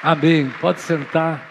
Amém. 0.00 0.48
Pode 0.60 0.80
sentar. 0.80 1.44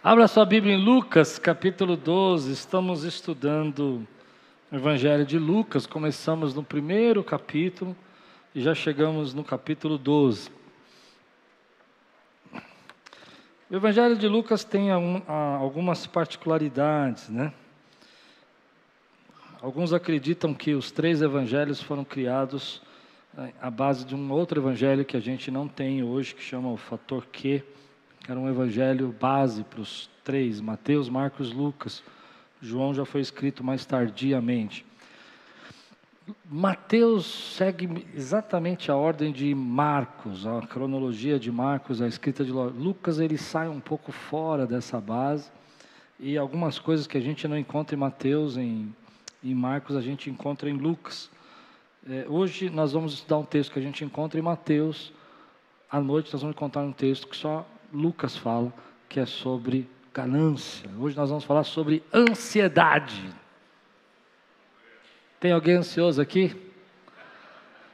Abra 0.00 0.28
sua 0.28 0.46
Bíblia 0.46 0.74
em 0.74 0.84
Lucas, 0.84 1.40
capítulo 1.40 1.96
12. 1.96 2.52
Estamos 2.52 3.02
estudando 3.02 4.06
o 4.70 4.76
Evangelho 4.76 5.26
de 5.26 5.40
Lucas. 5.40 5.88
Começamos 5.88 6.54
no 6.54 6.62
primeiro 6.62 7.24
capítulo 7.24 7.96
e 8.54 8.60
já 8.60 8.76
chegamos 8.76 9.34
no 9.34 9.42
capítulo 9.42 9.98
12. 9.98 10.52
O 13.68 13.74
Evangelho 13.74 14.16
de 14.16 14.28
Lucas 14.28 14.62
tem 14.62 14.92
algumas 14.92 16.06
particularidades, 16.06 17.28
né? 17.28 17.52
Alguns 19.60 19.92
acreditam 19.92 20.54
que 20.54 20.74
os 20.74 20.92
três 20.92 21.20
evangelhos 21.20 21.82
foram 21.82 22.04
criados 22.04 22.80
à 23.60 23.70
base 23.70 24.04
de 24.04 24.14
um 24.14 24.32
outro 24.32 24.60
evangelho 24.60 25.04
que 25.04 25.16
a 25.16 25.20
gente 25.20 25.50
não 25.50 25.68
tem 25.68 26.02
hoje, 26.02 26.34
que 26.34 26.42
chama 26.42 26.70
o 26.70 26.76
fator 26.76 27.26
Q, 27.26 27.62
que 28.20 28.30
era 28.30 28.38
um 28.38 28.48
evangelho 28.48 29.14
base 29.18 29.64
para 29.64 29.80
os 29.80 30.10
três: 30.24 30.60
Mateus, 30.60 31.08
Marcos, 31.08 31.52
Lucas. 31.52 32.02
João 32.62 32.92
já 32.92 33.06
foi 33.06 33.22
escrito 33.22 33.64
mais 33.64 33.86
tardiamente. 33.86 34.84
Mateus 36.44 37.54
segue 37.56 38.06
exatamente 38.14 38.90
a 38.90 38.96
ordem 38.96 39.32
de 39.32 39.54
Marcos, 39.54 40.46
a 40.46 40.60
cronologia 40.60 41.38
de 41.38 41.50
Marcos, 41.50 42.02
a 42.02 42.06
escrita 42.06 42.44
de 42.44 42.52
Lucas, 42.52 43.18
ele 43.18 43.38
sai 43.38 43.68
um 43.68 43.80
pouco 43.80 44.12
fora 44.12 44.66
dessa 44.66 45.00
base 45.00 45.50
e 46.20 46.36
algumas 46.36 46.78
coisas 46.78 47.06
que 47.06 47.16
a 47.16 47.20
gente 47.20 47.48
não 47.48 47.58
encontra 47.58 47.96
em 47.96 47.98
Mateus, 47.98 48.56
em 48.56 48.94
em 49.42 49.54
Marcos 49.54 49.96
a 49.96 50.00
gente 50.00 50.30
encontra 50.30 50.68
em 50.68 50.74
Lucas. 50.74 51.30
É, 52.08 52.24
hoje 52.28 52.70
nós 52.70 52.92
vamos 52.92 53.12
estudar 53.12 53.36
um 53.36 53.44
texto 53.44 53.72
que 53.72 53.78
a 53.78 53.82
gente 53.82 54.02
encontra 54.04 54.38
em 54.38 54.42
Mateus. 54.42 55.12
À 55.90 56.00
noite 56.00 56.32
nós 56.32 56.40
vamos 56.40 56.56
encontrar 56.56 56.80
um 56.80 56.92
texto 56.92 57.28
que 57.28 57.36
só 57.36 57.66
Lucas 57.92 58.36
fala, 58.36 58.72
que 59.06 59.20
é 59.20 59.26
sobre 59.26 59.86
ganância. 60.12 60.88
Hoje 60.98 61.14
nós 61.14 61.28
vamos 61.28 61.44
falar 61.44 61.62
sobre 61.62 62.02
ansiedade. 62.12 63.22
Tem 65.38 65.52
alguém 65.52 65.74
ansioso 65.74 66.22
aqui? 66.22 66.56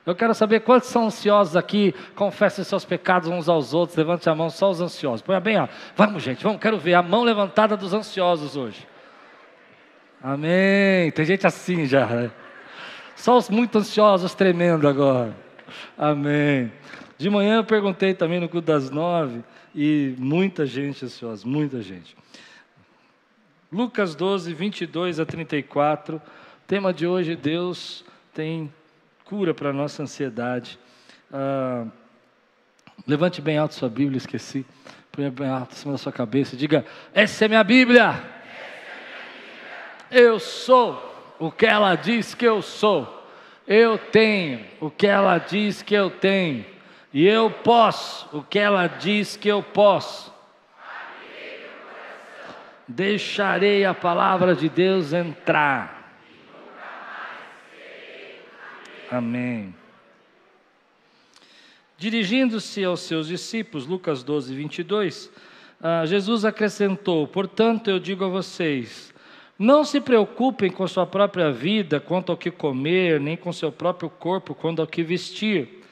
Eu 0.04 0.14
quero 0.14 0.34
saber 0.34 0.60
quantos 0.60 0.88
são 0.88 1.06
ansiosos 1.06 1.56
aqui. 1.56 1.92
Confessem 2.14 2.64
seus 2.64 2.84
pecados 2.84 3.28
uns 3.28 3.48
aos 3.48 3.74
outros. 3.74 3.98
Levante 3.98 4.30
a 4.30 4.34
mão, 4.36 4.48
só 4.50 4.70
os 4.70 4.80
ansiosos. 4.80 5.20
Põe 5.20 5.40
bem, 5.40 5.58
ó. 5.58 5.66
Vamos, 5.96 6.22
gente, 6.22 6.44
vamos. 6.44 6.60
Quero 6.60 6.78
ver 6.78 6.94
a 6.94 7.02
mão 7.02 7.24
levantada 7.24 7.76
dos 7.76 7.92
ansiosos 7.92 8.56
hoje. 8.56 8.86
Amém. 10.22 11.10
Tem 11.10 11.24
gente 11.24 11.44
assim 11.44 11.86
já. 11.86 12.06
Né? 12.06 12.30
Só 13.16 13.36
os 13.36 13.48
muito 13.48 13.78
ansiosos 13.78 14.34
tremendo 14.34 14.86
agora. 14.86 15.34
Amém. 15.96 16.70
De 17.18 17.30
manhã 17.30 17.56
eu 17.56 17.64
perguntei 17.64 18.14
também 18.14 18.38
no 18.38 18.48
culto 18.48 18.66
das 18.66 18.90
nove 18.90 19.42
e 19.74 20.14
muita 20.18 20.66
gente 20.66 21.04
ansiosa, 21.04 21.46
muita 21.46 21.80
gente. 21.80 22.14
Lucas 23.72 24.14
12, 24.14 24.52
22 24.52 25.18
a 25.18 25.26
34. 25.26 26.20
Tema 26.66 26.92
de 26.92 27.06
hoje: 27.06 27.34
Deus 27.34 28.04
tem 28.34 28.72
cura 29.24 29.54
para 29.54 29.70
a 29.70 29.72
nossa 29.72 30.02
ansiedade. 30.02 30.78
Ah, 31.32 31.86
levante 33.06 33.40
bem 33.40 33.56
alto 33.56 33.74
sua 33.74 33.88
Bíblia, 33.88 34.18
esqueci. 34.18 34.64
Põe 35.10 35.30
bem 35.30 35.48
alto 35.48 35.72
em 35.72 35.76
cima 35.76 35.92
da 35.92 35.98
sua 35.98 36.12
cabeça 36.12 36.54
e 36.54 36.58
diga: 36.58 36.84
Essa 37.14 37.46
é 37.46 37.48
minha 37.48 37.64
Bíblia. 37.64 38.22
Eu 40.10 40.38
sou 40.38 41.15
o 41.38 41.50
que 41.50 41.66
ela 41.66 41.94
diz 41.94 42.34
que 42.34 42.44
eu 42.44 42.62
sou. 42.62 43.12
Eu 43.66 43.98
tenho 43.98 44.64
o 44.80 44.90
que 44.90 45.06
ela 45.06 45.38
diz 45.38 45.82
que 45.82 45.94
eu 45.94 46.10
tenho. 46.10 46.64
E 47.12 47.26
eu 47.26 47.50
posso 47.50 48.28
o 48.36 48.42
que 48.42 48.58
ela 48.58 48.86
diz 48.86 49.36
que 49.36 49.48
eu 49.48 49.62
posso. 49.62 50.34
Deixarei 52.86 53.84
a 53.84 53.92
palavra 53.92 54.54
de 54.54 54.68
Deus 54.68 55.12
entrar. 55.12 55.96
Amém. 59.10 59.74
Dirigindo-se 61.98 62.84
aos 62.84 63.00
seus 63.00 63.28
discípulos, 63.28 63.86
Lucas 63.86 64.22
12, 64.22 64.54
22, 64.54 65.26
uh, 65.80 66.06
Jesus 66.06 66.44
acrescentou: 66.44 67.26
Portanto, 67.26 67.88
eu 67.88 67.98
digo 67.98 68.24
a 68.24 68.28
vocês, 68.28 69.14
não 69.58 69.84
se 69.84 70.00
preocupem 70.00 70.70
com 70.70 70.86
sua 70.86 71.06
própria 71.06 71.50
vida 71.50 71.98
quanto 71.98 72.30
ao 72.30 72.36
que 72.36 72.50
comer, 72.50 73.20
nem 73.20 73.36
com 73.36 73.52
seu 73.52 73.72
próprio 73.72 74.10
corpo 74.10 74.54
quanto 74.54 74.80
ao 74.80 74.86
que 74.86 75.02
vestir. 75.02 75.82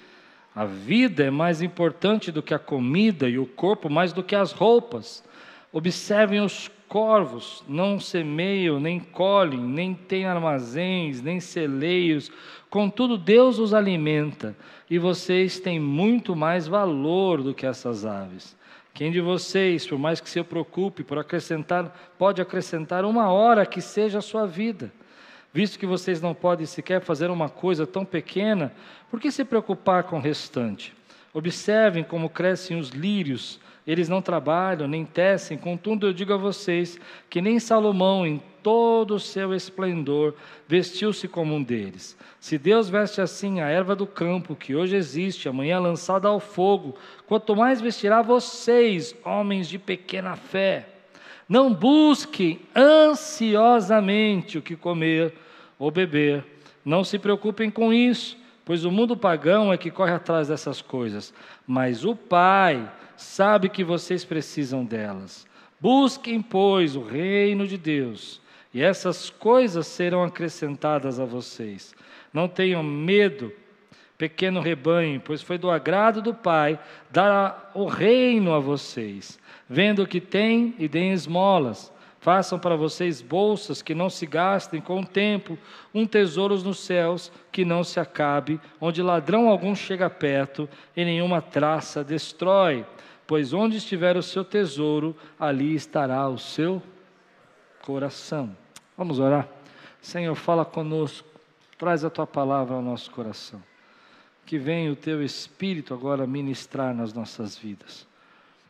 A 0.54 0.64
vida 0.64 1.25
é 1.25 1.30
mais 1.30 1.62
importante 1.62 2.30
do 2.30 2.42
que 2.42 2.54
a 2.54 2.58
comida 2.58 3.28
e 3.28 3.38
o 3.38 3.47
corpo 3.47 3.91
mais 3.91 4.12
do 4.12 4.22
que 4.22 4.36
as 4.36 4.52
roupas. 4.52 5.25
Observem 5.72 6.41
os 6.41 6.70
corvos, 6.86 7.64
não 7.66 7.98
semeiam, 7.98 8.78
nem 8.78 9.00
colhem, 9.00 9.58
nem 9.58 9.94
têm 9.94 10.26
armazéns, 10.26 11.20
nem 11.20 11.41
celeiros, 11.41 12.31
contudo 12.70 13.19
Deus 13.19 13.58
os 13.58 13.75
alimenta, 13.75 14.56
e 14.88 14.96
vocês 14.98 15.58
têm 15.58 15.81
muito 15.81 16.36
mais 16.36 16.69
valor 16.69 17.42
do 17.42 17.52
que 17.52 17.66
essas 17.66 18.04
aves. 18.04 18.56
Quem 18.94 19.10
de 19.10 19.21
vocês, 19.21 19.84
por 19.84 19.99
mais 19.99 20.21
que 20.21 20.31
se 20.31 20.41
preocupe 20.44 21.03
por 21.03 21.19
acrescentar, 21.19 22.15
pode 22.16 22.41
acrescentar 22.41 23.05
uma 23.05 23.28
hora 23.28 23.66
que 23.66 23.81
seja 23.81 24.21
a 24.21 24.22
sua 24.22 24.47
vida? 24.47 24.93
Visto 25.53 25.81
que 25.81 25.84
vocês 25.84 26.22
não 26.22 26.32
podem 26.32 26.65
sequer 26.65 27.00
fazer 27.00 27.28
uma 27.28 27.49
coisa 27.49 27.88
tão 27.88 28.05
pequena, 28.05 28.72
por 29.10 29.19
que 29.19 29.32
se 29.32 29.44
preocupar 29.44 30.05
com 30.05 30.19
o 30.19 30.21
restante? 30.21 30.94
Observem 31.32 32.05
como 32.05 32.31
crescem 32.31 32.78
os 32.78 32.91
lírios, 32.91 33.59
eles 33.84 34.09
não 34.09 34.22
trabalham, 34.22 34.87
nem 34.87 35.05
tecem, 35.05 35.59
contudo 35.59 36.06
eu 36.06 36.12
digo 36.12 36.32
a 36.32 36.37
vocês 36.37 36.97
que 37.28 37.43
nem 37.43 37.59
Salomão, 37.59 38.25
em 38.25 38.41
todo 38.64 39.16
o 39.16 39.20
seu 39.20 39.54
esplendor, 39.54 40.34
vestiu-se 40.66 41.28
como 41.28 41.54
um 41.54 41.62
deles. 41.62 42.16
Se 42.41 42.56
Deus 42.56 42.88
veste 42.88 43.20
assim 43.20 43.60
a 43.60 43.69
erva 43.69 43.94
do 43.94 44.06
campo, 44.06 44.56
que 44.56 44.75
hoje 44.75 44.97
existe, 44.97 45.48
amanhã 45.48 45.78
lançada 45.78 46.28
ao 46.28 46.41
fogo, 46.41 46.97
quanto 47.26 47.54
mais 47.54 47.82
vestirá 47.82 48.22
vocês, 48.22 49.14
homens 49.22 49.69
de 49.69 49.78
pequena 49.78 50.34
fé. 50.34 50.88
Não 51.47 51.75
busquem 51.75 52.62
ansiosamente 52.75 54.56
o 54.56 54.62
que 54.62 54.75
comer 54.75 55.34
ou 55.78 55.91
beber. 55.91 56.42
Não 56.82 57.04
se 57.04 57.19
preocupem 57.19 57.70
com 57.70 57.92
isso, 57.92 58.34
pois 58.64 58.86
o 58.86 58.91
mundo 58.91 59.14
pagão 59.14 59.70
é 59.70 59.76
que 59.76 59.91
corre 59.91 60.12
atrás 60.12 60.48
dessas 60.48 60.81
coisas. 60.81 61.34
Mas 61.66 62.02
o 62.02 62.16
Pai 62.16 62.91
sabe 63.14 63.69
que 63.69 63.84
vocês 63.84 64.25
precisam 64.25 64.86
delas. 64.86 65.46
Busquem, 65.78 66.41
pois, 66.41 66.96
o 66.96 67.02
reino 67.02 67.66
de 67.66 67.76
Deus 67.76 68.42
e 68.74 68.82
essas 68.82 69.30
coisas 69.30 69.86
serão 69.86 70.24
acrescentadas 70.24 71.20
a 71.20 71.24
vocês. 71.24 71.94
Não 72.32 72.48
tenham 72.48 72.82
medo, 72.82 73.52
pequeno 74.18 74.60
rebanho, 74.60 75.20
pois 75.24 75.40
foi 75.40 75.56
do 75.56 75.70
agrado 75.70 76.20
do 76.20 76.34
Pai 76.34 76.80
dar 77.08 77.70
o 77.72 77.86
reino 77.86 78.52
a 78.52 78.58
vocês. 78.58 79.38
Vendo 79.68 80.02
o 80.02 80.06
que 80.06 80.20
tem 80.20 80.74
e 80.76 80.88
deem 80.88 81.12
esmolas. 81.12 81.92
Façam 82.18 82.58
para 82.58 82.74
vocês 82.74 83.22
bolsas 83.22 83.80
que 83.80 83.94
não 83.94 84.10
se 84.10 84.26
gastem 84.26 84.80
com 84.80 85.00
o 85.00 85.06
tempo, 85.06 85.56
um 85.94 86.06
tesouro 86.06 86.56
nos 86.56 86.80
céus 86.80 87.30
que 87.52 87.64
não 87.64 87.84
se 87.84 88.00
acabe, 88.00 88.58
onde 88.80 89.02
ladrão 89.02 89.48
algum 89.48 89.74
chega 89.74 90.10
perto 90.10 90.68
e 90.96 91.04
nenhuma 91.04 91.40
traça 91.40 92.02
destrói. 92.02 92.84
Pois 93.26 93.52
onde 93.52 93.76
estiver 93.76 94.16
o 94.16 94.22
seu 94.22 94.44
tesouro, 94.44 95.14
ali 95.38 95.74
estará 95.74 96.28
o 96.28 96.38
seu 96.38 96.82
coração. 97.82 98.63
Vamos 98.97 99.19
orar? 99.19 99.49
Senhor, 100.00 100.34
fala 100.34 100.65
conosco, 100.65 101.27
traz 101.78 102.05
a 102.05 102.10
tua 102.10 102.27
palavra 102.27 102.75
ao 102.75 102.82
nosso 102.82 103.10
coração. 103.10 103.62
Que 104.47 104.59
venha 104.59 104.93
o 104.93 104.97
teu 104.97 105.22
Espírito 105.22 105.94
agora 105.94 106.27
ministrar 106.27 106.94
nas 106.94 107.12
nossas 107.12 107.56
vidas. 107.56 108.06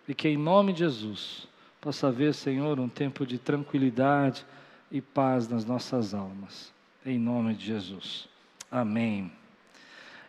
E 0.08 0.14
que 0.14 0.28
em 0.28 0.36
nome 0.36 0.72
de 0.72 0.80
Jesus 0.80 1.46
possa 1.80 2.08
haver, 2.08 2.32
Senhor, 2.32 2.80
um 2.80 2.88
tempo 2.88 3.26
de 3.26 3.38
tranquilidade 3.38 4.46
e 4.90 5.00
paz 5.00 5.48
nas 5.48 5.64
nossas 5.64 6.14
almas. 6.14 6.72
Em 7.04 7.18
nome 7.18 7.54
de 7.54 7.66
Jesus. 7.66 8.26
Amém. 8.70 9.30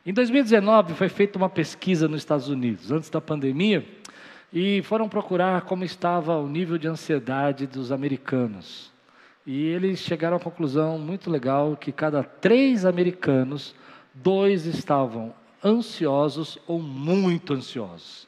Em 0.05 0.13
2019 0.13 0.93
foi 0.93 1.07
feita 1.07 1.37
uma 1.37 1.49
pesquisa 1.49 2.07
nos 2.07 2.21
Estados 2.21 2.49
Unidos, 2.49 2.91
antes 2.91 3.09
da 3.09 3.21
pandemia, 3.21 3.87
e 4.51 4.81
foram 4.83 5.07
procurar 5.07 5.61
como 5.61 5.83
estava 5.83 6.35
o 6.37 6.47
nível 6.47 6.77
de 6.77 6.87
ansiedade 6.87 7.65
dos 7.65 7.91
americanos. 7.91 8.91
E 9.45 9.65
eles 9.67 9.99
chegaram 9.99 10.37
à 10.37 10.39
conclusão 10.39 10.97
muito 10.97 11.29
legal 11.29 11.77
que 11.77 11.91
cada 11.91 12.23
três 12.23 12.83
americanos, 12.85 13.75
dois 14.13 14.65
estavam 14.65 15.33
ansiosos 15.63 16.57
ou 16.65 16.81
muito 16.81 17.53
ansiosos. 17.53 18.27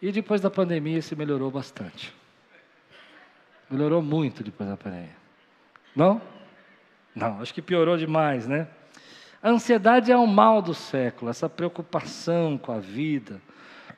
E 0.00 0.12
depois 0.12 0.40
da 0.40 0.50
pandemia 0.50 0.98
isso 0.98 1.16
melhorou 1.16 1.50
bastante. 1.50 2.14
Melhorou 3.70 4.02
muito 4.02 4.44
depois 4.44 4.68
da 4.68 4.76
pandemia. 4.76 5.16
Não? 5.94 6.20
Não, 7.14 7.40
acho 7.40 7.52
que 7.52 7.62
piorou 7.62 7.96
demais, 7.96 8.46
né? 8.46 8.68
A 9.42 9.50
ansiedade 9.50 10.12
é 10.12 10.16
o 10.16 10.26
mal 10.26 10.62
do 10.62 10.72
século, 10.72 11.30
essa 11.30 11.48
preocupação 11.48 12.56
com 12.56 12.70
a 12.70 12.78
vida, 12.78 13.40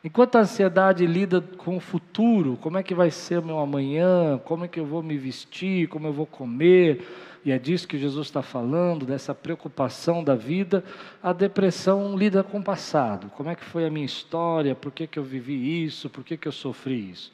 Enquanto 0.05 0.37
a 0.37 0.41
ansiedade 0.41 1.07
lida 1.07 1.41
com 1.41 1.79
o 1.79 1.81
futuro, 1.81 2.59
como 2.61 2.77
é 2.77 2.83
que 2.83 2.95
vai 2.95 3.11
ser 3.11 3.41
meu 3.41 3.59
amanhã, 3.59 4.39
como 4.45 4.67
é 4.67 4.69
que 4.69 4.79
eu 4.79 4.85
vou 4.85 5.03
me 5.03 5.17
vestir, 5.17 5.89
como 5.89 6.07
eu 6.07 6.13
vou 6.13 6.27
comer, 6.27 7.03
e 7.43 7.51
é 7.51 7.59
disso 7.59 7.89
que 7.89 7.97
Jesus 7.97 8.27
está 8.27 8.43
falando, 8.43 9.07
dessa 9.07 9.35
preocupação 9.35 10.23
da 10.23 10.35
vida, 10.35 10.85
a 11.23 11.33
depressão 11.33 12.19
lida 12.19 12.45
com 12.45 12.59
o 12.59 12.63
passado. 12.63 13.31
Como 13.31 13.49
é 13.49 13.55
que 13.55 13.65
foi 13.65 13.87
a 13.87 13.91
minha 13.91 14.05
história, 14.05 14.75
por 14.75 14.93
que, 14.93 15.07
que 15.07 15.19
eu 15.19 15.25
vivi 15.25 15.85
isso, 15.85 16.11
por 16.11 16.23
que, 16.23 16.37
que 16.37 16.49
eu 16.49 16.53
sofri 16.53 17.11
isso. 17.11 17.33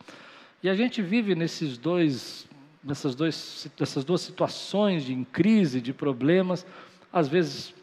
E 0.63 0.69
a 0.69 0.75
gente 0.77 1.03
vive 1.03 1.35
nesses 1.35 1.77
dois, 1.77 2.47
nessas, 2.85 3.17
dois, 3.17 3.69
nessas 3.81 4.05
duas 4.05 4.21
situações 4.21 5.05
de 5.05 5.25
crise, 5.33 5.81
de 5.81 5.93
problemas, 5.93 6.65
às 7.13 7.27
vezes 7.27 7.75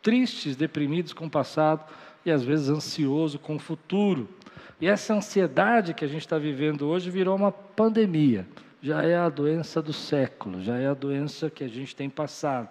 tristes, 0.00 0.54
deprimidos 0.54 1.12
com 1.12 1.26
o 1.26 1.30
passado, 1.30 1.84
e 2.24 2.30
às 2.30 2.42
vezes 2.42 2.68
ansioso 2.68 3.38
com 3.38 3.56
o 3.56 3.58
futuro. 3.58 4.28
E 4.80 4.86
essa 4.86 5.14
ansiedade 5.14 5.94
que 5.94 6.04
a 6.04 6.08
gente 6.08 6.22
está 6.22 6.38
vivendo 6.38 6.86
hoje 6.88 7.10
virou 7.10 7.36
uma 7.36 7.52
pandemia. 7.52 8.46
Já 8.80 9.02
é 9.02 9.16
a 9.16 9.28
doença 9.28 9.80
do 9.80 9.92
século, 9.92 10.60
já 10.60 10.76
é 10.76 10.88
a 10.88 10.94
doença 10.94 11.48
que 11.48 11.62
a 11.62 11.68
gente 11.68 11.94
tem 11.94 12.10
passado. 12.10 12.68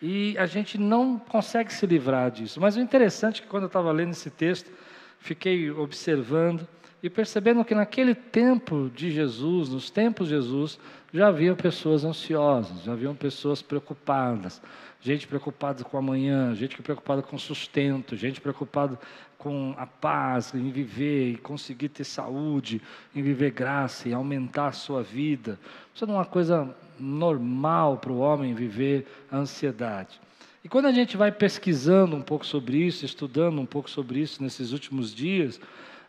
E 0.00 0.36
a 0.36 0.46
gente 0.46 0.76
não 0.76 1.18
consegue 1.18 1.72
se 1.72 1.86
livrar 1.86 2.30
disso. 2.30 2.60
Mas 2.60 2.76
o 2.76 2.80
interessante 2.80 3.40
é 3.40 3.44
que 3.44 3.48
quando 3.48 3.62
eu 3.62 3.68
estava 3.68 3.90
lendo 3.92 4.10
esse 4.10 4.28
texto, 4.28 4.70
fiquei 5.18 5.70
observando 5.70 6.66
e 7.02 7.08
percebendo 7.08 7.64
que 7.64 7.74
naquele 7.74 8.14
tempo 8.14 8.90
de 8.94 9.10
Jesus, 9.10 9.70
nos 9.70 9.90
tempos 9.90 10.28
de 10.28 10.34
Jesus, 10.34 10.78
já 11.12 11.28
havia 11.28 11.54
pessoas 11.54 12.04
ansiosas, 12.04 12.82
já 12.82 12.92
haviam 12.92 13.14
pessoas 13.14 13.62
preocupadas, 13.62 14.60
gente 15.02 15.26
preocupada 15.26 15.82
com 15.82 15.98
amanhã, 15.98 16.54
gente 16.54 16.80
preocupada 16.80 17.22
com 17.22 17.36
sustento, 17.36 18.16
gente 18.16 18.40
preocupada 18.40 18.98
com 19.36 19.74
a 19.76 19.84
paz, 19.84 20.54
em 20.54 20.70
viver 20.70 21.32
e 21.32 21.36
conseguir 21.36 21.88
ter 21.88 22.04
saúde, 22.04 22.80
em 23.14 23.20
viver 23.20 23.50
graça 23.50 24.08
e 24.08 24.14
aumentar 24.14 24.68
a 24.68 24.72
sua 24.72 25.02
vida. 25.02 25.58
Isso 25.92 26.06
não 26.06 26.14
é 26.14 26.18
uma 26.18 26.24
coisa 26.24 26.74
normal 26.98 27.96
para 27.96 28.12
o 28.12 28.18
homem 28.18 28.54
viver 28.54 29.06
a 29.30 29.38
ansiedade. 29.38 30.20
E 30.64 30.68
quando 30.68 30.86
a 30.86 30.92
gente 30.92 31.16
vai 31.16 31.32
pesquisando 31.32 32.14
um 32.14 32.22
pouco 32.22 32.46
sobre 32.46 32.78
isso, 32.78 33.04
estudando 33.04 33.60
um 33.60 33.66
pouco 33.66 33.90
sobre 33.90 34.20
isso 34.20 34.40
nesses 34.40 34.70
últimos 34.70 35.12
dias, 35.12 35.60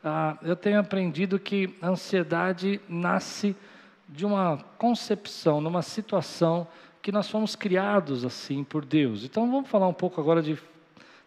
ah, 0.04 0.38
eu 0.44 0.56
tenho 0.56 0.80
aprendido 0.80 1.40
que 1.40 1.76
a 1.82 1.90
ansiedade 1.90 2.80
nasce 2.88 3.56
de 4.08 4.26
uma 4.26 4.58
concepção, 4.78 5.60
numa 5.60 5.82
situação 5.82 6.68
que 7.04 7.12
nós 7.12 7.30
fomos 7.30 7.54
criados 7.54 8.24
assim 8.24 8.64
por 8.64 8.86
Deus. 8.86 9.26
Então 9.26 9.52
vamos 9.52 9.70
falar 9.70 9.90
um 9.90 9.94
pouco 9.94 10.22
agora 10.22 10.42
de, 10.42 10.58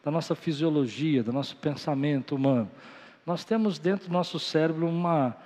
da 0.02 0.10
nossa 0.10 0.34
fisiologia, 0.34 1.22
do 1.22 1.34
nosso 1.34 1.54
pensamento 1.56 2.34
humano. 2.34 2.70
Nós 3.26 3.44
temos 3.44 3.78
dentro 3.78 4.08
do 4.08 4.12
nosso 4.12 4.40
cérebro 4.40 4.88
uma, 4.88 5.36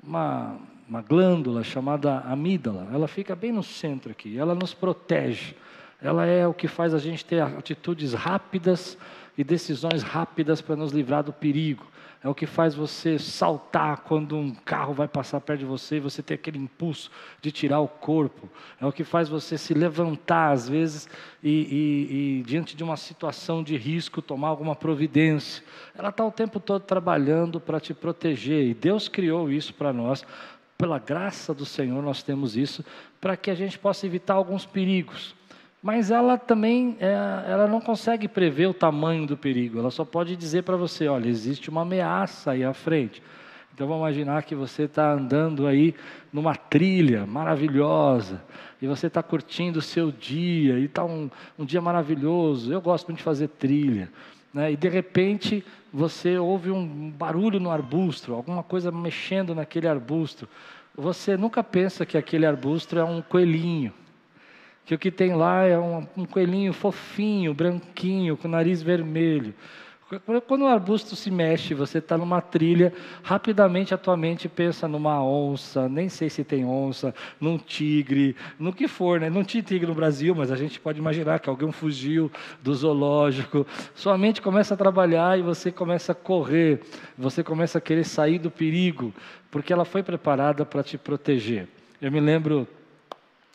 uma, 0.00 0.56
uma 0.88 1.02
glândula 1.02 1.64
chamada 1.64 2.20
amígdala. 2.20 2.88
Ela 2.92 3.08
fica 3.08 3.34
bem 3.34 3.50
no 3.50 3.64
centro 3.64 4.12
aqui. 4.12 4.38
Ela 4.38 4.54
nos 4.54 4.72
protege. 4.72 5.56
Ela 6.00 6.26
é 6.26 6.46
o 6.46 6.54
que 6.54 6.68
faz 6.68 6.94
a 6.94 6.98
gente 6.98 7.24
ter 7.24 7.42
atitudes 7.42 8.12
rápidas 8.12 8.96
e 9.36 9.42
decisões 9.42 10.04
rápidas 10.04 10.60
para 10.60 10.76
nos 10.76 10.92
livrar 10.92 11.24
do 11.24 11.32
perigo 11.32 11.84
é 12.22 12.28
o 12.28 12.34
que 12.34 12.46
faz 12.46 12.74
você 12.74 13.18
saltar 13.18 14.02
quando 14.02 14.36
um 14.36 14.54
carro 14.54 14.94
vai 14.94 15.08
passar 15.08 15.40
perto 15.40 15.60
de 15.60 15.66
você 15.66 15.96
e 15.96 16.00
você 16.00 16.22
tem 16.22 16.36
aquele 16.36 16.58
impulso 16.58 17.10
de 17.40 17.50
tirar 17.50 17.80
o 17.80 17.88
corpo, 17.88 18.48
é 18.80 18.86
o 18.86 18.92
que 18.92 19.02
faz 19.02 19.28
você 19.28 19.58
se 19.58 19.74
levantar 19.74 20.52
às 20.52 20.68
vezes 20.68 21.08
e, 21.42 21.50
e, 21.50 22.38
e 22.40 22.42
diante 22.44 22.76
de 22.76 22.84
uma 22.84 22.96
situação 22.96 23.62
de 23.62 23.76
risco 23.76 24.22
tomar 24.22 24.48
alguma 24.48 24.76
providência. 24.76 25.64
Ela 25.96 26.10
está 26.10 26.24
o 26.24 26.30
tempo 26.30 26.60
todo 26.60 26.82
trabalhando 26.82 27.60
para 27.60 27.80
te 27.80 27.92
proteger 27.92 28.66
e 28.66 28.74
Deus 28.74 29.08
criou 29.08 29.50
isso 29.50 29.74
para 29.74 29.92
nós. 29.92 30.24
Pela 30.78 30.98
graça 30.98 31.54
do 31.54 31.64
Senhor, 31.64 32.02
nós 32.02 32.22
temos 32.22 32.56
isso 32.56 32.84
para 33.20 33.36
que 33.36 33.50
a 33.50 33.54
gente 33.54 33.78
possa 33.78 34.04
evitar 34.06 34.34
alguns 34.34 34.66
perigos. 34.66 35.34
Mas 35.82 36.12
ela 36.12 36.38
também, 36.38 36.96
é, 37.00 37.12
ela 37.50 37.66
não 37.66 37.80
consegue 37.80 38.28
prever 38.28 38.68
o 38.68 38.74
tamanho 38.74 39.26
do 39.26 39.36
perigo. 39.36 39.80
Ela 39.80 39.90
só 39.90 40.04
pode 40.04 40.36
dizer 40.36 40.62
para 40.62 40.76
você, 40.76 41.08
olha, 41.08 41.28
existe 41.28 41.68
uma 41.68 41.82
ameaça 41.82 42.52
aí 42.52 42.62
à 42.62 42.72
frente. 42.72 43.20
Então 43.74 43.88
vamos 43.88 44.02
imaginar 44.02 44.44
que 44.44 44.54
você 44.54 44.84
está 44.84 45.12
andando 45.12 45.66
aí 45.66 45.92
numa 46.32 46.54
trilha 46.54 47.26
maravilhosa 47.26 48.40
e 48.80 48.86
você 48.86 49.08
está 49.08 49.22
curtindo 49.24 49.80
o 49.80 49.82
seu 49.82 50.12
dia 50.12 50.78
e 50.78 50.84
está 50.84 51.04
um, 51.04 51.28
um, 51.58 51.64
dia 51.64 51.80
maravilhoso. 51.80 52.72
Eu 52.72 52.80
gosto 52.80 53.08
muito 53.08 53.18
de 53.18 53.24
fazer 53.24 53.48
trilha. 53.48 54.08
Né? 54.54 54.72
E 54.72 54.76
de 54.76 54.88
repente 54.88 55.64
você 55.92 56.38
ouve 56.38 56.70
um 56.70 57.10
barulho 57.10 57.58
no 57.58 57.70
arbusto, 57.72 58.34
alguma 58.34 58.62
coisa 58.62 58.92
mexendo 58.92 59.52
naquele 59.52 59.88
arbusto. 59.88 60.48
Você 60.94 61.36
nunca 61.36 61.64
pensa 61.64 62.06
que 62.06 62.16
aquele 62.16 62.46
arbusto 62.46 62.96
é 62.96 63.02
um 63.02 63.20
coelhinho 63.20 63.92
que 64.84 64.94
o 64.94 64.98
que 64.98 65.10
tem 65.10 65.34
lá 65.34 65.64
é 65.64 65.78
um, 65.78 66.06
um 66.16 66.24
coelhinho 66.24 66.72
fofinho, 66.72 67.54
branquinho, 67.54 68.36
com 68.36 68.48
nariz 68.48 68.82
vermelho. 68.82 69.54
Quando 70.46 70.62
o 70.62 70.66
arbusto 70.66 71.16
se 71.16 71.30
mexe, 71.30 71.72
você 71.72 71.96
está 71.96 72.18
numa 72.18 72.42
trilha, 72.42 72.92
rapidamente 73.22 73.94
a 73.94 73.96
tua 73.96 74.14
mente 74.14 74.46
pensa 74.46 74.86
numa 74.86 75.24
onça, 75.24 75.88
nem 75.88 76.10
sei 76.10 76.28
se 76.28 76.44
tem 76.44 76.66
onça, 76.66 77.14
num 77.40 77.56
tigre, 77.56 78.36
no 78.58 78.74
que 78.74 78.86
for, 78.86 79.18
né? 79.18 79.30
Não 79.30 79.42
tinha 79.42 79.62
tigre 79.62 79.86
no 79.86 79.94
Brasil, 79.94 80.34
mas 80.34 80.52
a 80.52 80.56
gente 80.56 80.78
pode 80.78 80.98
imaginar 80.98 81.40
que 81.40 81.48
alguém 81.48 81.72
fugiu 81.72 82.30
do 82.62 82.74
zoológico. 82.74 83.66
Sua 83.94 84.18
mente 84.18 84.42
começa 84.42 84.74
a 84.74 84.76
trabalhar 84.76 85.38
e 85.38 85.42
você 85.42 85.72
começa 85.72 86.12
a 86.12 86.14
correr, 86.14 86.80
você 87.16 87.42
começa 87.42 87.78
a 87.78 87.80
querer 87.80 88.04
sair 88.04 88.38
do 88.38 88.50
perigo, 88.50 89.14
porque 89.50 89.72
ela 89.72 89.86
foi 89.86 90.02
preparada 90.02 90.66
para 90.66 90.82
te 90.82 90.98
proteger. 90.98 91.68
Eu 92.02 92.12
me 92.12 92.20
lembro 92.20 92.68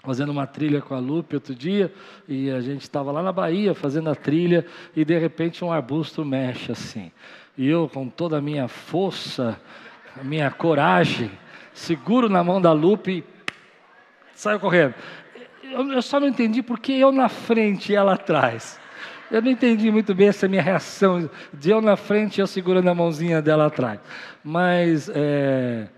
fazendo 0.08 0.30
uma 0.30 0.48
trilha 0.48 0.80
com 0.80 0.96
a 0.96 1.00
Lupe 1.00 1.36
outro 1.36 1.54
dia, 1.54 1.94
e 2.30 2.50
a 2.50 2.62
gente 2.62 2.84
estava 2.84 3.12
lá 3.12 3.22
na 3.22 3.34
Bahia 3.34 3.76
fazendo 3.76 4.10
a 4.10 4.16
trilha, 4.16 4.66
e 4.96 5.04
de 5.04 5.20
repente 5.20 5.66
um 5.66 5.70
arbusto 5.70 6.24
mexe 6.24 6.72
assim. 6.72 7.12
E 7.58 7.68
eu, 7.68 7.90
com 7.90 8.08
toda 8.08 8.38
a 8.38 8.42
minha 8.42 8.70
força, 8.70 9.60
a 10.18 10.24
minha 10.24 10.50
coragem, 10.50 11.30
seguro 11.74 12.30
na 12.30 12.42
mão 12.42 12.62
da 12.62 12.72
Lupe 12.72 13.18
e 13.18 13.24
saio 14.34 14.62
correndo. 14.62 14.94
Eu, 15.62 16.02
só 16.02 16.22
não 16.22 16.28
entendi 16.28 16.64
porque 16.64 16.94
eu 16.94 17.12
na 17.12 17.28
frente 17.28 17.92
e 17.92 17.96
ela 17.96 18.14
atrás. 18.14 18.80
Eu 19.30 19.42
não 19.42 19.52
entendi 19.52 19.92
muito 19.92 20.16
bem 20.16 20.30
essa 20.30 20.48
minha 20.48 20.62
reação 20.62 21.30
de 21.54 21.70
eu 21.70 21.82
na 21.82 21.98
frente 21.98 22.38
e 22.38 22.42
eu 22.42 22.48
segurando 22.48 22.88
a 22.88 22.96
mãozinha 22.96 23.42
dela 23.42 23.66
atrás. 23.66 24.00
Mas 24.42 25.12
é, 25.14 25.90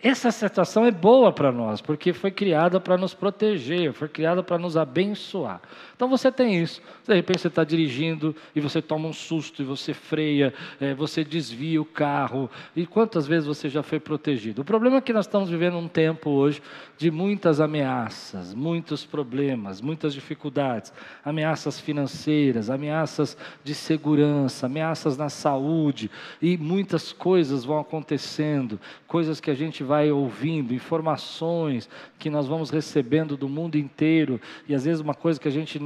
essa 0.00 0.30
situação 0.30 0.86
é 0.86 0.92
boa 0.92 1.32
para 1.32 1.50
nós, 1.50 1.80
porque 1.80 2.12
foi 2.12 2.30
criada 2.30 2.78
para 2.78 2.96
nos 2.96 3.14
proteger, 3.14 3.92
foi 3.92 4.08
criada 4.08 4.44
para 4.44 4.56
nos 4.56 4.76
abençoar. 4.76 5.60
Então 5.96 6.08
você 6.08 6.30
tem 6.30 6.62
isso. 6.62 6.80
De 7.04 7.12
repente 7.12 7.40
você 7.40 7.48
está 7.48 7.64
dirigindo 7.64 8.34
e 8.54 8.60
você 8.60 8.80
toma 8.80 9.08
um 9.08 9.12
susto 9.12 9.60
e 9.60 9.64
você 9.64 9.92
freia, 9.92 10.54
é, 10.80 10.94
você 10.94 11.24
desvia 11.24 11.82
o 11.82 11.84
carro. 11.84 12.48
E 12.76 12.86
quantas 12.86 13.26
vezes 13.26 13.48
você 13.48 13.68
já 13.68 13.82
foi 13.82 13.98
protegido? 13.98 14.62
O 14.62 14.64
problema 14.64 14.98
é 14.98 15.00
que 15.00 15.12
nós 15.12 15.26
estamos 15.26 15.50
vivendo 15.50 15.76
um 15.76 15.88
tempo 15.88 16.30
hoje 16.30 16.62
de 16.96 17.10
muitas 17.10 17.60
ameaças, 17.60 18.54
muitos 18.54 19.04
problemas, 19.04 19.80
muitas 19.80 20.14
dificuldades, 20.14 20.92
ameaças 21.24 21.80
financeiras, 21.80 22.70
ameaças 22.70 23.36
de 23.64 23.74
segurança, 23.74 24.66
ameaças 24.66 25.16
na 25.16 25.28
saúde 25.28 26.08
e 26.40 26.56
muitas 26.56 27.12
coisas 27.12 27.64
vão 27.64 27.80
acontecendo, 27.80 28.78
coisas 29.08 29.40
que 29.40 29.50
a 29.50 29.54
gente 29.54 29.87
vai 29.88 30.12
ouvindo, 30.12 30.74
informações 30.74 31.88
que 32.18 32.28
nós 32.28 32.46
vamos 32.46 32.68
recebendo 32.68 33.38
do 33.38 33.48
mundo 33.48 33.76
inteiro 33.76 34.38
e 34.68 34.74
às 34.74 34.84
vezes 34.84 35.00
uma 35.00 35.14
coisa 35.14 35.40
que 35.40 35.48
a 35.48 35.50
gente 35.50 35.80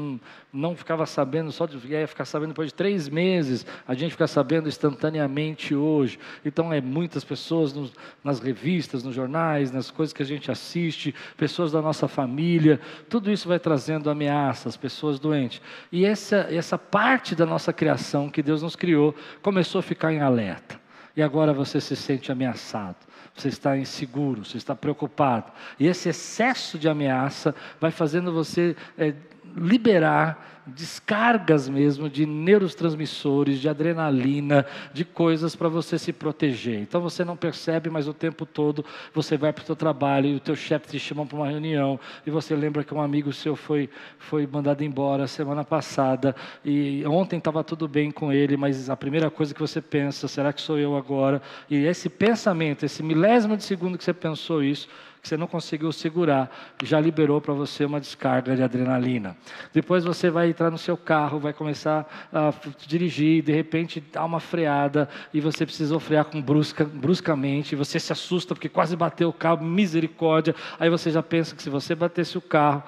não, 0.52 0.74
ficava 0.74 1.06
sabendo, 1.06 1.52
só 1.52 1.66
de, 1.66 1.78
ficar 2.08 2.24
sabendo 2.24 2.48
depois 2.48 2.68
de 2.68 2.74
três 2.74 3.08
meses, 3.08 3.64
a 3.86 3.94
gente 3.94 4.10
fica 4.10 4.26
sabendo 4.26 4.68
instantaneamente 4.68 5.72
hoje. 5.72 6.18
Então, 6.44 6.72
é 6.72 6.80
muitas 6.80 7.22
pessoas 7.22 7.72
nos, 7.72 7.92
nas 8.24 8.40
revistas, 8.40 9.04
nos 9.04 9.14
jornais, 9.14 9.70
nas 9.70 9.88
coisas 9.88 10.12
que 10.12 10.22
a 10.22 10.26
gente 10.26 10.50
assiste, 10.50 11.14
pessoas 11.36 11.70
da 11.70 11.80
nossa 11.80 12.08
família, 12.08 12.80
tudo 13.08 13.30
isso 13.30 13.46
vai 13.46 13.60
trazendo 13.60 14.10
ameaças, 14.10 14.76
pessoas 14.76 15.20
doentes. 15.20 15.62
E 15.92 16.04
essa, 16.04 16.48
essa 16.50 16.76
parte 16.76 17.36
da 17.36 17.46
nossa 17.46 17.72
criação 17.72 18.28
que 18.28 18.42
Deus 18.42 18.62
nos 18.62 18.74
criou 18.74 19.14
começou 19.40 19.78
a 19.78 19.82
ficar 19.82 20.12
em 20.12 20.20
alerta. 20.20 20.82
E 21.16 21.22
agora 21.22 21.52
você 21.52 21.80
se 21.80 21.94
sente 21.94 22.32
ameaçado 22.32 22.96
você 23.34 23.48
está 23.48 23.76
inseguro, 23.76 24.44
você 24.44 24.56
está 24.56 24.74
preocupado. 24.74 25.50
E 25.78 25.86
esse 25.86 26.08
excesso 26.08 26.78
de 26.78 26.88
ameaça 26.88 27.54
vai 27.80 27.90
fazendo 27.90 28.32
você 28.32 28.76
é, 28.96 29.14
liberar 29.56 30.52
descargas 30.66 31.68
mesmo 31.68 32.08
de 32.08 32.24
neurotransmissores, 32.24 33.58
de 33.58 33.68
adrenalina, 33.68 34.64
de 34.92 35.04
coisas 35.04 35.56
para 35.56 35.68
você 35.68 35.98
se 35.98 36.12
proteger. 36.12 36.78
Então 36.78 37.00
você 37.00 37.24
não 37.24 37.36
percebe, 37.36 37.90
mas 37.90 38.06
o 38.06 38.14
tempo 38.14 38.46
todo 38.46 38.84
você 39.12 39.36
vai 39.36 39.52
para 39.52 39.62
o 39.62 39.66
seu 39.66 39.74
trabalho 39.74 40.28
e 40.28 40.36
o 40.36 40.40
teu 40.40 40.54
chefe 40.54 40.88
te 40.88 40.98
chama 40.98 41.26
para 41.26 41.36
uma 41.36 41.48
reunião 41.48 41.98
e 42.26 42.30
você 42.30 42.54
lembra 42.54 42.84
que 42.84 42.94
um 42.94 43.00
amigo 43.00 43.32
seu 43.32 43.56
foi, 43.56 43.90
foi 44.18 44.46
mandado 44.46 44.84
embora 44.84 45.26
semana 45.26 45.64
passada 45.64 46.34
e 46.64 47.04
ontem 47.06 47.38
estava 47.38 47.64
tudo 47.64 47.88
bem 47.88 48.10
com 48.10 48.32
ele, 48.32 48.56
mas 48.56 48.88
a 48.88 48.96
primeira 48.96 49.30
coisa 49.30 49.52
que 49.52 49.60
você 49.60 49.80
pensa, 49.80 50.28
será 50.28 50.52
que 50.52 50.60
sou 50.60 50.78
eu 50.78 50.96
agora? 50.96 51.42
E 51.68 51.76
esse 51.84 52.08
pensamento, 52.08 52.84
esse 52.84 53.02
milésimo 53.02 53.56
de 53.56 53.64
segundo 53.64 53.98
que 53.98 54.04
você 54.04 54.14
pensou 54.14 54.62
isso, 54.62 54.88
que 55.22 55.28
você 55.28 55.36
não 55.36 55.46
conseguiu 55.46 55.92
segurar, 55.92 56.50
já 56.82 56.98
liberou 56.98 57.40
para 57.40 57.54
você 57.54 57.84
uma 57.84 58.00
descarga 58.00 58.56
de 58.56 58.62
adrenalina. 58.62 59.36
Depois 59.72 60.02
você 60.02 60.28
vai 60.28 60.48
entrar 60.48 60.68
no 60.68 60.76
seu 60.76 60.96
carro, 60.96 61.38
vai 61.38 61.52
começar 61.52 62.28
a 62.32 62.52
dirigir, 62.88 63.40
de 63.40 63.52
repente 63.52 64.02
dá 64.12 64.24
uma 64.24 64.40
freada 64.40 65.08
e 65.32 65.40
você 65.40 65.64
precisou 65.64 66.00
frear 66.00 66.24
com 66.24 66.42
brusca, 66.42 66.84
bruscamente, 66.84 67.76
você 67.76 68.00
se 68.00 68.12
assusta 68.12 68.52
porque 68.52 68.68
quase 68.68 68.96
bateu 68.96 69.28
o 69.28 69.32
carro, 69.32 69.64
misericórdia. 69.64 70.56
Aí 70.76 70.90
você 70.90 71.08
já 71.08 71.22
pensa 71.22 71.54
que 71.54 71.62
se 71.62 71.70
você 71.70 71.94
batesse 71.94 72.36
o 72.36 72.40
carro, 72.40 72.82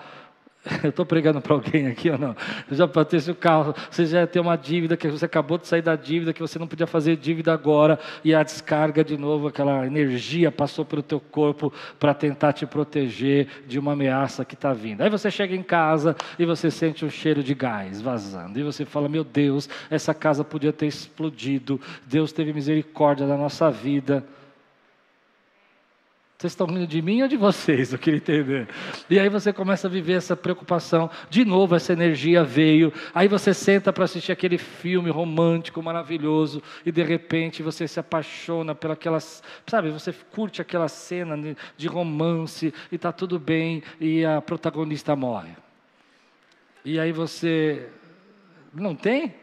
eu 0.83 0.91
estou 0.91 1.05
pregando 1.05 1.41
para 1.41 1.55
alguém 1.55 1.87
aqui 1.87 2.11
ou 2.11 2.19
não? 2.19 2.35
Já 2.71 2.87
batesse 2.87 3.31
o 3.31 3.35
carro, 3.35 3.75
você 3.91 4.07
já 4.07 4.27
tem 4.27 4.41
uma 4.41 4.57
dívida, 4.57 4.97
que 4.97 5.09
você 5.09 5.25
acabou 5.25 5.59
de 5.59 5.67
sair 5.67 5.83
da 5.83 5.95
dívida, 5.95 6.33
que 6.33 6.41
você 6.41 6.59
não 6.59 6.67
podia 6.67 6.87
fazer 6.87 7.17
dívida 7.17 7.53
agora, 7.53 7.99
e 8.25 8.35
a 8.35 8.43
descarga 8.43 9.05
de 9.05 9.17
novo, 9.17 9.49
aquela 9.49 9.87
energia 9.87 10.51
passou 10.51 10.85
pelo 10.85 11.03
teu 11.03 11.21
corpo 11.21 11.73
para 11.99 12.15
tentar 12.15 12.53
te 12.53 12.65
proteger 12.67 13.47
de 13.67 13.79
uma 13.79 13.93
ameaça 13.93 14.45
que 14.45 14.55
está 14.55 14.73
vindo. 14.73 15.03
Aí 15.03 15.11
você 15.11 15.31
chega 15.31 15.55
em 15.55 15.63
casa 15.63 16.17
e 16.39 16.47
você 16.47 16.71
sente 16.71 17.05
um 17.05 17.11
cheiro 17.11 17.43
de 17.43 17.55
gás 17.55 18.01
vazando, 18.01 18.59
e 18.59 18.63
você 18.63 18.85
fala: 18.85 19.09
Meu 19.09 19.25
Deus, 19.25 19.69
essa 19.91 20.15
casa 20.15 20.43
podia 20.43 20.73
ter 20.73 20.87
explodido, 20.87 21.81
Deus 22.07 22.33
teve 22.33 22.53
misericórdia 22.53 23.27
da 23.27 23.37
nossa 23.37 23.71
vida. 23.71 24.25
Vocês 26.37 26.53
estão 26.53 26.67
rindo 26.67 26.87
de 26.87 27.01
mim 27.01 27.23
ou 27.23 27.29
de 27.29 27.37
vocês? 27.37 27.93
Eu 27.93 27.99
queria 27.99 28.19
entender. 28.19 28.69
E 29.09 29.19
aí 29.19 29.29
você 29.29 29.53
começa 29.53 29.87
a 29.87 29.91
viver 29.91 30.15
essa 30.15 30.37
preocupação. 30.37 31.09
De 31.31 31.45
novo, 31.45 31.77
essa 31.77 31.93
energia 31.93 32.43
veio. 32.43 32.93
Aí 33.15 33.29
você 33.29 33.55
senta 33.55 33.93
para 33.93 34.05
assistir 34.05 34.33
aquele 34.33 34.59
filme 34.59 35.11
romântico, 35.11 35.81
maravilhoso. 35.81 36.61
E 36.85 36.91
de 36.91 37.03
repente 37.05 37.63
você 37.63 37.87
se 37.87 38.01
apaixona 38.01 38.75
pelas. 38.75 39.43
Sabe, 39.67 39.91
você 39.91 40.13
curte 40.13 40.61
aquela 40.61 40.89
cena 40.89 41.57
de 41.77 41.87
romance. 41.87 42.75
E 42.91 42.97
está 42.97 43.13
tudo 43.13 43.39
bem. 43.39 43.83
E 44.01 44.25
a 44.25 44.43
protagonista 44.43 45.15
morre. 45.15 45.53
E 46.85 46.99
aí 46.99 47.13
você. 47.13 47.89
Não 48.73 48.97
tem? 48.97 49.35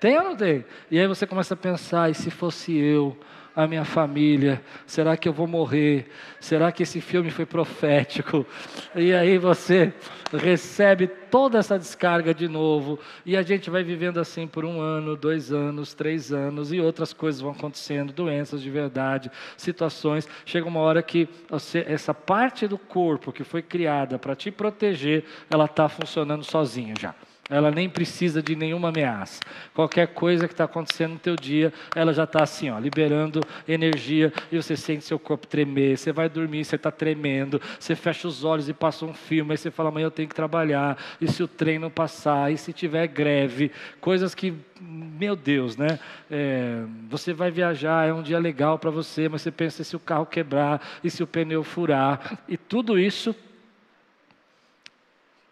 Tem 0.00 0.16
ou 0.16 0.24
não 0.24 0.34
tem? 0.34 0.64
E 0.90 0.98
aí 0.98 1.06
você 1.06 1.26
começa 1.26 1.52
a 1.52 1.56
pensar: 1.58 2.10
e 2.10 2.14
se 2.14 2.30
fosse 2.30 2.74
eu? 2.74 3.16
A 3.64 3.68
minha 3.68 3.84
família? 3.84 4.62
Será 4.86 5.16
que 5.16 5.28
eu 5.28 5.32
vou 5.32 5.46
morrer? 5.46 6.10
Será 6.40 6.70
que 6.72 6.82
esse 6.82 7.00
filme 7.00 7.30
foi 7.30 7.46
profético? 7.46 8.46
E 8.94 9.12
aí 9.12 9.38
você 9.38 9.92
recebe 10.32 11.06
toda 11.06 11.58
essa 11.58 11.78
descarga 11.78 12.32
de 12.32 12.48
novo, 12.48 12.98
e 13.26 13.36
a 13.36 13.42
gente 13.42 13.70
vai 13.70 13.82
vivendo 13.82 14.18
assim 14.18 14.46
por 14.46 14.64
um 14.64 14.80
ano, 14.80 15.16
dois 15.16 15.52
anos, 15.52 15.94
três 15.94 16.32
anos, 16.32 16.72
e 16.72 16.80
outras 16.80 17.12
coisas 17.12 17.40
vão 17.40 17.52
acontecendo, 17.52 18.12
doenças 18.12 18.62
de 18.62 18.70
verdade, 18.70 19.30
situações. 19.56 20.28
Chega 20.44 20.68
uma 20.68 20.80
hora 20.80 21.02
que 21.02 21.28
você, 21.48 21.84
essa 21.86 22.14
parte 22.14 22.66
do 22.66 22.78
corpo 22.78 23.32
que 23.32 23.44
foi 23.44 23.62
criada 23.62 24.18
para 24.18 24.36
te 24.36 24.50
proteger, 24.50 25.24
ela 25.50 25.64
está 25.64 25.88
funcionando 25.88 26.44
sozinha 26.44 26.94
já. 26.98 27.14
Ela 27.50 27.70
nem 27.70 27.88
precisa 27.88 28.40
de 28.40 28.54
nenhuma 28.54 28.88
ameaça. 28.90 29.40
Qualquer 29.74 30.06
coisa 30.08 30.46
que 30.46 30.54
está 30.54 30.64
acontecendo 30.64 31.14
no 31.14 31.18
teu 31.18 31.34
dia, 31.34 31.72
ela 31.96 32.14
já 32.14 32.22
está 32.22 32.44
assim, 32.44 32.70
ó, 32.70 32.78
liberando 32.78 33.40
energia 33.66 34.32
e 34.52 34.56
você 34.56 34.76
sente 34.76 35.04
seu 35.04 35.18
corpo 35.18 35.48
tremer. 35.48 35.98
Você 35.98 36.12
vai 36.12 36.28
dormir, 36.28 36.64
você 36.64 36.76
está 36.76 36.92
tremendo. 36.92 37.60
Você 37.78 37.96
fecha 37.96 38.28
os 38.28 38.44
olhos 38.44 38.68
e 38.68 38.72
passa 38.72 39.04
um 39.04 39.12
filme. 39.12 39.50
Aí 39.50 39.58
você 39.58 39.70
fala, 39.70 39.88
amanhã 39.88 40.06
eu 40.06 40.10
tenho 40.10 40.28
que 40.28 40.34
trabalhar. 40.34 40.96
E 41.20 41.26
se 41.26 41.42
o 41.42 41.48
trem 41.48 41.78
não 41.78 41.90
passar? 41.90 42.52
E 42.52 42.56
se 42.56 42.72
tiver 42.72 43.08
greve? 43.08 43.72
Coisas 44.00 44.34
que, 44.34 44.54
meu 44.80 45.34
Deus, 45.34 45.76
né? 45.76 45.98
É, 46.30 46.84
você 47.08 47.32
vai 47.32 47.50
viajar, 47.50 48.08
é 48.08 48.12
um 48.12 48.22
dia 48.22 48.38
legal 48.38 48.78
para 48.78 48.90
você, 48.90 49.28
mas 49.28 49.42
você 49.42 49.50
pensa 49.50 49.82
se 49.82 49.96
o 49.96 50.00
carro 50.00 50.24
quebrar 50.24 50.80
e 51.02 51.10
se 51.10 51.22
o 51.22 51.26
pneu 51.26 51.64
furar. 51.64 52.38
E 52.48 52.56
tudo 52.56 52.96
isso 52.98 53.34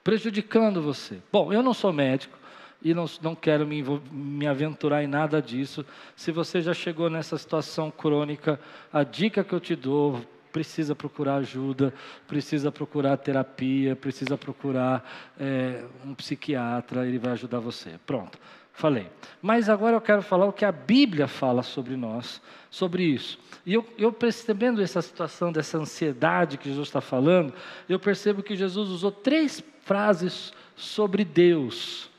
prejudicando 0.09 0.81
você. 0.81 1.19
Bom, 1.31 1.53
eu 1.53 1.62
não 1.62 1.75
sou 1.75 1.93
médico 1.93 2.38
e 2.83 2.95
não, 2.95 3.05
não 3.21 3.35
quero 3.35 3.67
me, 3.67 3.85
me 4.11 4.47
aventurar 4.47 5.05
em 5.05 5.07
nada 5.07 5.43
disso. 5.43 5.85
Se 6.17 6.33
você 6.33 6.62
já 6.62 6.73
chegou 6.73 7.11
nessa 7.11 7.37
situação 7.37 7.91
crônica, 7.91 8.59
a 8.91 9.03
dica 9.05 9.45
que 9.45 9.53
eu 9.53 9.61
te 9.61 9.77
dou, 9.77 10.25
precisa 10.50 10.95
procurar 10.95 11.35
ajuda, 11.35 11.93
precisa 12.27 12.73
procurar 12.73 13.19
terapia, 13.19 13.95
precisa 13.95 14.38
procurar 14.38 15.07
é, 15.38 15.85
um 16.07 16.15
psiquiatra, 16.15 17.07
ele 17.07 17.19
vai 17.19 17.33
ajudar 17.33 17.59
você. 17.59 18.00
Pronto, 18.07 18.38
falei. 18.73 19.11
Mas 19.43 19.69
agora 19.69 19.95
eu 19.95 20.00
quero 20.00 20.23
falar 20.23 20.47
o 20.47 20.55
que 20.55 20.65
a 20.65 20.73
Bíblia 20.73 21.29
fala 21.29 21.62
sobre 21.62 21.97
nós, 21.97 22.41
sobre 22.71 23.03
isso. 23.03 23.38
E 23.67 23.75
eu, 23.75 23.87
eu 23.99 24.11
percebendo 24.11 24.81
essa 24.81 25.03
situação 25.03 25.53
dessa 25.53 25.77
ansiedade 25.77 26.57
que 26.57 26.71
Jesus 26.71 26.88
está 26.88 27.03
falando, 27.03 27.53
eu 27.87 27.99
percebo 27.99 28.43
que 28.43 28.57
Jesus 28.57 28.88
usou 28.88 29.12
três 29.12 29.62
frases 29.88 30.52
sobre 30.76 31.25
Deus. 31.25 32.11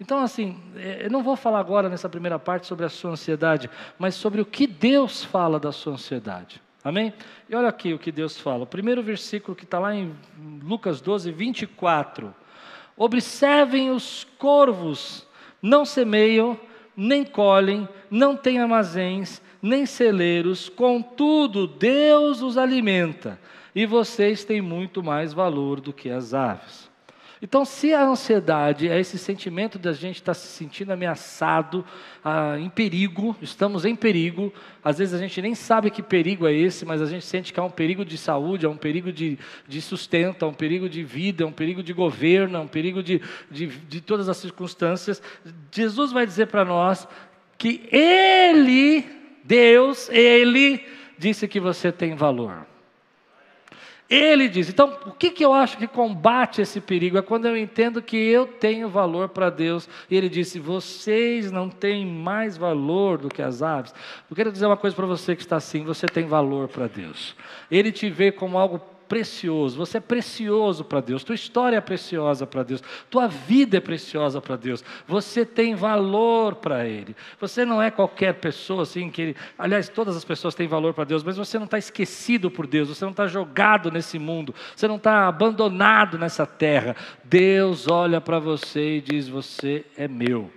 Então, 0.00 0.18
assim, 0.18 0.58
é, 0.76 1.04
eu 1.04 1.10
não 1.10 1.22
vou 1.22 1.36
falar 1.36 1.60
agora 1.60 1.90
nessa 1.90 2.08
primeira 2.08 2.38
parte 2.38 2.66
sobre 2.66 2.86
a 2.86 2.88
sua 2.88 3.10
ansiedade, 3.10 3.68
mas 3.98 4.14
sobre 4.14 4.40
o 4.40 4.46
que 4.46 4.66
Deus 4.66 5.22
fala 5.22 5.60
da 5.60 5.72
sua 5.72 5.92
ansiedade. 5.92 6.60
Amém? 6.82 7.12
E 7.50 7.54
olha 7.54 7.68
aqui 7.68 7.92
o 7.92 7.98
que 7.98 8.10
Deus 8.10 8.40
fala. 8.40 8.64
O 8.64 8.66
primeiro 8.66 9.02
versículo 9.02 9.54
que 9.54 9.64
está 9.64 9.78
lá 9.78 9.94
em 9.94 10.14
Lucas 10.62 11.00
12, 11.02 11.30
24. 11.32 12.34
Observem 12.96 13.90
os 13.90 14.26
corvos, 14.38 15.26
não 15.60 15.84
semeiam, 15.84 16.58
nem 16.96 17.24
colhem, 17.24 17.86
não 18.10 18.34
têm 18.34 18.58
armazéns, 18.58 19.42
nem 19.60 19.84
celeiros, 19.84 20.70
contudo, 20.70 21.66
Deus 21.66 22.40
os 22.40 22.56
alimenta, 22.56 23.38
e 23.74 23.84
vocês 23.84 24.44
têm 24.44 24.62
muito 24.62 25.02
mais 25.02 25.34
valor 25.34 25.80
do 25.80 25.92
que 25.92 26.08
as 26.08 26.32
aves. 26.32 26.85
Então, 27.40 27.66
se 27.66 27.92
a 27.92 28.02
ansiedade 28.02 28.88
é 28.88 28.98
esse 28.98 29.18
sentimento 29.18 29.78
da 29.78 29.92
gente 29.92 30.16
estar 30.16 30.32
tá 30.32 30.34
se 30.34 30.46
sentindo 30.46 30.90
ameaçado, 30.92 31.84
ah, 32.24 32.56
em 32.58 32.70
perigo, 32.70 33.36
estamos 33.42 33.84
em 33.84 33.94
perigo, 33.94 34.52
às 34.82 34.96
vezes 34.98 35.12
a 35.12 35.18
gente 35.18 35.42
nem 35.42 35.54
sabe 35.54 35.90
que 35.90 36.02
perigo 36.02 36.46
é 36.46 36.54
esse, 36.54 36.86
mas 36.86 37.02
a 37.02 37.06
gente 37.06 37.26
sente 37.26 37.52
que 37.52 37.60
é 37.60 37.62
um 37.62 37.70
perigo 37.70 38.06
de 38.06 38.16
saúde, 38.16 38.64
é 38.64 38.68
um 38.68 38.76
perigo 38.76 39.12
de, 39.12 39.38
de 39.68 39.82
sustento, 39.82 40.46
é 40.46 40.48
um 40.48 40.54
perigo 40.54 40.88
de 40.88 41.02
vida, 41.02 41.44
é 41.44 41.46
um 41.46 41.52
perigo 41.52 41.82
de 41.82 41.92
governo, 41.92 42.56
é 42.56 42.60
um 42.60 42.68
perigo 42.68 43.02
de, 43.02 43.20
de, 43.50 43.66
de 43.66 44.00
todas 44.00 44.30
as 44.30 44.38
circunstâncias. 44.38 45.22
Jesus 45.70 46.12
vai 46.12 46.24
dizer 46.24 46.46
para 46.46 46.64
nós 46.64 47.06
que 47.58 47.86
Ele, 47.92 49.04
Deus, 49.44 50.08
Ele, 50.08 50.82
disse 51.18 51.46
que 51.46 51.60
você 51.60 51.92
tem 51.92 52.14
valor. 52.14 52.66
Ele 54.08 54.48
diz. 54.48 54.68
Então, 54.68 54.96
o 55.06 55.10
que, 55.10 55.30
que 55.30 55.44
eu 55.44 55.52
acho 55.52 55.76
que 55.76 55.86
combate 55.86 56.62
esse 56.62 56.80
perigo? 56.80 57.18
É 57.18 57.22
quando 57.22 57.46
eu 57.46 57.56
entendo 57.56 58.00
que 58.00 58.16
eu 58.16 58.46
tenho 58.46 58.88
valor 58.88 59.28
para 59.28 59.50
Deus. 59.50 59.88
E 60.08 60.16
ele 60.16 60.28
disse: 60.28 60.60
vocês 60.60 61.50
não 61.50 61.68
têm 61.68 62.06
mais 62.06 62.56
valor 62.56 63.18
do 63.18 63.28
que 63.28 63.42
as 63.42 63.62
aves. 63.62 63.92
Eu 64.30 64.36
quero 64.36 64.52
dizer 64.52 64.66
uma 64.66 64.76
coisa 64.76 64.94
para 64.94 65.06
você 65.06 65.34
que 65.34 65.42
está 65.42 65.56
assim: 65.56 65.82
você 65.82 66.06
tem 66.06 66.26
valor 66.26 66.68
para 66.68 66.86
Deus. 66.86 67.34
Ele 67.68 67.90
te 67.90 68.08
vê 68.08 68.30
como 68.30 68.58
algo 68.58 68.80
precioso, 69.08 69.76
você 69.76 69.98
é 69.98 70.00
precioso 70.00 70.84
para 70.84 71.00
Deus, 71.00 71.24
tua 71.24 71.34
história 71.34 71.76
é 71.76 71.80
preciosa 71.80 72.46
para 72.46 72.62
Deus, 72.62 72.82
tua 73.08 73.26
vida 73.26 73.76
é 73.76 73.80
preciosa 73.80 74.40
para 74.40 74.56
Deus, 74.56 74.84
você 75.06 75.44
tem 75.44 75.74
valor 75.74 76.56
para 76.56 76.86
Ele. 76.86 77.14
Você 77.40 77.64
não 77.64 77.80
é 77.80 77.90
qualquer 77.90 78.34
pessoa 78.34 78.82
assim 78.82 79.10
que 79.10 79.22
ele, 79.22 79.36
aliás, 79.58 79.88
todas 79.88 80.16
as 80.16 80.24
pessoas 80.24 80.54
têm 80.54 80.66
valor 80.66 80.94
para 80.94 81.04
Deus, 81.04 81.22
mas 81.22 81.36
você 81.36 81.58
não 81.58 81.64
está 81.64 81.78
esquecido 81.78 82.50
por 82.50 82.66
Deus, 82.66 82.88
você 82.88 83.04
não 83.04 83.12
está 83.12 83.26
jogado 83.26 83.90
nesse 83.90 84.18
mundo, 84.18 84.54
você 84.74 84.86
não 84.86 84.96
está 84.96 85.28
abandonado 85.28 86.18
nessa 86.18 86.46
terra. 86.46 86.96
Deus 87.24 87.88
olha 87.88 88.20
para 88.20 88.38
você 88.38 88.96
e 88.96 89.00
diz: 89.00 89.28
Você 89.28 89.84
é 89.96 90.06
meu, 90.06 90.50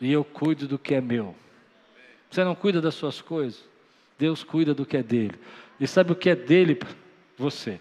e 0.00 0.12
eu 0.12 0.24
cuido 0.24 0.66
do 0.66 0.78
que 0.78 0.94
é 0.94 1.00
meu. 1.00 1.34
Você 2.30 2.42
não 2.42 2.54
cuida 2.54 2.80
das 2.80 2.94
suas 2.94 3.20
coisas, 3.20 3.64
Deus 4.18 4.42
cuida 4.42 4.74
do 4.74 4.84
que 4.84 4.96
é 4.96 5.02
dele. 5.02 5.34
E 5.78 5.86
sabe 5.86 6.12
o 6.12 6.16
que 6.16 6.30
é 6.30 6.36
dele? 6.36 6.78
Você. 7.36 7.80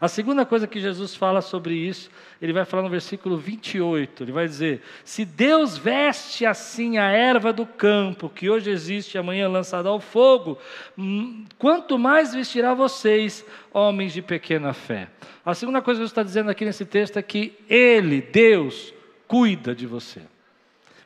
A 0.00 0.08
segunda 0.08 0.46
coisa 0.46 0.66
que 0.66 0.80
Jesus 0.80 1.14
fala 1.14 1.42
sobre 1.42 1.74
isso, 1.74 2.10
ele 2.40 2.54
vai 2.54 2.64
falar 2.64 2.82
no 2.82 2.88
versículo 2.88 3.36
28, 3.36 4.22
ele 4.22 4.32
vai 4.32 4.46
dizer: 4.46 4.80
Se 5.04 5.26
Deus 5.26 5.76
veste 5.76 6.46
assim 6.46 6.96
a 6.96 7.10
erva 7.10 7.52
do 7.52 7.66
campo, 7.66 8.30
que 8.30 8.48
hoje 8.48 8.70
existe 8.70 9.14
e 9.14 9.18
amanhã 9.18 9.46
lançada 9.46 9.90
ao 9.90 10.00
fogo, 10.00 10.58
hum, 10.96 11.44
quanto 11.58 11.98
mais 11.98 12.34
vestirá 12.34 12.72
vocês, 12.72 13.44
homens 13.72 14.14
de 14.14 14.22
pequena 14.22 14.72
fé. 14.72 15.08
A 15.44 15.54
segunda 15.54 15.82
coisa 15.82 15.98
que 15.98 16.02
Jesus 16.04 16.12
está 16.12 16.22
dizendo 16.22 16.50
aqui 16.50 16.64
nesse 16.64 16.86
texto 16.86 17.18
é 17.18 17.22
que 17.22 17.54
Ele, 17.68 18.22
Deus, 18.22 18.94
cuida 19.26 19.74
de 19.74 19.86
você. 19.86 20.22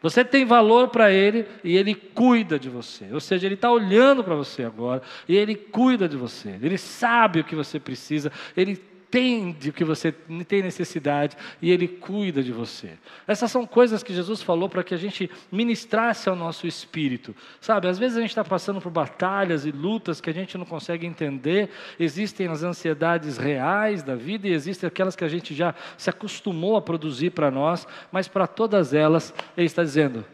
Você 0.04 0.22
tem 0.22 0.44
valor 0.44 0.88
para 0.88 1.10
Ele 1.10 1.46
e 1.64 1.78
Ele 1.78 1.94
cuida 1.94 2.58
de 2.58 2.68
você. 2.68 3.06
Ou 3.10 3.20
seja, 3.20 3.46
Ele 3.46 3.54
está 3.54 3.70
olhando 3.70 4.22
para 4.22 4.34
você 4.34 4.62
agora 4.62 5.00
e 5.26 5.34
Ele 5.34 5.54
cuida 5.54 6.06
de 6.06 6.14
você. 6.14 6.58
Ele 6.60 6.76
sabe 6.76 7.40
o 7.40 7.44
que 7.44 7.56
você 7.56 7.80
precisa, 7.80 8.30
Ele 8.54 8.78
entende 9.14 9.70
o 9.70 9.72
que 9.72 9.84
você 9.84 10.10
tem 10.12 10.62
necessidade 10.62 11.36
e 11.60 11.70
Ele 11.70 11.86
cuida 11.86 12.42
de 12.42 12.52
você. 12.52 12.90
Essas 13.26 13.50
são 13.50 13.66
coisas 13.66 14.02
que 14.02 14.12
Jesus 14.12 14.42
falou 14.42 14.68
para 14.68 14.82
que 14.82 14.94
a 14.94 14.96
gente 14.96 15.30
ministrasse 15.52 16.28
ao 16.28 16.34
nosso 16.34 16.66
espírito. 16.66 17.34
Sabe, 17.60 17.88
às 17.88 17.98
vezes 17.98 18.16
a 18.16 18.20
gente 18.20 18.30
está 18.30 18.44
passando 18.44 18.80
por 18.80 18.90
batalhas 18.90 19.64
e 19.64 19.70
lutas 19.70 20.20
que 20.20 20.30
a 20.30 20.34
gente 20.34 20.58
não 20.58 20.64
consegue 20.64 21.06
entender. 21.06 21.70
Existem 21.98 22.48
as 22.48 22.62
ansiedades 22.62 23.36
reais 23.36 24.02
da 24.02 24.14
vida 24.16 24.48
e 24.48 24.52
existem 24.52 24.88
aquelas 24.88 25.14
que 25.14 25.24
a 25.24 25.28
gente 25.28 25.54
já 25.54 25.74
se 25.96 26.10
acostumou 26.10 26.76
a 26.76 26.82
produzir 26.82 27.30
para 27.30 27.50
nós, 27.50 27.86
mas 28.10 28.26
para 28.26 28.46
todas 28.46 28.92
elas, 28.92 29.32
Ele 29.56 29.66
está 29.66 29.82
dizendo: 29.82 30.24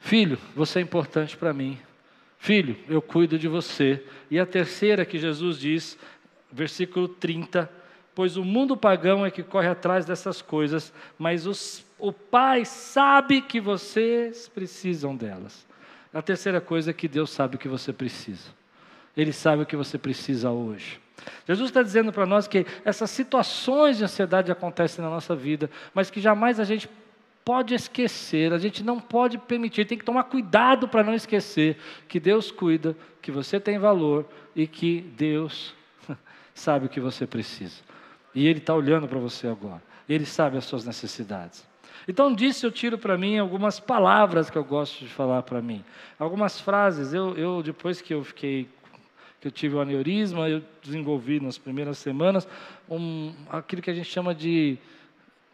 Filho, 0.00 0.38
você 0.54 0.78
é 0.78 0.82
importante 0.82 1.36
para 1.36 1.52
mim. 1.52 1.78
Filho, 2.38 2.76
eu 2.88 3.02
cuido 3.02 3.38
de 3.38 3.46
você. 3.46 4.02
E 4.30 4.38
a 4.38 4.46
terceira 4.46 5.04
que 5.04 5.18
Jesus 5.18 5.58
diz, 5.58 5.98
versículo 6.50 7.06
30, 7.06 7.70
pois 8.20 8.36
o 8.36 8.44
mundo 8.44 8.76
pagão 8.76 9.24
é 9.24 9.30
que 9.30 9.42
corre 9.42 9.68
atrás 9.68 10.04
dessas 10.04 10.42
coisas, 10.42 10.92
mas 11.18 11.46
os, 11.46 11.82
o 11.98 12.12
Pai 12.12 12.66
sabe 12.66 13.40
que 13.40 13.58
vocês 13.58 14.46
precisam 14.46 15.16
delas. 15.16 15.66
A 16.12 16.20
terceira 16.20 16.60
coisa 16.60 16.90
é 16.90 16.92
que 16.92 17.08
Deus 17.08 17.30
sabe 17.30 17.56
o 17.56 17.58
que 17.58 17.66
você 17.66 17.94
precisa. 17.94 18.50
Ele 19.16 19.32
sabe 19.32 19.62
o 19.62 19.66
que 19.66 19.74
você 19.74 19.96
precisa 19.96 20.50
hoje. 20.50 21.00
Jesus 21.48 21.70
está 21.70 21.82
dizendo 21.82 22.12
para 22.12 22.26
nós 22.26 22.46
que 22.46 22.66
essas 22.84 23.08
situações 23.08 23.96
de 23.96 24.04
ansiedade 24.04 24.52
acontecem 24.52 25.02
na 25.02 25.10
nossa 25.10 25.34
vida, 25.34 25.70
mas 25.94 26.10
que 26.10 26.20
jamais 26.20 26.60
a 26.60 26.64
gente 26.64 26.90
pode 27.42 27.74
esquecer, 27.74 28.52
a 28.52 28.58
gente 28.58 28.84
não 28.84 29.00
pode 29.00 29.38
permitir, 29.38 29.86
tem 29.86 29.96
que 29.96 30.04
tomar 30.04 30.24
cuidado 30.24 30.86
para 30.86 31.02
não 31.02 31.14
esquecer 31.14 31.78
que 32.06 32.20
Deus 32.20 32.50
cuida, 32.50 32.94
que 33.22 33.32
você 33.32 33.58
tem 33.58 33.78
valor 33.78 34.28
e 34.54 34.66
que 34.66 35.00
Deus 35.16 35.74
sabe 36.54 36.84
o 36.84 36.90
que 36.90 37.00
você 37.00 37.26
precisa. 37.26 37.88
E 38.34 38.46
Ele 38.46 38.58
está 38.58 38.74
olhando 38.74 39.08
para 39.08 39.18
você 39.18 39.46
agora. 39.46 39.82
Ele 40.08 40.24
sabe 40.24 40.56
as 40.56 40.64
suas 40.64 40.84
necessidades. 40.84 41.68
Então, 42.08 42.34
disso 42.34 42.66
eu 42.66 42.72
tiro 42.72 42.98
para 42.98 43.16
mim 43.16 43.38
algumas 43.38 43.78
palavras 43.78 44.50
que 44.50 44.56
eu 44.56 44.64
gosto 44.64 45.04
de 45.04 45.08
falar 45.08 45.42
para 45.42 45.60
mim. 45.60 45.84
Algumas 46.18 46.60
frases. 46.60 47.12
Eu, 47.12 47.36
eu, 47.36 47.62
depois 47.62 48.00
que 48.00 48.14
eu 48.14 48.24
fiquei, 48.24 48.68
que 49.40 49.48
eu 49.48 49.52
tive 49.52 49.76
o 49.76 49.80
aneurisma, 49.80 50.48
eu 50.48 50.62
desenvolvi 50.82 51.40
nas 51.40 51.58
primeiras 51.58 51.98
semanas 51.98 52.48
um, 52.88 53.32
aquilo 53.50 53.82
que 53.82 53.90
a 53.90 53.94
gente 53.94 54.08
chama 54.08 54.34
de 54.34 54.78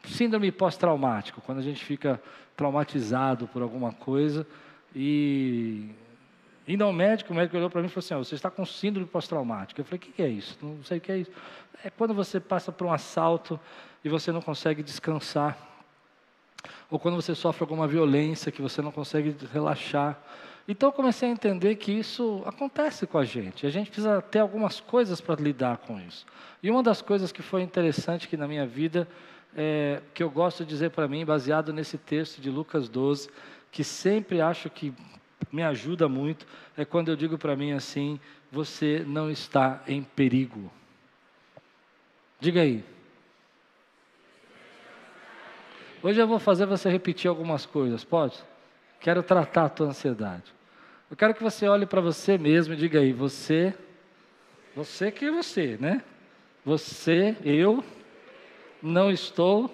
síndrome 0.05 0.53
pós-traumático, 0.53 1.41
quando 1.41 1.59
a 1.59 1.63
gente 1.63 1.85
fica 1.85 2.21
traumatizado 2.57 3.49
por 3.49 3.61
alguma 3.61 3.93
coisa 3.93 4.47
e 4.95 5.91
Indo 6.69 6.83
ao 6.83 6.93
médico, 6.93 7.33
o 7.33 7.37
médico 7.37 7.57
olhou 7.57 7.71
para 7.71 7.81
mim 7.81 7.87
e 7.87 7.91
falou 7.91 8.05
assim: 8.05 8.15
oh, 8.15 8.25
você 8.25 8.35
está 8.35 8.51
com 8.51 8.67
síndrome 8.67 9.07
pós-traumática. 9.07 9.81
Eu 9.81 9.85
falei: 9.85 9.99
o 9.99 10.13
que 10.13 10.23
é 10.23 10.29
isso? 10.29 10.59
Não 10.61 10.83
sei 10.83 10.99
o 10.99 11.01
que 11.01 11.13
é 11.13 11.19
isso. 11.19 11.31
É 11.85 11.91
quando 11.91 12.15
você 12.15 12.41
passa 12.41 12.73
por 12.73 12.87
um 12.87 12.93
assalto 12.93 13.59
e 14.05 14.09
você 14.09 14.33
não 14.33 14.41
consegue 14.41 14.83
descansar. 14.83 15.57
Ou 16.91 16.99
quando 16.99 17.17
você 17.17 17.35
sofre 17.35 17.63
alguma 17.63 17.87
violência 17.87 18.53
que 18.53 18.63
você 18.63 18.81
não 18.81 18.93
consegue 18.93 19.37
relaxar. 19.53 20.19
Então 20.69 20.89
eu 20.89 20.93
comecei 20.93 21.29
a 21.29 21.33
entender 21.33 21.77
que 21.77 21.93
isso 21.93 22.43
acontece 22.45 23.07
com 23.07 23.19
a 23.19 23.25
gente. 23.25 23.67
A 23.67 23.71
gente 23.71 23.91
precisa 23.91 24.21
ter 24.21 24.41
algumas 24.41 24.81
coisas 24.81 25.21
para 25.21 25.41
lidar 25.41 25.79
com 25.79 26.01
isso. 26.01 26.27
E 26.63 26.71
uma 26.71 26.83
das 26.83 27.01
coisas 27.01 27.31
que 27.31 27.43
foi 27.43 27.63
interessante 27.63 28.29
que 28.29 28.37
na 28.37 28.49
minha 28.49 28.67
vida, 28.67 29.07
é, 29.57 30.03
que 30.13 30.23
eu 30.23 30.31
gosto 30.31 30.65
de 30.65 30.71
dizer 30.71 30.91
para 30.91 31.07
mim, 31.07 31.25
baseado 31.25 31.73
nesse 31.73 31.99
texto 31.99 32.41
de 32.41 32.51
Lucas 32.51 32.89
12, 32.89 33.31
que 33.71 33.85
sempre 33.85 34.41
acho 34.41 34.69
que 34.71 34.93
me 35.53 35.63
ajuda 35.63 36.09
muito 36.09 36.47
é 36.77 36.85
quando 36.85 37.09
eu 37.09 37.17
digo 37.17 37.39
para 37.39 37.57
mim 37.57 37.73
assim: 37.73 38.19
você 38.51 39.05
não 39.07 39.31
está 39.31 39.83
em 39.87 40.03
perigo. 40.03 40.71
Diga 42.41 42.61
aí. 42.61 42.85
Hoje 46.03 46.21
eu 46.21 46.27
vou 46.27 46.39
fazer 46.39 46.67
você 46.67 46.89
repetir 46.89 47.29
algumas 47.29 47.67
coisas, 47.67 48.05
pode? 48.05 48.39
Quero 49.01 49.23
tratar 49.23 49.65
a 49.65 49.69
tua 49.69 49.89
ansiedade. 49.89 50.55
Eu 51.11 51.17
quero 51.17 51.35
que 51.35 51.43
você 51.43 51.69
olhe 51.69 51.87
para 51.87 52.01
você 52.01 52.37
mesmo 52.39 52.75
e 52.75 52.77
diga 52.77 53.01
aí: 53.01 53.13
você, 53.13 53.75
você 54.75 55.11
que 55.11 55.25
é 55.25 55.31
você, 55.31 55.77
né? 55.81 56.03
Você, 56.65 57.37
eu, 57.45 57.85
não 58.83 59.11
estou 59.11 59.71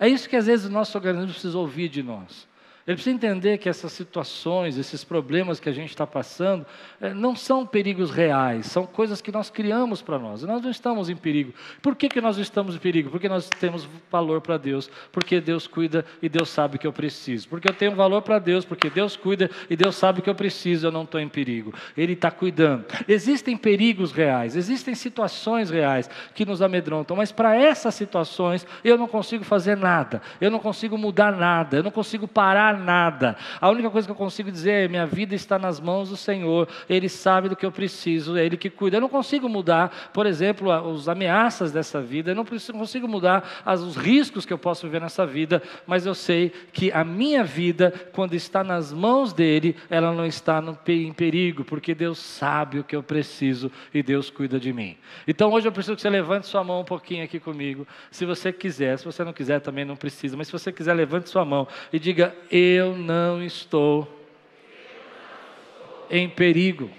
É 0.00 0.08
isso 0.08 0.26
que 0.30 0.34
às 0.34 0.46
vezes 0.46 0.64
o 0.64 0.70
nosso 0.70 0.96
organismo 0.96 1.30
precisa 1.30 1.58
ouvir 1.58 1.90
de 1.90 2.02
nós. 2.02 2.48
Ele 2.86 2.96
precisa 2.96 3.14
entender 3.14 3.58
que 3.58 3.68
essas 3.68 3.92
situações, 3.92 4.78
esses 4.78 5.04
problemas 5.04 5.60
que 5.60 5.68
a 5.68 5.72
gente 5.72 5.90
está 5.90 6.06
passando, 6.06 6.64
é, 7.00 7.12
não 7.12 7.36
são 7.36 7.66
perigos 7.66 8.10
reais, 8.10 8.66
são 8.66 8.86
coisas 8.86 9.20
que 9.20 9.30
nós 9.30 9.50
criamos 9.50 10.00
para 10.00 10.18
nós. 10.18 10.42
Nós 10.42 10.62
não 10.62 10.70
estamos 10.70 11.10
em 11.10 11.16
perigo. 11.16 11.52
Por 11.82 11.94
que, 11.94 12.08
que 12.08 12.20
nós 12.20 12.38
estamos 12.38 12.74
em 12.74 12.78
perigo? 12.78 13.10
Porque 13.10 13.28
nós 13.28 13.48
temos 13.60 13.86
valor 14.10 14.40
para 14.40 14.56
Deus, 14.56 14.90
porque 15.12 15.40
Deus 15.40 15.66
cuida 15.66 16.04
e 16.22 16.28
Deus 16.28 16.48
sabe 16.48 16.78
que 16.78 16.86
eu 16.86 16.92
preciso. 16.92 17.48
Porque 17.48 17.68
eu 17.68 17.74
tenho 17.74 17.94
valor 17.94 18.22
para 18.22 18.38
Deus, 18.38 18.64
porque 18.64 18.88
Deus 18.88 19.14
cuida 19.14 19.50
e 19.68 19.76
Deus 19.76 19.96
sabe 19.96 20.22
que 20.22 20.30
eu 20.30 20.34
preciso, 20.34 20.86
eu 20.86 20.92
não 20.92 21.02
estou 21.02 21.20
em 21.20 21.28
perigo. 21.28 21.74
Ele 21.96 22.14
está 22.14 22.30
cuidando. 22.30 22.86
Existem 23.06 23.56
perigos 23.56 24.10
reais, 24.10 24.56
existem 24.56 24.94
situações 24.94 25.70
reais 25.70 26.08
que 26.34 26.46
nos 26.46 26.62
amedrontam, 26.62 27.16
mas 27.16 27.30
para 27.30 27.54
essas 27.54 27.94
situações 27.94 28.66
eu 28.82 28.96
não 28.96 29.06
consigo 29.06 29.44
fazer 29.44 29.76
nada, 29.76 30.22
eu 30.40 30.50
não 30.50 30.58
consigo 30.58 30.96
mudar 30.96 31.32
nada, 31.32 31.76
eu 31.76 31.82
não 31.82 31.90
consigo 31.90 32.26
parar 32.26 32.69
nada. 32.72 33.36
A 33.60 33.68
única 33.68 33.90
coisa 33.90 34.06
que 34.06 34.12
eu 34.12 34.16
consigo 34.16 34.50
dizer 34.50 34.84
é: 34.84 34.88
minha 34.88 35.06
vida 35.06 35.34
está 35.34 35.58
nas 35.58 35.80
mãos 35.80 36.10
do 36.10 36.16
Senhor, 36.16 36.68
Ele 36.88 37.08
sabe 37.08 37.48
do 37.48 37.56
que 37.56 37.66
eu 37.66 37.72
preciso, 37.72 38.36
é 38.36 38.44
Ele 38.44 38.56
que 38.56 38.70
cuida. 38.70 38.96
Eu 38.96 39.00
não 39.00 39.08
consigo 39.08 39.48
mudar, 39.48 40.10
por 40.12 40.26
exemplo, 40.26 40.70
as 40.70 41.08
ameaças 41.08 41.72
dessa 41.72 42.00
vida, 42.00 42.30
eu 42.30 42.34
não 42.34 42.44
consigo 42.44 43.08
mudar 43.08 43.62
os 43.66 43.96
riscos 43.96 44.44
que 44.44 44.52
eu 44.52 44.58
posso 44.58 44.86
viver 44.86 45.00
nessa 45.00 45.26
vida, 45.26 45.62
mas 45.86 46.06
eu 46.06 46.14
sei 46.14 46.52
que 46.72 46.90
a 46.92 47.04
minha 47.04 47.44
vida, 47.44 47.92
quando 48.12 48.34
está 48.34 48.62
nas 48.62 48.92
mãos 48.92 49.32
dEle, 49.32 49.76
ela 49.88 50.12
não 50.12 50.26
está 50.26 50.62
em 50.88 51.12
perigo, 51.12 51.64
porque 51.64 51.94
Deus 51.94 52.18
sabe 52.18 52.78
o 52.78 52.84
que 52.84 52.96
eu 52.96 53.02
preciso 53.02 53.70
e 53.92 54.02
Deus 54.02 54.30
cuida 54.30 54.58
de 54.58 54.72
mim. 54.72 54.96
Então 55.26 55.50
hoje 55.52 55.68
eu 55.68 55.72
preciso 55.72 55.96
que 55.96 56.02
você 56.02 56.10
levante 56.10 56.46
sua 56.46 56.64
mão 56.64 56.80
um 56.80 56.84
pouquinho 56.84 57.24
aqui 57.24 57.38
comigo, 57.38 57.86
se 58.10 58.24
você 58.24 58.52
quiser, 58.52 58.98
se 58.98 59.04
você 59.04 59.24
não 59.24 59.32
quiser 59.32 59.60
também 59.60 59.84
não 59.84 59.96
precisa, 59.96 60.36
mas 60.36 60.46
se 60.46 60.52
você 60.52 60.72
quiser, 60.72 60.94
levante 60.94 61.28
sua 61.28 61.44
mão 61.44 61.66
e 61.92 61.98
diga: 61.98 62.34
eu 62.60 62.96
não 62.96 63.42
estou 63.42 64.08
em 66.10 66.28
perigo, 66.28 66.90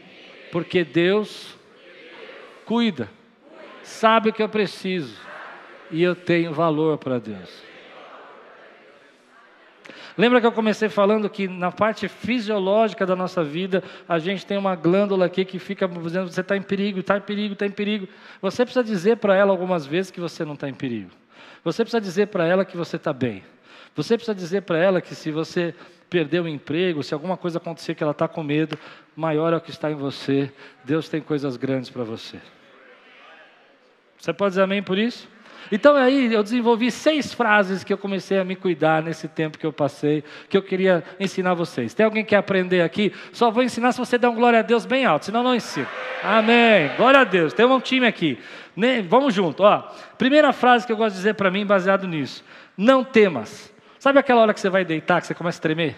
porque 0.52 0.84
Deus 0.84 1.58
cuida, 2.65 3.10
sabe 3.84 4.30
o 4.30 4.34
que 4.34 4.41
eu 4.41 4.50
preciso 4.50 5.19
e 5.91 6.02
eu 6.02 6.15
tenho 6.15 6.54
valor 6.54 6.97
para 6.97 7.19
Deus. 7.19 7.71
Lembra 10.17 10.41
que 10.41 10.47
eu 10.47 10.52
comecei 10.52 10.89
falando 10.89 11.30
que 11.30 11.47
na 11.47 11.71
parte 11.71 12.08
fisiológica 12.08 13.06
da 13.06 13.15
nossa 13.15 13.43
vida, 13.43 13.84
a 14.08 14.19
gente 14.19 14.45
tem 14.45 14.58
uma 14.58 14.76
glândula 14.76 15.26
aqui 15.26 15.45
que 15.45 15.58
fica 15.58 15.88
dizendo: 15.88 16.30
você 16.30 16.41
está 16.41 16.58
em 16.58 16.62
perigo, 16.62 17.00
está 17.00 17.17
em 17.17 17.21
perigo, 17.21 17.54
está 17.54 17.65
em 17.65 17.71
perigo. 17.71 18.08
Você 18.41 18.65
precisa 18.65 18.84
dizer 18.84 19.17
para 19.17 19.36
ela 19.36 19.52
algumas 19.52 19.86
vezes 19.86 20.12
que 20.12 20.19
você 20.19 20.43
não 20.43 20.54
está 20.54 20.67
em 20.67 20.74
perigo. 20.74 21.12
Você 21.63 21.84
precisa 21.84 22.02
dizer 22.02 22.28
para 22.28 22.45
ela 22.45 22.65
que 22.65 22.76
você 22.76 22.97
está 22.97 23.13
bem. 23.13 23.43
Você 23.96 24.16
precisa 24.16 24.36
dizer 24.36 24.62
para 24.62 24.78
ela 24.78 25.02
que 25.02 25.14
se 25.14 25.32
você 25.32 25.76
perder 26.10 26.42
o 26.42 26.48
emprego, 26.48 27.04
se 27.04 27.14
alguma 27.14 27.38
coisa 27.38 27.58
acontecer 27.58 27.96
que 27.96 28.04
ela 28.04 28.12
está 28.12 28.28
com 28.28 28.44
medo, 28.44 28.78
maior 29.16 29.54
é 29.54 29.58
o 29.58 29.62
que 29.62 29.72
está 29.72 29.92
em 29.92 29.96
você. 29.96 30.52
Deus 30.84 31.08
tem 31.08 31.22
coisas 31.22 31.56
grandes 31.58 31.90
para 31.90 32.04
você. 32.04 32.38
Você 34.18 34.34
pode 34.34 34.52
dizer 34.52 34.64
amém 34.64 34.84
por 34.84 34.98
isso? 34.98 35.28
Então 35.72 35.96
aí 35.96 36.34
eu 36.34 36.44
desenvolvi 36.44 36.92
seis 36.92 37.34
frases 37.34 37.82
que 37.84 37.94
eu 37.94 37.98
comecei 37.98 38.38
a 38.38 38.44
me 38.44 38.58
cuidar 38.58 39.02
nesse 39.02 39.28
tempo 39.28 39.58
que 39.58 39.66
eu 39.66 39.72
passei, 39.72 40.22
que 40.50 40.58
eu 40.58 40.62
queria 40.62 41.02
ensinar 41.18 41.54
vocês. 41.54 41.94
Tem 41.94 42.06
alguém 42.06 42.24
que 42.24 42.32
quer 42.32 42.38
aprender 42.38 42.82
aqui? 42.82 43.14
Só 43.32 43.50
vou 43.50 43.64
ensinar 43.64 43.94
se 43.94 44.00
você 44.00 44.18
der 44.18 44.28
um 44.28 44.36
glória 44.36 44.60
a 44.60 44.64
Deus 44.64 44.86
bem 44.86 45.06
alto, 45.06 45.26
senão 45.26 45.42
não 45.42 45.56
ensino. 45.56 45.88
Amém. 46.22 46.92
Glória 46.98 47.22
a 47.22 47.24
Deus. 47.24 47.54
Tem 47.54 47.66
um 47.66 47.80
time 47.80 48.06
aqui. 48.06 48.38
Vamos 49.08 49.34
junto. 49.34 49.64
Ó, 49.64 49.80
primeira 50.18 50.52
frase 50.52 50.86
que 50.86 50.92
eu 50.92 50.98
gosto 50.98 51.12
de 51.12 51.20
dizer 51.20 51.36
para 51.36 51.50
mim, 51.50 51.66
baseado 51.66 52.06
nisso: 52.06 52.44
Não 52.78 53.02
temas. 53.02 53.71
Sabe 54.02 54.18
aquela 54.18 54.42
hora 54.42 54.52
que 54.52 54.60
você 54.60 54.68
vai 54.68 54.84
deitar, 54.84 55.22
que 55.22 55.28
você 55.28 55.36
começa 55.36 55.60
a 55.60 55.62
tremer? 55.62 55.96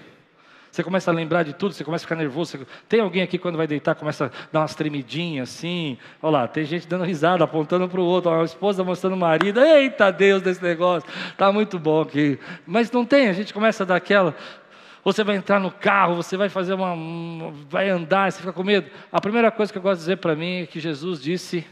Você 0.69 0.83
começa 0.83 1.09
a 1.09 1.13
lembrar 1.13 1.43
de 1.43 1.53
tudo, 1.53 1.73
você 1.73 1.85
começa 1.85 2.03
a 2.03 2.05
ficar 2.05 2.17
nervoso. 2.17 2.57
Você... 2.57 2.65
Tem 2.89 2.99
alguém 2.99 3.21
aqui 3.21 3.37
quando 3.37 3.55
vai 3.55 3.65
deitar, 3.65 3.95
começa 3.95 4.25
a 4.25 4.29
dar 4.51 4.59
umas 4.59 4.75
tremidinhas 4.75 5.49
assim. 5.49 5.97
Olha 6.21 6.39
lá, 6.39 6.47
tem 6.49 6.65
gente 6.65 6.85
dando 6.85 7.05
risada, 7.05 7.45
apontando 7.45 7.87
para 7.87 8.01
o 8.01 8.03
outro, 8.03 8.29
a 8.29 8.43
esposa 8.43 8.83
mostrando 8.83 9.13
o 9.13 9.17
marido. 9.17 9.57
Eita 9.61 10.11
Deus 10.11 10.41
desse 10.41 10.61
negócio, 10.61 11.09
está 11.29 11.49
muito 11.49 11.79
bom 11.79 12.01
aqui. 12.01 12.37
Mas 12.67 12.91
não 12.91 13.05
tem, 13.05 13.29
a 13.29 13.33
gente 13.33 13.53
começa 13.53 13.83
a 13.83 13.85
dar 13.85 13.95
aquela. 13.95 14.35
Você 15.01 15.23
vai 15.23 15.37
entrar 15.37 15.61
no 15.61 15.71
carro, 15.71 16.15
você 16.15 16.35
vai 16.35 16.49
fazer 16.49 16.73
uma. 16.73 17.53
vai 17.69 17.87
andar, 17.87 18.29
você 18.29 18.41
fica 18.41 18.51
com 18.51 18.63
medo. 18.65 18.91
A 19.13 19.21
primeira 19.21 19.49
coisa 19.49 19.71
que 19.71 19.77
eu 19.77 19.81
gosto 19.81 19.99
de 19.99 20.01
dizer 20.01 20.17
para 20.17 20.35
mim 20.35 20.63
é 20.63 20.65
que 20.65 20.81
Jesus 20.81 21.21
disse: 21.21 21.65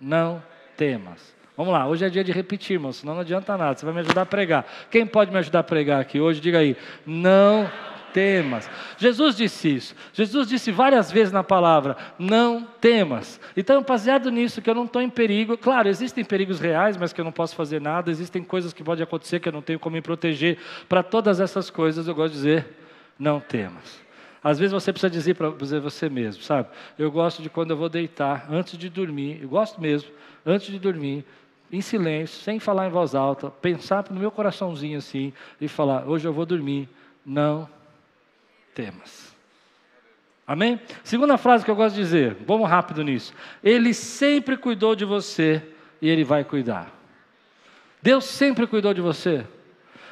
não 0.00 0.42
temas. 0.76 1.38
Vamos 1.56 1.72
lá, 1.72 1.86
hoje 1.86 2.04
é 2.04 2.08
dia 2.08 2.24
de 2.24 2.32
repetir, 2.32 2.74
irmão, 2.74 2.92
senão 2.92 3.14
não 3.14 3.20
adianta 3.20 3.56
nada. 3.56 3.76
Você 3.76 3.84
vai 3.84 3.94
me 3.94 4.00
ajudar 4.00 4.22
a 4.22 4.26
pregar. 4.26 4.66
Quem 4.90 5.06
pode 5.06 5.30
me 5.30 5.38
ajudar 5.38 5.60
a 5.60 5.64
pregar 5.64 6.00
aqui 6.00 6.20
hoje? 6.20 6.40
Diga 6.40 6.58
aí. 6.58 6.76
Não 7.04 7.70
temas. 8.12 8.68
Jesus 8.96 9.36
disse 9.36 9.74
isso. 9.74 9.94
Jesus 10.12 10.48
disse 10.48 10.70
várias 10.70 11.10
vezes 11.10 11.32
na 11.32 11.42
palavra: 11.42 11.96
não 12.18 12.66
temas. 12.80 13.40
Então, 13.56 13.82
baseado 13.82 14.30
nisso, 14.30 14.60
que 14.62 14.70
eu 14.70 14.74
não 14.74 14.84
estou 14.84 15.02
em 15.02 15.10
perigo. 15.10 15.56
Claro, 15.56 15.88
existem 15.88 16.24
perigos 16.24 16.60
reais, 16.60 16.96
mas 16.96 17.12
que 17.12 17.20
eu 17.20 17.24
não 17.24 17.32
posso 17.32 17.54
fazer 17.54 17.80
nada. 17.80 18.10
Existem 18.10 18.42
coisas 18.42 18.72
que 18.72 18.82
podem 18.82 19.02
acontecer 19.02 19.40
que 19.40 19.48
eu 19.48 19.52
não 19.52 19.62
tenho 19.62 19.78
como 19.78 19.94
me 19.94 20.02
proteger. 20.02 20.58
Para 20.88 21.02
todas 21.02 21.40
essas 21.40 21.70
coisas, 21.70 22.06
eu 22.06 22.14
gosto 22.14 22.32
de 22.32 22.38
dizer: 22.38 22.66
não 23.18 23.40
temas. 23.40 24.00
Às 24.42 24.58
vezes 24.58 24.72
você 24.72 24.90
precisa 24.90 25.10
dizer 25.10 25.34
para 25.34 25.50
você 25.50 26.08
mesmo, 26.08 26.42
sabe? 26.42 26.68
Eu 26.98 27.10
gosto 27.10 27.42
de 27.42 27.50
quando 27.50 27.72
eu 27.72 27.76
vou 27.76 27.90
deitar, 27.90 28.46
antes 28.50 28.78
de 28.78 28.88
dormir, 28.88 29.38
eu 29.42 29.48
gosto 29.50 29.78
mesmo, 29.78 30.08
antes 30.46 30.68
de 30.68 30.78
dormir, 30.78 31.26
em 31.72 31.80
silêncio, 31.80 32.42
sem 32.42 32.58
falar 32.58 32.86
em 32.86 32.90
voz 32.90 33.14
alta, 33.14 33.50
pensar 33.50 34.04
no 34.10 34.18
meu 34.18 34.30
coraçãozinho 34.30 34.98
assim 34.98 35.32
e 35.60 35.68
falar: 35.68 36.08
hoje 36.08 36.26
eu 36.26 36.32
vou 36.32 36.46
dormir, 36.46 36.88
não 37.24 37.68
temas. 38.74 39.34
Amém? 40.46 40.80
Segunda 41.04 41.38
frase 41.38 41.64
que 41.64 41.70
eu 41.70 41.76
gosto 41.76 41.94
de 41.94 42.02
dizer, 42.02 42.36
vamos 42.44 42.68
rápido 42.68 43.04
nisso. 43.04 43.32
Ele 43.62 43.94
sempre 43.94 44.56
cuidou 44.56 44.96
de 44.96 45.04
você 45.04 45.62
e 46.02 46.08
ele 46.08 46.24
vai 46.24 46.42
cuidar. 46.42 46.90
Deus 48.02 48.24
sempre 48.24 48.66
cuidou 48.66 48.92
de 48.92 49.00
você. 49.00 49.46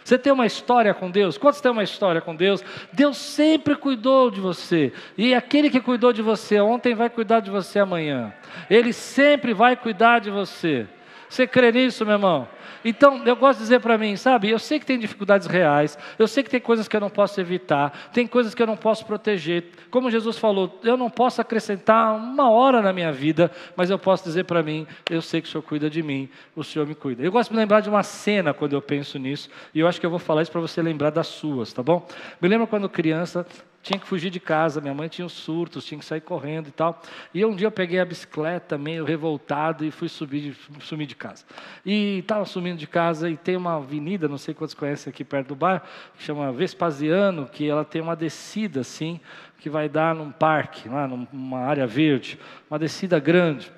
Você 0.05 0.17
tem 0.17 0.33
uma 0.33 0.47
história 0.47 0.95
com 0.95 1.11
Deus? 1.11 1.37
Quantos 1.37 1.61
têm 1.61 1.71
uma 1.71 1.83
história 1.83 2.21
com 2.21 2.35
Deus? 2.35 2.65
Deus 2.93 3.19
sempre 3.19 3.75
cuidou 3.75 4.31
de 4.31 4.41
você. 4.41 4.93
E 5.19 5.35
aquele 5.35 5.69
que 5.69 5.81
cuidou 5.81 6.13
de 6.13 6.23
você 6.23 6.61
ontem 6.61 6.95
vai 6.95 7.11
cuidar 7.11 7.41
de 7.41 7.51
você 7.51 7.79
amanhã. 7.81 8.33
Ele 8.71 8.93
sempre 8.93 9.53
vai 9.53 9.77
cuidar 9.77 10.21
de 10.21 10.31
você. 10.31 10.87
Você 11.29 11.47
crê 11.47 11.73
nisso, 11.73 12.05
meu 12.05 12.15
irmão? 12.15 12.49
Então, 12.85 13.23
eu 13.27 13.37
gosto 13.37 13.59
de 13.59 13.65
dizer 13.65 13.81
para 13.81 13.99
mim, 13.99 14.17
sabe, 14.17 14.51
eu 14.51 14.59
sei 14.59 14.79
que 14.79 14.87
tem 14.87 14.99
dificuldades 14.99 15.47
reais, 15.47 15.99
eu 16.19 16.29
sei 16.29 16.43
que 16.43 16.51
tem 16.51 16.61
coisas 16.61 16.87
que 16.87 16.97
eu 16.97 17.01
não 17.01 17.11
posso 17.11 17.41
evitar, 17.41 18.11
tem 18.13 18.27
coisas 18.27 18.55
que 18.55 18.63
eu 18.63 18.67
não 18.67 18.77
posso 18.77 19.05
proteger. 19.05 19.65
Como 19.91 20.11
Jesus 20.11 20.39
falou, 20.39 20.79
eu 20.85 20.97
não 20.97 21.11
posso 21.11 21.41
acrescentar 21.41 22.15
uma 22.15 22.51
hora 22.51 22.81
na 22.81 22.93
minha 22.93 23.13
vida, 23.13 23.51
mas 23.77 23.91
eu 23.91 23.99
posso 23.99 24.25
dizer 24.25 24.45
para 24.45 24.63
mim, 24.63 24.87
eu 25.11 25.21
sei 25.21 25.41
que 25.41 25.49
o 25.49 25.51
Senhor 25.51 25.63
cuida 25.63 25.91
de 25.91 26.03
mim, 26.03 26.29
o 26.55 26.63
Senhor 26.63 26.87
me 26.87 26.95
cuida. 26.95 27.23
Eu 27.23 27.33
gosto 27.33 27.51
de 27.51 27.57
me 27.57 27.61
lembrar 27.61 27.81
de 27.81 27.89
uma 27.89 28.03
cena 28.03 28.55
quando 28.55 28.75
eu 28.75 28.83
penso 28.83 29.19
nisso, 29.19 29.51
e 29.75 29.81
eu 29.81 29.89
acho 29.89 30.01
que 30.01 30.07
eu 30.07 30.11
vou 30.11 30.19
falar 30.19 30.43
isso 30.43 30.53
para 30.53 30.61
você 30.61 30.81
lembrar 30.81 31.11
das 31.11 31.27
suas, 31.27 31.73
tá 31.73 31.83
bom? 31.83 32.07
Me 32.41 32.49
lembro 32.49 32.67
quando 32.67 32.89
criança, 32.89 33.47
tinha 33.83 33.99
que 33.99 34.07
fugir 34.07 34.31
de 34.31 34.41
casa, 34.41 34.81
minha 34.81 34.93
mãe 34.93 35.09
tinha 35.09 35.25
os 35.25 35.33
surtos, 35.33 35.85
tinha 35.85 35.99
que 35.99 36.05
sair 36.05 36.21
correndo 36.21 36.69
e 36.69 36.73
tal. 36.73 37.01
E 37.33 37.45
um 37.45 37.55
dia 37.55 37.67
eu 37.67 37.73
peguei 37.73 38.01
a 38.01 38.05
bicicleta 38.05 38.77
meio 38.77 39.05
revoltado 39.05 39.85
e 39.85 39.91
fui 39.91 40.09
subir, 40.09 40.57
sumir 40.81 41.07
de 41.07 41.15
casa. 41.15 41.45
E 41.87 42.19
estava 42.19 42.45
sumindo 42.45 42.79
de 42.79 42.87
casa 42.87 43.31
e 43.31 43.37
tem 43.37 43.57
uma 43.57 43.77
avenida, 43.77 44.29
não 44.29 44.39
sei 44.39 44.53
quantos 44.53 44.75
conhecem 44.75 45.11
aqui 45.11 45.25
perto 45.25 45.49
do 45.49 45.57
bairro, 45.57 45.83
que 46.17 46.25
chama 46.25 46.53
Vespasiano, 46.53 47.47
que 47.47 47.69
ela 47.69 47.85
tem 47.85 48.03
uma 48.03 48.17
descida 48.17 48.81
assim, 48.81 49.21
que 49.59 49.71
vai 49.71 49.89
dar 49.89 50.15
num 50.15 50.31
parque, 50.31 50.89
lá 50.89 51.07
numa 51.07 51.61
área 51.61 51.87
verde, 51.87 52.39
uma 52.71 52.79
descida 52.79 53.19
grande, 53.19 53.73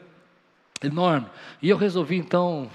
enorme. 0.83 1.27
E 1.63 1.69
eu 1.69 1.77
resolvi 1.77 2.17
então, 2.17 2.71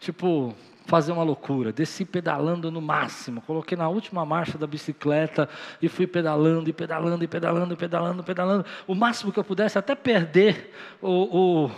tipo, 0.00 0.54
fazer 0.86 1.12
uma 1.12 1.22
loucura. 1.22 1.72
Desci 1.72 2.04
pedalando 2.04 2.70
no 2.70 2.80
máximo, 2.80 3.40
coloquei 3.42 3.76
na 3.76 3.88
última 3.88 4.24
marcha 4.24 4.58
da 4.58 4.66
bicicleta 4.66 5.48
e 5.80 5.88
fui 5.88 6.06
pedalando 6.06 6.68
e 6.68 6.72
pedalando 6.72 7.24
e 7.24 7.28
pedalando 7.28 7.74
e 7.74 7.76
pedalando, 7.76 8.24
pedalando, 8.24 8.66
o 8.86 8.94
máximo 8.94 9.32
que 9.32 9.38
eu 9.38 9.44
pudesse 9.44 9.78
até 9.78 9.94
perder 9.94 10.72
o, 11.00 11.66
o 11.66 11.70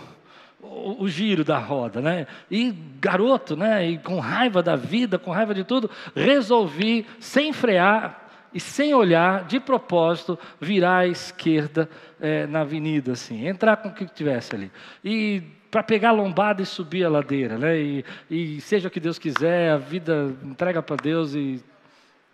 o, 0.65 1.03
o, 1.03 1.07
giro 1.07 1.43
da 1.43 1.59
roda, 1.59 2.01
né? 2.01 2.25
E 2.49 2.71
garoto, 2.99 3.55
né? 3.55 3.87
E 3.87 3.97
com 3.99 4.19
raiva 4.19 4.63
da 4.63 4.75
vida, 4.75 5.19
com 5.19 5.29
raiva 5.29 5.53
de 5.53 5.63
tudo, 5.63 5.89
resolvi, 6.15 7.05
sem 7.19 7.53
frear 7.53 8.25
e 8.53 8.59
sem 8.59 8.93
olhar, 8.93 9.43
de 9.43 9.59
propósito, 9.59 10.39
virar 10.59 10.99
à 10.99 11.07
esquerda 11.07 11.89
é, 12.19 12.47
na 12.47 12.61
avenida, 12.61 13.11
assim, 13.11 13.45
entrar 13.45 13.77
com 13.77 13.89
o 13.89 13.93
que 13.93 14.05
tivesse 14.05 14.55
ali. 14.55 14.71
E 15.03 15.43
para 15.75 15.83
pegar 15.83 16.07
a 16.07 16.13
lombada 16.13 16.61
e 16.61 16.65
subir 16.65 17.03
a 17.03 17.09
ladeira, 17.09 17.57
né? 17.57 17.77
E, 17.77 18.05
e 18.31 18.61
seja 18.61 18.87
o 18.87 18.91
que 18.91 18.97
Deus 18.97 19.19
quiser, 19.19 19.73
a 19.73 19.77
vida 19.77 20.33
entrega 20.41 20.81
para 20.81 20.95
Deus 20.95 21.35
e, 21.35 21.61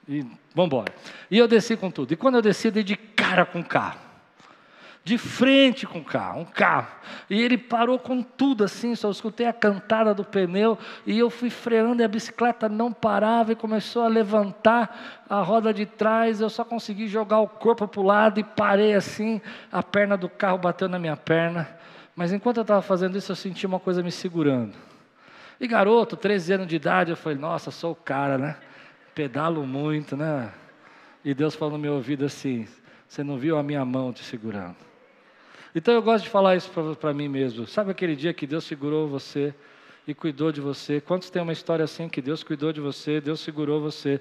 e 0.08 0.21
vamos 0.54 0.67
embora. 0.67 0.93
E 1.32 1.39
eu 1.39 1.47
desci 1.47 1.75
com 1.75 1.89
tudo. 1.89 2.13
E 2.13 2.15
quando 2.15 2.36
eu 2.36 2.41
desci, 2.43 2.67
eu 2.67 2.71
dei 2.71 2.84
de 2.84 2.95
cara 2.95 3.43
com 3.43 3.62
o 3.62 3.65
carro. 3.65 3.97
De 5.04 5.17
frente 5.17 5.88
com 5.88 5.97
o 5.97 6.04
carro, 6.04 6.41
um 6.41 6.45
carro. 6.45 6.89
E 7.27 7.41
ele 7.41 7.58
parou 7.58 7.97
com 7.97 8.21
tudo 8.21 8.63
assim, 8.63 8.93
só 8.93 9.10
escutei 9.10 9.47
a 9.47 9.54
cantada 9.54 10.13
do 10.13 10.23
pneu 10.23 10.77
e 11.08 11.17
eu 11.17 11.32
fui 11.32 11.49
freando 11.49 12.04
e 12.04 12.06
a 12.06 12.08
bicicleta 12.08 12.69
não 12.69 12.93
parava 12.93 13.54
e 13.54 13.56
começou 13.56 14.04
a 14.04 14.08
levantar 14.08 15.23
a 15.27 15.41
roda 15.41 15.73
de 15.73 15.88
trás. 15.88 16.41
Eu 16.41 16.49
só 16.51 16.63
consegui 16.63 17.08
jogar 17.08 17.39
o 17.39 17.47
corpo 17.47 17.88
para 17.88 18.01
o 18.01 18.06
lado 18.06 18.39
e 18.39 18.43
parei 18.43 18.93
assim, 18.93 19.41
a 19.71 19.82
perna 19.82 20.15
do 20.15 20.30
carro 20.30 20.60
bateu 20.60 20.88
na 20.88 20.99
minha 20.99 21.17
perna. 21.17 21.81
Mas 22.15 22.34
enquanto 22.34 22.58
eu 22.58 22.62
estava 22.62 22.82
fazendo 22.82 23.17
isso, 23.17 23.32
eu 23.32 23.36
senti 23.36 23.65
uma 23.65 23.80
coisa 23.80 24.04
me 24.04 24.12
segurando. 24.12 24.76
E 25.60 25.67
garoto, 25.67 26.17
13 26.17 26.54
anos 26.54 26.67
de 26.67 26.76
idade, 26.76 27.12
eu 27.12 27.17
falei, 27.17 27.38
nossa, 27.38 27.71
sou 27.71 27.91
o 27.91 27.95
cara, 27.95 28.38
né? 28.38 28.58
Pedalo 29.13 29.65
muito, 29.65 30.17
né? 30.17 30.52
E 31.24 31.34
Deus 31.34 31.56
falou 31.56 31.74
no 31.74 31.80
meu 31.80 31.93
ouvido 31.93 32.26
assim: 32.26 32.67
você 33.08 33.24
não 33.24 33.38
viu 33.38 33.58
a 33.58 33.63
minha 33.63 33.84
mão 33.86 34.12
te 34.12 34.24
segurando. 34.24 34.78
Então 35.76 35.93
eu 35.93 36.02
gosto 36.02 36.24
de 36.24 36.30
falar 36.30 36.56
isso 36.56 36.71
para 37.00 37.13
mim 37.13 37.28
mesmo. 37.28 37.65
Sabe 37.67 37.91
aquele 37.91 38.15
dia 38.15 38.34
que 38.34 38.47
Deus 38.47 38.65
segurou 38.65 39.08
você 39.08 39.54
e 40.08 40.13
cuidou 40.13 40.52
de 40.52 40.60
você? 40.60 41.00
Quantos 41.00 41.30
têm 41.30 41.41
uma 41.41 41.54
história 41.54 41.86
assim 41.86 42.10
que 42.10 42.21
Deus 42.21 42.43
cuidou 42.43 42.74
de 42.74 42.82
você, 42.82 43.21
Deus 43.21 43.39
segurou 43.39 43.80
você? 43.80 44.19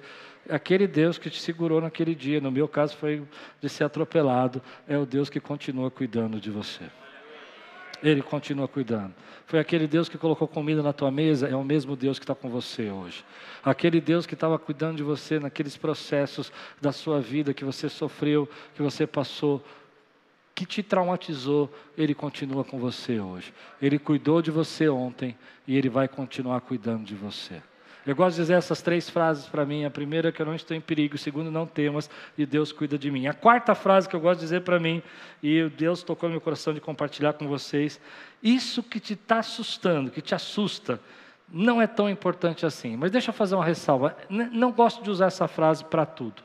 Aquele 0.49 0.87
Deus 0.87 1.17
que 1.17 1.29
te 1.29 1.41
segurou 1.41 1.81
naquele 1.81 2.15
dia, 2.15 2.39
no 2.39 2.51
meu 2.51 2.67
caso 2.67 2.95
foi 2.95 3.23
de 3.59 3.67
ser 3.67 3.83
atropelado, 3.83 4.61
é 4.87 4.97
o 4.97 5.05
Deus 5.05 5.29
que 5.29 5.39
continua 5.39 5.89
cuidando 5.91 6.39
de 6.39 6.49
você. 6.51 6.85
Ele 8.01 8.21
continua 8.21 8.67
cuidando. 8.67 9.13
Foi 9.45 9.59
aquele 9.59 9.87
Deus 9.87 10.09
que 10.09 10.17
colocou 10.17 10.47
comida 10.47 10.81
na 10.81 10.93
tua 10.93 11.11
mesa, 11.11 11.47
é 11.47 11.55
o 11.55 11.63
mesmo 11.63 11.95
Deus 11.95 12.17
que 12.17 12.23
está 12.23 12.33
com 12.33 12.49
você 12.49 12.89
hoje. 12.89 13.23
Aquele 13.63 14.01
Deus 14.01 14.25
que 14.25 14.33
estava 14.33 14.57
cuidando 14.57 14.97
de 14.97 15.03
você 15.03 15.39
naqueles 15.39 15.77
processos 15.77 16.51
da 16.79 16.91
sua 16.91 17.19
vida 17.19 17.53
que 17.53 17.65
você 17.65 17.89
sofreu, 17.89 18.49
que 18.73 18.81
você 18.81 19.05
passou, 19.05 19.63
que 20.55 20.65
te 20.65 20.81
traumatizou, 20.81 21.71
Ele 21.97 22.13
continua 22.13 22.63
com 22.63 22.79
você 22.79 23.19
hoje. 23.19 23.53
Ele 23.81 23.99
cuidou 23.99 24.41
de 24.41 24.51
você 24.51 24.87
ontem 24.89 25.37
e 25.67 25.77
Ele 25.77 25.89
vai 25.89 26.07
continuar 26.07 26.61
cuidando 26.61 27.03
de 27.03 27.15
você. 27.15 27.61
Eu 28.05 28.15
gosto 28.15 28.35
de 28.35 28.41
dizer 28.41 28.53
essas 28.53 28.81
três 28.81 29.09
frases 29.09 29.45
para 29.45 29.63
mim. 29.65 29.85
A 29.85 29.91
primeira 29.91 30.29
é 30.29 30.31
que 30.31 30.41
eu 30.41 30.45
não 30.45 30.55
estou 30.55 30.75
em 30.75 30.81
perigo, 30.81 31.15
a 31.15 31.17
segunda 31.17 31.51
não 31.51 31.67
temas 31.67 32.09
e 32.37 32.45
Deus 32.45 32.71
cuida 32.71 32.97
de 32.97 33.11
mim. 33.11 33.27
A 33.27 33.33
quarta 33.33 33.75
frase 33.75 34.09
que 34.09 34.15
eu 34.15 34.19
gosto 34.19 34.39
de 34.39 34.45
dizer 34.45 34.61
para 34.61 34.79
mim, 34.79 35.03
e 35.41 35.69
Deus 35.69 36.01
tocou 36.01 36.27
no 36.27 36.33
meu 36.33 36.41
coração 36.41 36.73
de 36.73 36.81
compartilhar 36.81 37.33
com 37.33 37.47
vocês, 37.47 37.99
isso 38.41 38.81
que 38.81 38.99
te 38.99 39.13
está 39.13 39.39
assustando, 39.39 40.09
que 40.09 40.21
te 40.21 40.33
assusta, 40.33 40.99
não 41.47 41.81
é 41.81 41.85
tão 41.85 42.09
importante 42.09 42.65
assim. 42.65 42.95
Mas 42.95 43.11
deixa 43.11 43.29
eu 43.29 43.33
fazer 43.33 43.55
uma 43.55 43.65
ressalva. 43.65 44.17
Não 44.29 44.71
gosto 44.71 45.03
de 45.03 45.09
usar 45.09 45.27
essa 45.27 45.47
frase 45.47 45.83
para 45.85 46.05
tudo. 46.05 46.41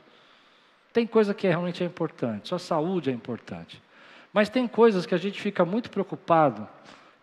Tem 0.93 1.07
coisa 1.07 1.33
que 1.33 1.47
realmente 1.47 1.83
é 1.83 1.85
importante, 1.85 2.49
sua 2.49 2.59
saúde 2.59 3.09
é 3.09 3.13
importante. 3.13 3.81
Mas 4.33 4.49
tem 4.49 4.67
coisas 4.67 5.05
que 5.05 5.15
a 5.15 5.17
gente 5.17 5.41
fica 5.41 5.65
muito 5.65 5.89
preocupado 5.89 6.67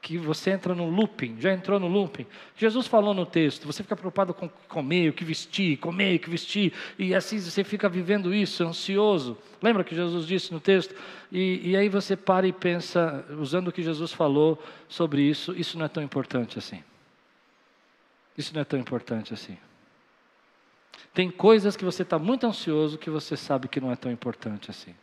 que 0.05 0.19
você 0.19 0.51
entra 0.51 0.75
no 0.75 0.91
looping, 0.91 1.41
já 1.41 1.51
entrou 1.51 1.81
no 1.81 1.89
looping. 1.89 2.27
Jesus 2.55 2.87
falou 2.87 3.15
no 3.15 3.25
texto, 3.25 3.67
você 3.67 3.83
fica 3.83 3.97
preocupado 3.97 4.35
com 4.35 4.51
comer, 4.69 5.09
o 5.09 5.13
que 5.15 5.25
vestir, 5.25 5.79
comer, 5.79 6.17
o 6.17 6.19
que 6.19 6.29
vestir, 6.29 6.75
e 6.99 7.15
assim 7.15 7.41
você 7.41 7.65
fica 7.65 7.89
vivendo 7.89 8.35
isso, 8.35 8.63
ansioso. 8.63 9.39
Lembra 9.63 9.83
que 9.83 9.95
Jesus 9.95 10.27
disse 10.27 10.53
no 10.53 10.61
texto? 10.61 10.95
E, 11.33 11.71
e 11.71 11.75
aí 11.75 11.89
você 11.89 12.15
para 12.15 12.47
e 12.47 12.53
pensa, 12.53 13.25
usando 13.41 13.69
o 13.69 13.73
que 13.73 13.83
Jesus 13.83 14.13
falou 14.13 14.63
sobre 14.91 15.23
isso, 15.23 15.55
isso 15.57 15.79
não 15.79 15.87
é 15.87 15.89
tão 15.89 16.03
importante 16.03 16.59
assim. 16.59 16.85
Isso 18.37 18.53
não 18.53 18.61
é 18.61 18.65
tão 18.65 18.79
importante 18.79 19.33
assim. 19.33 19.57
Tem 21.15 21.31
coisas 21.31 21.79
que 21.79 21.85
você 21.85 22.03
está 22.03 22.19
muito 22.19 22.47
ansioso 22.47 22.99
que 22.99 23.09
você 23.09 23.39
sabe 23.39 23.69
que 23.69 23.81
não 23.81 23.91
é 23.91 23.97
tão 23.97 24.13
importante 24.13 24.71
assim 24.71 24.95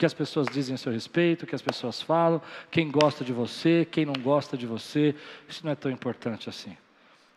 que 0.00 0.06
as 0.06 0.14
pessoas 0.14 0.46
dizem 0.50 0.74
a 0.74 0.78
seu 0.78 0.90
respeito, 0.90 1.42
o 1.42 1.46
que 1.46 1.54
as 1.54 1.60
pessoas 1.60 2.00
falam, 2.00 2.40
quem 2.70 2.90
gosta 2.90 3.22
de 3.22 3.34
você, 3.34 3.86
quem 3.90 4.06
não 4.06 4.14
gosta 4.14 4.56
de 4.56 4.66
você, 4.66 5.14
isso 5.46 5.60
não 5.62 5.72
é 5.72 5.74
tão 5.74 5.92
importante 5.92 6.48
assim. 6.48 6.74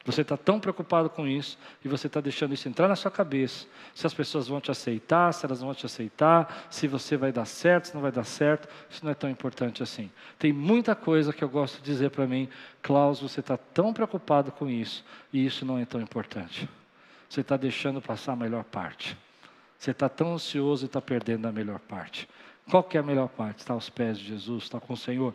Você 0.06 0.22
está 0.22 0.38
tão 0.38 0.62
preocupado 0.62 1.10
com 1.10 1.28
isso 1.28 1.58
e 1.84 1.90
você 1.90 2.08
está 2.08 2.22
deixando 2.22 2.54
isso 2.54 2.70
entrar 2.70 2.88
na 2.88 2.96
sua 2.96 3.12
cabeça. 3.12 3.68
Se 3.94 4.08
as 4.08 4.14
pessoas 4.14 4.48
vão 4.48 4.62
te 4.62 4.72
aceitar, 4.72 5.34
se 5.34 5.46
elas 5.46 5.60
vão 5.60 5.74
te 5.74 5.86
aceitar, 5.86 6.68
se 6.70 6.88
você 6.88 7.18
vai 7.18 7.34
dar 7.34 7.44
certo, 7.44 7.90
se 7.90 7.96
não 7.96 8.02
vai 8.02 8.14
dar 8.14 8.24
certo, 8.24 8.70
isso 8.90 9.04
não 9.04 9.12
é 9.12 9.16
tão 9.16 9.30
importante 9.30 9.84
assim. 9.84 10.10
Tem 10.40 10.54
muita 10.54 10.96
coisa 10.96 11.34
que 11.34 11.44
eu 11.44 11.50
gosto 11.50 11.80
de 11.80 11.84
dizer 11.84 12.12
para 12.12 12.26
mim, 12.26 12.48
Klaus, 12.82 13.20
você 13.20 13.42
está 13.42 13.58
tão 13.58 13.92
preocupado 13.92 14.54
com 14.54 14.70
isso 14.70 15.04
e 15.34 15.46
isso 15.46 15.66
não 15.66 15.78
é 15.78 15.84
tão 15.84 16.00
importante. 16.00 16.70
Você 17.28 17.42
está 17.42 17.58
deixando 17.58 18.02
passar 18.02 18.32
a 18.32 18.38
melhor 18.38 18.64
parte. 18.64 19.18
Você 19.78 19.92
está 19.92 20.08
tão 20.08 20.36
ansioso 20.36 20.86
e 20.86 20.88
está 20.88 21.02
perdendo 21.02 21.46
a 21.46 21.52
melhor 21.52 21.78
parte. 21.78 22.26
Qual 22.70 22.84
que 22.84 22.98
é 22.98 23.00
a 23.00 23.04
melhor 23.04 23.30
parte? 23.30 23.60
Está 23.60 23.74
aos 23.74 23.90
pés 23.90 24.18
de 24.18 24.26
Jesus, 24.26 24.64
está 24.64 24.80
com 24.80 24.94
o 24.94 24.98
Senhor. 24.98 25.34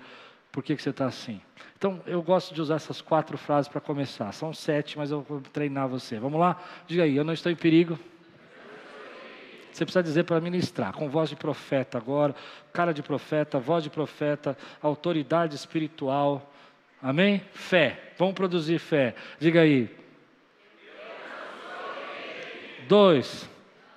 Por 0.51 0.62
que, 0.62 0.75
que 0.75 0.83
você 0.83 0.91
está 0.91 1.07
assim? 1.07 1.41
Então, 1.77 2.01
eu 2.07 2.23
gosto 2.23 2.55
de 2.55 2.61
usar 2.61 2.77
essas 2.77 3.01
quatro 3.01 3.37
frases 3.37 3.69
para 3.69 3.81
começar. 3.81 4.33
São 4.33 4.53
sete, 4.53 4.97
mas 4.97 5.11
eu 5.11 5.21
vou 5.21 5.41
treinar 5.41 5.87
você. 5.88 6.19
Vamos 6.19 6.41
lá? 6.41 6.61
Diga 6.87 7.05
aí, 7.05 7.17
eu 7.17 7.25
não 7.25 7.33
estou 7.33 7.53
em 7.53 7.57
perigo. 7.57 7.99
Você 9.71 9.85
precisa 9.85 10.03
dizer 10.03 10.25
para 10.25 10.41
ministrar, 10.41 10.93
com 10.93 11.09
voz 11.09 11.29
de 11.29 11.37
profeta 11.37 11.99
agora, 11.99 12.35
cara 12.73 12.93
de 12.93 13.01
profeta, 13.01 13.61
voz 13.61 13.85
de 13.85 13.91
profeta, 13.91 14.59
autoridade 14.83 15.55
espiritual. 15.55 16.53
Amém? 17.01 17.43
Fé. 17.53 18.12
Vamos 18.19 18.35
produzir 18.35 18.81
fé. 18.81 19.14
Diga 19.38 19.61
aí. 19.61 19.88
Dois. 22.88 23.49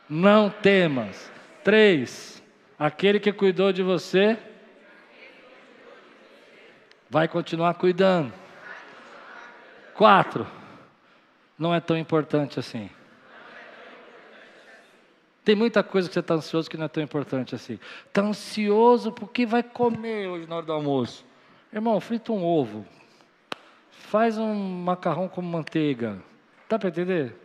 Não 0.08 0.50
temas. 0.52 1.32
Três. 1.64 2.41
Aquele 2.82 3.20
que 3.20 3.32
cuidou 3.32 3.72
de 3.72 3.84
você 3.84 4.40
vai 7.08 7.28
continuar 7.28 7.76
cuidando. 7.76 8.34
Quatro, 9.94 10.48
não 11.60 11.76
é 11.76 11.80
tão 11.80 11.96
importante 11.96 12.60
assim. 12.60 12.90
Tem 15.46 15.54
muita 15.56 15.84
coisa 15.84 16.08
que 16.08 16.14
você 16.16 16.22
está 16.22 16.34
ansioso 16.34 16.68
que 16.68 16.76
não 16.76 16.86
é 16.86 16.88
tão 16.88 17.04
importante 17.04 17.54
assim. 17.54 17.78
Está 18.08 18.24
ansioso 18.24 19.12
porque 19.12 19.46
vai 19.46 19.62
comer 19.62 20.28
hoje 20.28 20.48
na 20.48 20.56
hora 20.56 20.66
do 20.66 20.74
almoço. 20.74 21.24
Irmão, 21.72 22.00
frita 22.00 22.32
um 22.32 22.44
ovo. 22.44 22.84
Faz 23.92 24.40
um 24.40 24.56
macarrão 24.56 25.28
com 25.28 25.40
manteiga. 25.44 26.18
Dá 26.68 26.80
para 26.80 26.90
entender? 26.90 27.36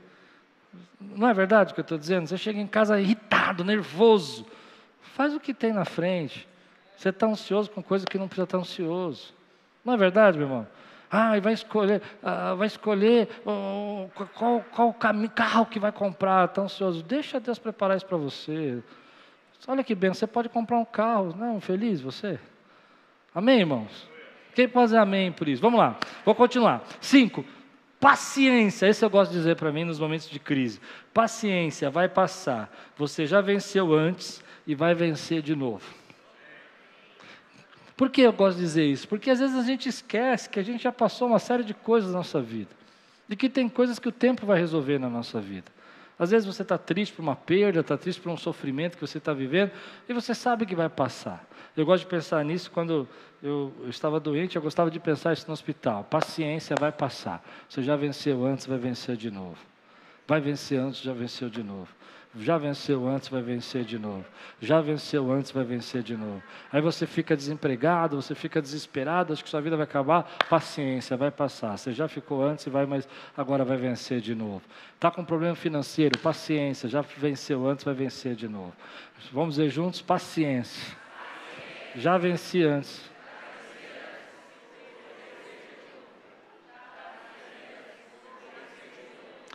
Não 0.98 1.28
é 1.28 1.34
verdade 1.34 1.72
o 1.72 1.74
que 1.74 1.80
eu 1.80 1.82
estou 1.82 1.98
dizendo? 1.98 2.26
Você 2.26 2.38
chega 2.38 2.58
em 2.58 2.66
casa 2.66 2.98
irritado, 2.98 3.62
nervoso. 3.62 4.46
Faz 5.14 5.34
o 5.34 5.40
que 5.40 5.54
tem 5.54 5.72
na 5.72 5.84
frente. 5.84 6.46
Você 6.96 7.10
está 7.10 7.26
ansioso 7.26 7.70
com 7.70 7.82
coisa 7.82 8.06
que 8.06 8.18
não 8.18 8.26
precisa 8.26 8.44
estar 8.44 8.58
ansioso. 8.58 9.34
Não 9.84 9.94
é 9.94 9.96
verdade, 9.96 10.38
meu 10.38 10.46
irmão? 10.46 10.66
Ah, 11.10 11.36
e 11.36 11.40
vai 11.40 11.52
escolher, 11.52 12.02
ah, 12.22 12.54
vai 12.54 12.66
escolher 12.66 13.28
oh, 13.44 14.08
qual, 14.34 14.64
qual 14.72 14.92
caminho, 14.92 15.30
carro 15.30 15.66
que 15.66 15.78
vai 15.78 15.92
comprar, 15.92 16.46
está 16.46 16.62
ansioso. 16.62 17.02
Deixa 17.02 17.38
Deus 17.38 17.58
preparar 17.58 17.96
isso 17.96 18.06
para 18.06 18.16
você. 18.16 18.82
Olha 19.68 19.84
que 19.84 19.94
bem, 19.94 20.12
você 20.12 20.26
pode 20.26 20.48
comprar 20.48 20.78
um 20.78 20.84
carro, 20.84 21.34
não? 21.36 21.60
Feliz 21.60 22.00
você? 22.00 22.38
Amém, 23.34 23.60
irmãos? 23.60 24.08
Quem 24.54 24.68
pode 24.68 24.86
dizer 24.86 24.98
amém 24.98 25.30
por 25.30 25.48
isso? 25.48 25.60
Vamos 25.60 25.78
lá, 25.78 25.96
vou 26.24 26.34
continuar. 26.34 26.82
Cinco, 27.00 27.44
paciência. 28.00 28.86
Esse 28.86 29.04
eu 29.04 29.10
gosto 29.10 29.30
de 29.30 29.38
dizer 29.38 29.56
para 29.56 29.70
mim 29.70 29.84
nos 29.84 30.00
momentos 30.00 30.28
de 30.28 30.38
crise. 30.38 30.80
Paciência, 31.12 31.90
vai 31.90 32.08
passar. 32.08 32.70
Você 32.96 33.26
já 33.26 33.40
venceu 33.40 33.92
antes 33.92 34.42
e 34.66 34.74
vai 34.74 34.94
vencer 34.94 35.42
de 35.42 35.54
novo. 35.54 35.84
Por 37.96 38.10
que 38.10 38.20
eu 38.22 38.32
gosto 38.32 38.58
de 38.58 38.62
dizer 38.62 38.84
isso? 38.84 39.08
Porque 39.08 39.30
às 39.30 39.40
vezes 39.40 39.56
a 39.56 39.62
gente 39.62 39.88
esquece 39.88 40.50
que 40.50 40.60
a 40.60 40.62
gente 40.62 40.82
já 40.82 40.92
passou 40.92 41.28
uma 41.28 41.38
série 41.38 41.64
de 41.64 41.72
coisas 41.72 42.10
na 42.10 42.18
nossa 42.18 42.42
vida. 42.42 42.70
E 43.28 43.34
que 43.34 43.48
tem 43.48 43.68
coisas 43.68 43.98
que 43.98 44.08
o 44.08 44.12
tempo 44.12 44.44
vai 44.44 44.58
resolver 44.58 44.98
na 44.98 45.08
nossa 45.08 45.40
vida. 45.40 45.72
Às 46.18 46.30
vezes 46.30 46.46
você 46.46 46.62
está 46.62 46.78
triste 46.78 47.14
por 47.14 47.22
uma 47.22 47.36
perda, 47.36 47.80
está 47.80 47.96
triste 47.96 48.20
por 48.20 48.30
um 48.30 48.36
sofrimento 48.36 48.96
que 48.96 49.06
você 49.06 49.18
está 49.18 49.32
vivendo, 49.32 49.70
e 50.08 50.14
você 50.14 50.34
sabe 50.34 50.64
que 50.64 50.74
vai 50.74 50.88
passar. 50.88 51.46
Eu 51.76 51.84
gosto 51.84 52.04
de 52.04 52.10
pensar 52.10 52.42
nisso 52.44 52.70
quando 52.70 53.06
eu, 53.42 53.72
eu, 53.82 53.90
estava 53.90 54.18
doente, 54.18 54.56
eu 54.56 54.62
gostava 54.62 54.90
de 54.90 54.98
pensar 54.98 55.34
isso 55.34 55.46
no 55.46 55.52
hospital. 55.52 56.04
Paciência 56.04 56.74
vai 56.78 56.90
passar. 56.90 57.44
Você 57.68 57.82
já 57.82 57.96
venceu 57.96 58.46
antes, 58.46 58.64
vai 58.64 58.78
vencer 58.78 59.16
de 59.16 59.30
novo. 59.30 59.58
Vai 60.26 60.40
vencer 60.40 60.78
antes, 60.78 61.00
já 61.00 61.12
venceu 61.12 61.50
de 61.50 61.62
novo. 61.62 61.88
Já 62.38 62.58
venceu 62.58 63.08
antes, 63.08 63.28
vai 63.28 63.40
vencer 63.40 63.82
de 63.82 63.98
novo. 63.98 64.24
Já 64.60 64.80
venceu 64.80 65.32
antes, 65.32 65.50
vai 65.50 65.64
vencer 65.64 66.02
de 66.02 66.14
novo. 66.14 66.42
Aí 66.70 66.82
você 66.82 67.06
fica 67.06 67.34
desempregado, 67.34 68.20
você 68.20 68.34
fica 68.34 68.60
desesperado, 68.60 69.32
acho 69.32 69.42
que 69.42 69.48
sua 69.48 69.60
vida 69.62 69.74
vai 69.74 69.84
acabar. 69.84 70.22
Paciência, 70.48 71.16
vai 71.16 71.30
passar. 71.30 71.78
Você 71.78 71.92
já 71.92 72.06
ficou 72.08 72.44
antes 72.44 72.66
e 72.66 72.70
vai, 72.70 72.84
mas 72.84 73.08
agora 73.34 73.64
vai 73.64 73.78
vencer 73.78 74.20
de 74.20 74.34
novo. 74.34 74.62
Está 74.94 75.10
com 75.10 75.24
problema 75.24 75.54
financeiro, 75.54 76.18
paciência. 76.18 76.88
Já 76.88 77.00
venceu 77.00 77.66
antes, 77.66 77.84
vai 77.84 77.94
vencer 77.94 78.34
de 78.34 78.48
novo. 78.48 78.74
Vamos 79.32 79.54
dizer 79.54 79.70
juntos: 79.70 80.02
paciência. 80.02 80.94
Já 81.94 82.18
venci 82.18 82.62
antes. 82.62 83.10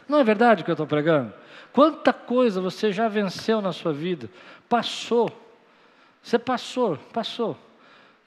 Não 0.10 0.20
é 0.20 0.24
verdade 0.24 0.62
o 0.62 0.66
que 0.66 0.72
eu 0.72 0.74
estou 0.74 0.88
pregando? 0.88 1.41
Quanta 1.74 2.12
coisa 2.12 2.60
você 2.60 2.92
já 2.92 3.08
venceu 3.08 3.62
na 3.62 3.72
sua 3.72 3.94
vida? 3.94 4.30
Passou. 4.68 5.32
Você 6.22 6.38
passou, 6.38 6.98
passou. 7.14 7.58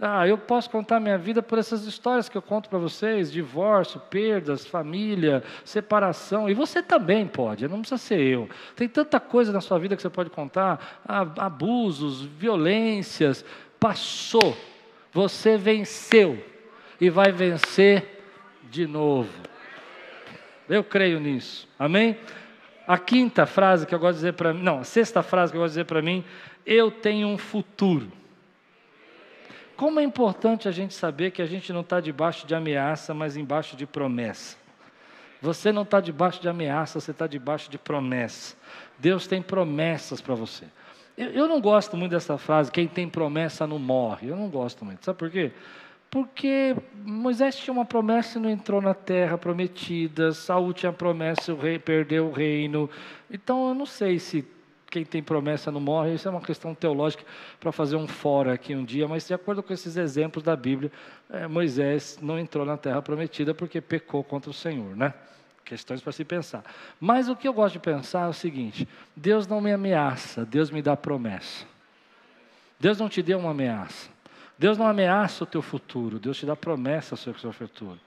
Ah, 0.01 0.27
eu 0.27 0.37
posso 0.37 0.69
contar 0.69 0.99
minha 0.99 1.17
vida 1.17 1.41
por 1.41 1.57
essas 1.57 1.87
histórias 1.87 2.29
que 2.29 2.37
eu 2.37 2.43
conto 2.43 2.69
para 2.69 2.79
vocês: 2.79 3.31
divórcio, 3.31 4.01
perdas, 4.01 4.67
família, 4.67 5.43
separação. 5.65 6.51
E 6.51 6.55
você 6.55 6.83
também 6.83 7.27
pode, 7.27 7.69
não 7.69 7.81
precisa 7.81 7.99
ser 7.99 8.21
eu. 8.21 8.49
Tem 8.75 8.89
tanta 8.89 9.21
coisa 9.21 9.53
na 9.53 9.61
sua 9.61 9.79
vida 9.79 9.95
que 9.95 10.03
você 10.03 10.11
pode 10.11 10.31
contar: 10.31 11.03
abusos, 11.39 12.23
violências. 12.23 13.45
Passou. 13.79 14.57
Você 15.13 15.57
venceu. 15.57 16.43
E 17.01 17.09
vai 17.09 17.31
vencer 17.31 18.23
de 18.71 18.87
novo. 18.87 19.31
Eu 20.69 20.83
creio 20.83 21.21
nisso. 21.21 21.69
Amém? 21.79 22.17
A 22.87 22.99
quinta 22.99 23.47
frase 23.47 23.87
que 23.87 23.95
eu 23.95 23.99
gosto 23.99 24.15
de 24.15 24.19
dizer 24.19 24.33
para 24.35 24.53
mim, 24.53 24.63
não, 24.63 24.81
a 24.81 24.85
sexta 24.85 25.23
frase 25.23 25.53
que 25.53 25.57
eu 25.57 25.63
gosto 25.63 25.73
de 25.73 25.81
dizer 25.81 25.87
para 25.87 26.03
mim, 26.03 26.25
eu 26.67 26.91
tenho 26.91 27.29
um 27.29 27.39
futuro. 27.39 28.13
Como 29.77 29.99
é 29.99 30.05
importante 30.05 30.69
a 30.69 30.71
gente 30.71 30.95
saber 30.95 31.31
que 31.31 31.43
a 31.43 31.47
gente 31.47 31.73
não 31.73 31.81
está 31.81 32.01
debaixo 32.01 32.47
de 32.47 32.55
ameaça, 32.55 33.13
mas 33.13 33.37
embaixo 33.37 33.77
de 33.77 33.87
promessa. 33.87 34.57
Você 35.41 35.73
não 35.73 35.83
está 35.83 36.01
debaixo 36.01 36.41
de 36.41 36.49
ameaça, 36.49 37.01
você 37.01 37.11
está 37.11 37.27
debaixo 37.27 37.71
de 37.71 37.77
promessa. 37.77 38.57
Deus 38.99 39.27
tem 39.27 39.43
promessas 39.43 40.21
para 40.21 40.35
você. 40.35 40.65
Eu, 41.19 41.31
eu, 41.31 41.49
não 41.49 41.61
gosto 41.61 41.97
muito 41.97 42.13
dessa 42.13 42.39
frase, 42.39 42.71
quem 42.71 42.89
tem 42.89 43.09
promessa 43.09 43.67
não 43.67 43.79
morre. 43.79 44.29
Eu 44.29 44.37
não 44.37 44.49
gosto 44.49 44.85
muito. 44.85 45.05
Sabe 45.05 45.19
por 45.19 45.31
quê? 45.31 45.53
Porque 46.15 46.77
Moisés 47.05 47.57
tinha 47.57 47.75
uma 47.75 47.85
promessa 47.85 48.39
e 48.39 48.41
não 48.41 48.49
entrou 48.49 48.81
na 48.81 48.95
terra 48.95 49.37
prometida, 49.37 50.31
Saul 50.31 50.73
tinha 50.73 50.93
promessa 50.93 51.51
e 51.51 51.77
perdeu 51.77 52.29
o 52.29 52.31
reino. 52.31 52.89
Então 53.29 53.71
eu 53.71 53.75
não 53.75 53.85
sei 53.85 54.21
se 54.21 54.47
quem 54.89 55.05
tem 55.05 55.21
promessa 55.21 55.73
não 55.73 55.81
morre, 55.81 56.15
isso 56.15 56.29
é 56.29 56.31
uma 56.31 56.41
questão 56.41 56.73
teológica 56.73 57.25
para 57.59 57.73
fazer 57.73 57.97
um 57.97 58.07
fora 58.07 58.53
aqui 58.53 58.77
um 58.77 58.85
dia, 58.85 59.09
mas 59.09 59.27
de 59.27 59.35
acordo 59.35 59.61
com 59.61 59.73
esses 59.73 59.97
exemplos 59.97 60.45
da 60.45 60.55
Bíblia, 60.55 60.93
é, 61.29 61.49
Moisés 61.49 62.17
não 62.23 62.39
entrou 62.39 62.65
na 62.65 62.77
terra 62.77 63.03
prometida 63.03 63.53
porque 63.53 63.81
pecou 63.81 64.23
contra 64.23 64.49
o 64.49 64.55
Senhor, 64.55 64.97
né? 64.97 65.13
Questões 65.65 66.01
para 66.01 66.13
se 66.13 66.25
pensar. 66.25 66.63
Mas 67.01 67.29
o 67.29 67.35
que 67.35 67.49
eu 67.49 67.53
gosto 67.53 67.73
de 67.73 67.81
pensar 67.81 68.27
é 68.27 68.29
o 68.29 68.33
seguinte: 68.33 68.87
Deus 69.17 69.49
não 69.49 69.61
me 69.61 69.73
ameaça, 69.73 70.45
Deus 70.45 70.71
me 70.71 70.81
dá 70.81 70.97
promessa. 70.97 71.67
Deus 72.79 73.01
não 73.01 73.09
te 73.09 73.21
deu 73.21 73.41
uma 73.41 73.51
ameaça. 73.51 74.14
Deus 74.59 74.79
não 74.79 74.87
ameaça 74.87 75.45
o 75.45 75.47
teu 75.47 75.61
futuro, 75.61 76.19
Deus 76.19 76.39
te 76.39 76.47
dá 76.47 76.55
promessa 76.55 77.17
sobre 77.17 77.39
o 77.39 77.41
seu 77.41 77.53
futuro. 77.53 77.99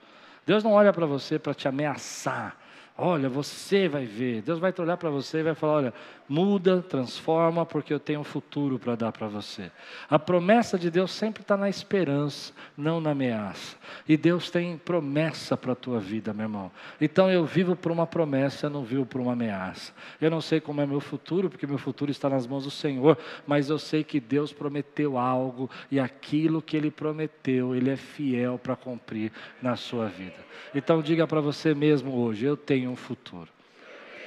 Deus 0.46 0.64
não 0.64 0.72
olha 0.72 0.92
para 0.92 1.04
você 1.04 1.38
para 1.38 1.52
te 1.52 1.68
ameaçar. 1.68 2.56
Olha, 2.96 3.28
você 3.28 3.86
vai 3.86 4.06
ver. 4.06 4.42
Deus 4.42 4.58
vai 4.58 4.74
olhar 4.78 4.96
para 4.96 5.10
você 5.10 5.38
e 5.38 5.42
vai 5.42 5.54
falar: 5.54 5.72
olha, 5.74 5.94
muda, 6.28 6.82
transforma, 6.82 7.64
porque 7.64 7.92
eu 7.92 7.98
tenho 7.98 8.20
um 8.20 8.24
futuro 8.24 8.78
para 8.78 8.94
dar 8.94 9.12
para 9.12 9.26
você. 9.26 9.70
A 10.08 10.18
promessa 10.18 10.78
de 10.78 10.90
Deus 10.90 11.10
sempre 11.10 11.42
está 11.42 11.56
na 11.56 11.68
esperança, 11.68 12.52
não 12.76 13.00
na 13.00 13.10
ameaça. 13.10 13.76
E 14.06 14.16
Deus 14.16 14.50
tem 14.50 14.76
promessa 14.76 15.56
para 15.56 15.72
a 15.72 15.76
tua 15.76 15.98
vida, 15.98 16.32
meu 16.34 16.44
irmão. 16.44 16.70
Então 17.00 17.30
eu 17.30 17.44
vivo 17.44 17.74
por 17.74 17.90
uma 17.90 18.06
promessa, 18.06 18.66
eu 18.66 18.70
não 18.70 18.84
vivo 18.84 19.06
por 19.06 19.20
uma 19.20 19.32
ameaça. 19.32 19.92
Eu 20.20 20.30
não 20.30 20.40
sei 20.40 20.60
como 20.60 20.80
é 20.80 20.86
meu 20.86 21.00
futuro, 21.00 21.48
porque 21.48 21.66
meu 21.66 21.78
futuro 21.78 22.10
está 22.10 22.28
nas 22.28 22.46
mãos 22.46 22.64
do 22.64 22.70
Senhor, 22.70 23.16
mas 23.46 23.70
eu 23.70 23.78
sei 23.78 24.04
que 24.04 24.20
Deus 24.20 24.52
prometeu 24.52 25.16
algo 25.16 25.70
e 25.90 25.98
aquilo 25.98 26.60
que 26.60 26.76
Ele 26.76 26.90
prometeu, 26.90 27.74
Ele 27.74 27.90
é 27.90 27.96
fiel 27.96 28.58
para 28.58 28.76
cumprir 28.76 29.32
na 29.62 29.76
sua 29.76 30.06
vida. 30.06 30.36
Então 30.74 31.00
diga 31.00 31.26
para 31.26 31.40
você 31.40 31.74
mesmo 31.74 32.14
hoje: 32.18 32.44
eu 32.44 32.56
tenho 32.56 32.90
um 32.90 32.96
futuro. 32.96 33.57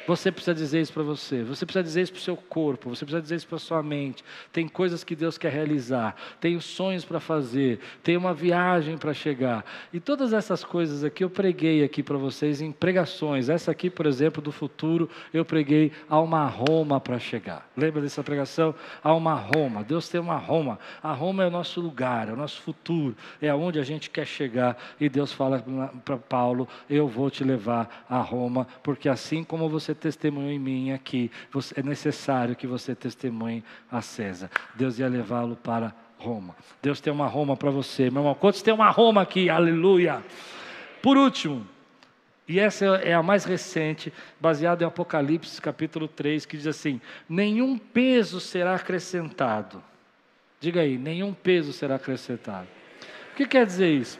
Você 0.07 0.31
precisa 0.31 0.53
dizer 0.53 0.81
isso 0.81 0.93
para 0.93 1.03
você, 1.03 1.43
você 1.43 1.65
precisa 1.65 1.83
dizer 1.83 2.01
isso 2.01 2.11
para 2.11 2.19
o 2.19 2.23
seu 2.23 2.35
corpo, 2.35 2.89
você 2.89 3.05
precisa 3.05 3.21
dizer 3.21 3.35
isso 3.35 3.47
para 3.47 3.57
a 3.57 3.59
sua 3.59 3.83
mente. 3.83 4.23
Tem 4.51 4.67
coisas 4.67 5.03
que 5.03 5.15
Deus 5.15 5.37
quer 5.37 5.51
realizar, 5.51 6.15
tem 6.39 6.59
sonhos 6.59 7.05
para 7.05 7.19
fazer, 7.19 7.79
tem 8.03 8.17
uma 8.17 8.33
viagem 8.33 8.97
para 8.97 9.13
chegar. 9.13 9.63
E 9.93 9.99
todas 9.99 10.33
essas 10.33 10.63
coisas 10.63 11.03
aqui 11.03 11.23
eu 11.23 11.29
preguei 11.29 11.83
aqui 11.83 12.01
para 12.01 12.17
vocês 12.17 12.61
em 12.61 12.71
pregações. 12.71 13.49
Essa 13.49 13.71
aqui, 13.71 13.89
por 13.89 14.05
exemplo, 14.05 14.41
do 14.41 14.51
futuro, 14.51 15.09
eu 15.33 15.45
preguei 15.45 15.91
a 16.09 16.19
uma 16.19 16.45
Roma 16.47 16.99
para 16.99 17.19
chegar. 17.19 17.69
Lembra 17.77 18.01
dessa 18.01 18.23
pregação? 18.23 18.73
Há 19.03 19.13
uma 19.13 19.35
Roma. 19.35 19.83
Deus 19.83 20.09
tem 20.09 20.19
uma 20.19 20.37
Roma. 20.37 20.79
A 21.01 21.13
Roma 21.13 21.43
é 21.43 21.47
o 21.47 21.51
nosso 21.51 21.79
lugar, 21.79 22.29
é 22.29 22.33
o 22.33 22.35
nosso 22.35 22.61
futuro, 22.61 23.15
é 23.41 23.49
aonde 23.49 23.79
a 23.79 23.83
gente 23.83 24.09
quer 24.09 24.25
chegar. 24.25 24.77
E 24.99 25.07
Deus 25.09 25.31
fala 25.31 25.63
para 26.03 26.17
Paulo: 26.17 26.67
Eu 26.89 27.07
vou 27.07 27.29
te 27.29 27.43
levar 27.43 28.05
a 28.09 28.19
Roma, 28.19 28.67
porque 28.83 29.07
assim 29.07 29.43
como 29.43 29.69
você 29.69 29.93
testemunhou 30.01 30.51
em 30.51 30.59
mim 30.59 30.91
aqui, 30.91 31.31
é 31.75 31.83
necessário 31.83 32.55
que 32.55 32.67
você 32.67 32.95
testemunhe 32.95 33.63
a 33.89 34.01
César. 34.01 34.49
Deus 34.75 34.99
ia 34.99 35.07
levá-lo 35.07 35.55
para 35.55 35.93
Roma. 36.17 36.55
Deus 36.81 36.99
tem 36.99 37.13
uma 37.13 37.27
Roma 37.27 37.55
para 37.55 37.69
você, 37.69 38.09
meu 38.09 38.21
irmão. 38.21 38.35
Quantos 38.35 38.61
tem 38.61 38.73
uma 38.73 38.89
Roma 38.89 39.21
aqui? 39.21 39.49
Aleluia. 39.49 40.23
Por 41.01 41.17
último, 41.17 41.65
e 42.47 42.59
essa 42.59 42.85
é 42.85 43.13
a 43.13 43.23
mais 43.23 43.45
recente, 43.45 44.11
baseada 44.39 44.83
em 44.83 44.87
Apocalipse 44.87 45.61
capítulo 45.61 46.07
3, 46.07 46.45
que 46.45 46.57
diz 46.57 46.67
assim: 46.67 46.99
nenhum 47.29 47.77
peso 47.77 48.39
será 48.39 48.75
acrescentado. 48.75 49.81
Diga 50.59 50.81
aí, 50.81 50.97
nenhum 50.97 51.33
peso 51.33 51.71
será 51.71 51.95
acrescentado. 51.95 52.67
O 53.31 53.35
que 53.35 53.47
quer 53.47 53.65
dizer 53.65 53.89
isso? 53.89 54.19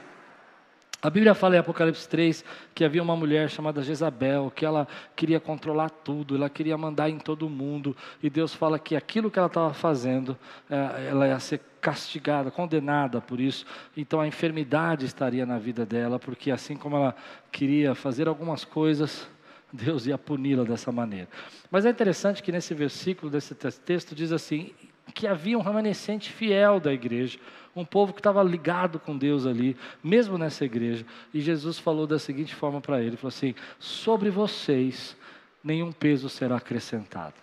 A 1.02 1.10
Bíblia 1.10 1.34
fala 1.34 1.56
em 1.56 1.60
Apocalipse 1.60 2.08
3 2.08 2.46
que 2.76 2.84
havia 2.84 3.02
uma 3.02 3.16
mulher 3.16 3.50
chamada 3.50 3.82
Jezabel, 3.82 4.52
que 4.56 4.64
ela 4.64 4.88
queria 5.16 5.40
controlar 5.40 5.90
tudo, 5.90 6.36
ela 6.36 6.48
queria 6.48 6.78
mandar 6.78 7.10
em 7.10 7.18
todo 7.18 7.50
mundo, 7.50 7.98
e 8.22 8.30
Deus 8.30 8.54
fala 8.54 8.78
que 8.78 8.96
aquilo 8.96 9.32
que 9.32 9.40
ela 9.40 9.48
estava 9.48 9.74
fazendo, 9.74 10.38
é, 10.70 11.08
ela 11.10 11.28
ia 11.28 11.40
ser 11.40 11.60
castigada, 11.82 12.52
condenada 12.52 13.20
por 13.20 13.40
isso, 13.40 13.66
então 13.98 14.22
a 14.22 14.28
enfermidade 14.28 15.08
estaria 15.08 15.44
na 15.44 15.58
vida 15.58 15.88
dela, 15.88 16.20
porque 16.20 16.52
assim 16.52 16.76
como 16.76 16.96
ela 16.96 17.16
queria 17.52 17.96
fazer 17.96 18.28
algumas 18.28 18.64
coisas, 18.64 19.28
Deus 19.74 20.06
ia 20.06 20.20
puni-la 20.20 20.64
dessa 20.64 20.92
maneira. 20.92 21.28
Mas 21.72 21.84
é 21.86 21.90
interessante 21.90 22.44
que 22.44 22.52
nesse 22.52 22.76
versículo 22.76 23.32
desse 23.32 23.56
texto 23.56 24.14
diz 24.14 24.32
assim: 24.32 24.72
que 25.14 25.28
havia 25.28 25.58
um 25.58 25.62
remanescente 25.62 26.32
fiel 26.32 26.80
da 26.80 26.94
igreja, 26.94 27.40
um 27.76 27.86
povo 27.86 28.14
que 28.14 28.20
estava 28.20 28.44
ligado 28.44 29.00
com 29.00 29.18
Deus 29.18 29.46
ali, 29.46 29.76
mesmo 30.04 30.38
nessa 30.38 30.66
igreja. 30.66 31.06
E 31.34 31.42
Jesus 31.42 31.80
falou 31.80 32.06
da 32.06 32.20
seguinte 32.20 32.54
forma 32.54 32.82
para 32.82 33.02
ele: 33.02 33.18
falou 33.18 33.30
assim, 33.30 33.56
sobre 33.80 34.30
vocês 34.30 35.16
nenhum 35.64 35.92
peso 35.92 36.30
será 36.30 36.58
acrescentado. 36.58 37.36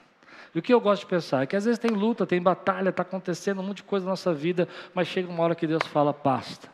E 0.54 0.58
o 0.58 0.62
que 0.62 0.72
eu 0.72 0.80
gosto 0.80 1.02
de 1.02 1.08
pensar 1.08 1.42
é 1.42 1.46
que 1.46 1.56
às 1.56 1.64
vezes 1.64 1.78
tem 1.78 1.90
luta, 1.90 2.26
tem 2.26 2.40
batalha, 2.40 2.88
está 2.88 3.02
acontecendo 3.02 3.60
um 3.60 3.64
monte 3.64 3.78
de 3.78 3.82
coisa 3.84 4.04
na 4.04 4.10
nossa 4.10 4.32
vida, 4.32 4.66
mas 4.94 5.08
chega 5.08 5.28
uma 5.28 5.42
hora 5.44 5.54
que 5.54 5.66
Deus 5.66 5.86
fala: 5.86 6.12
basta, 6.12 6.68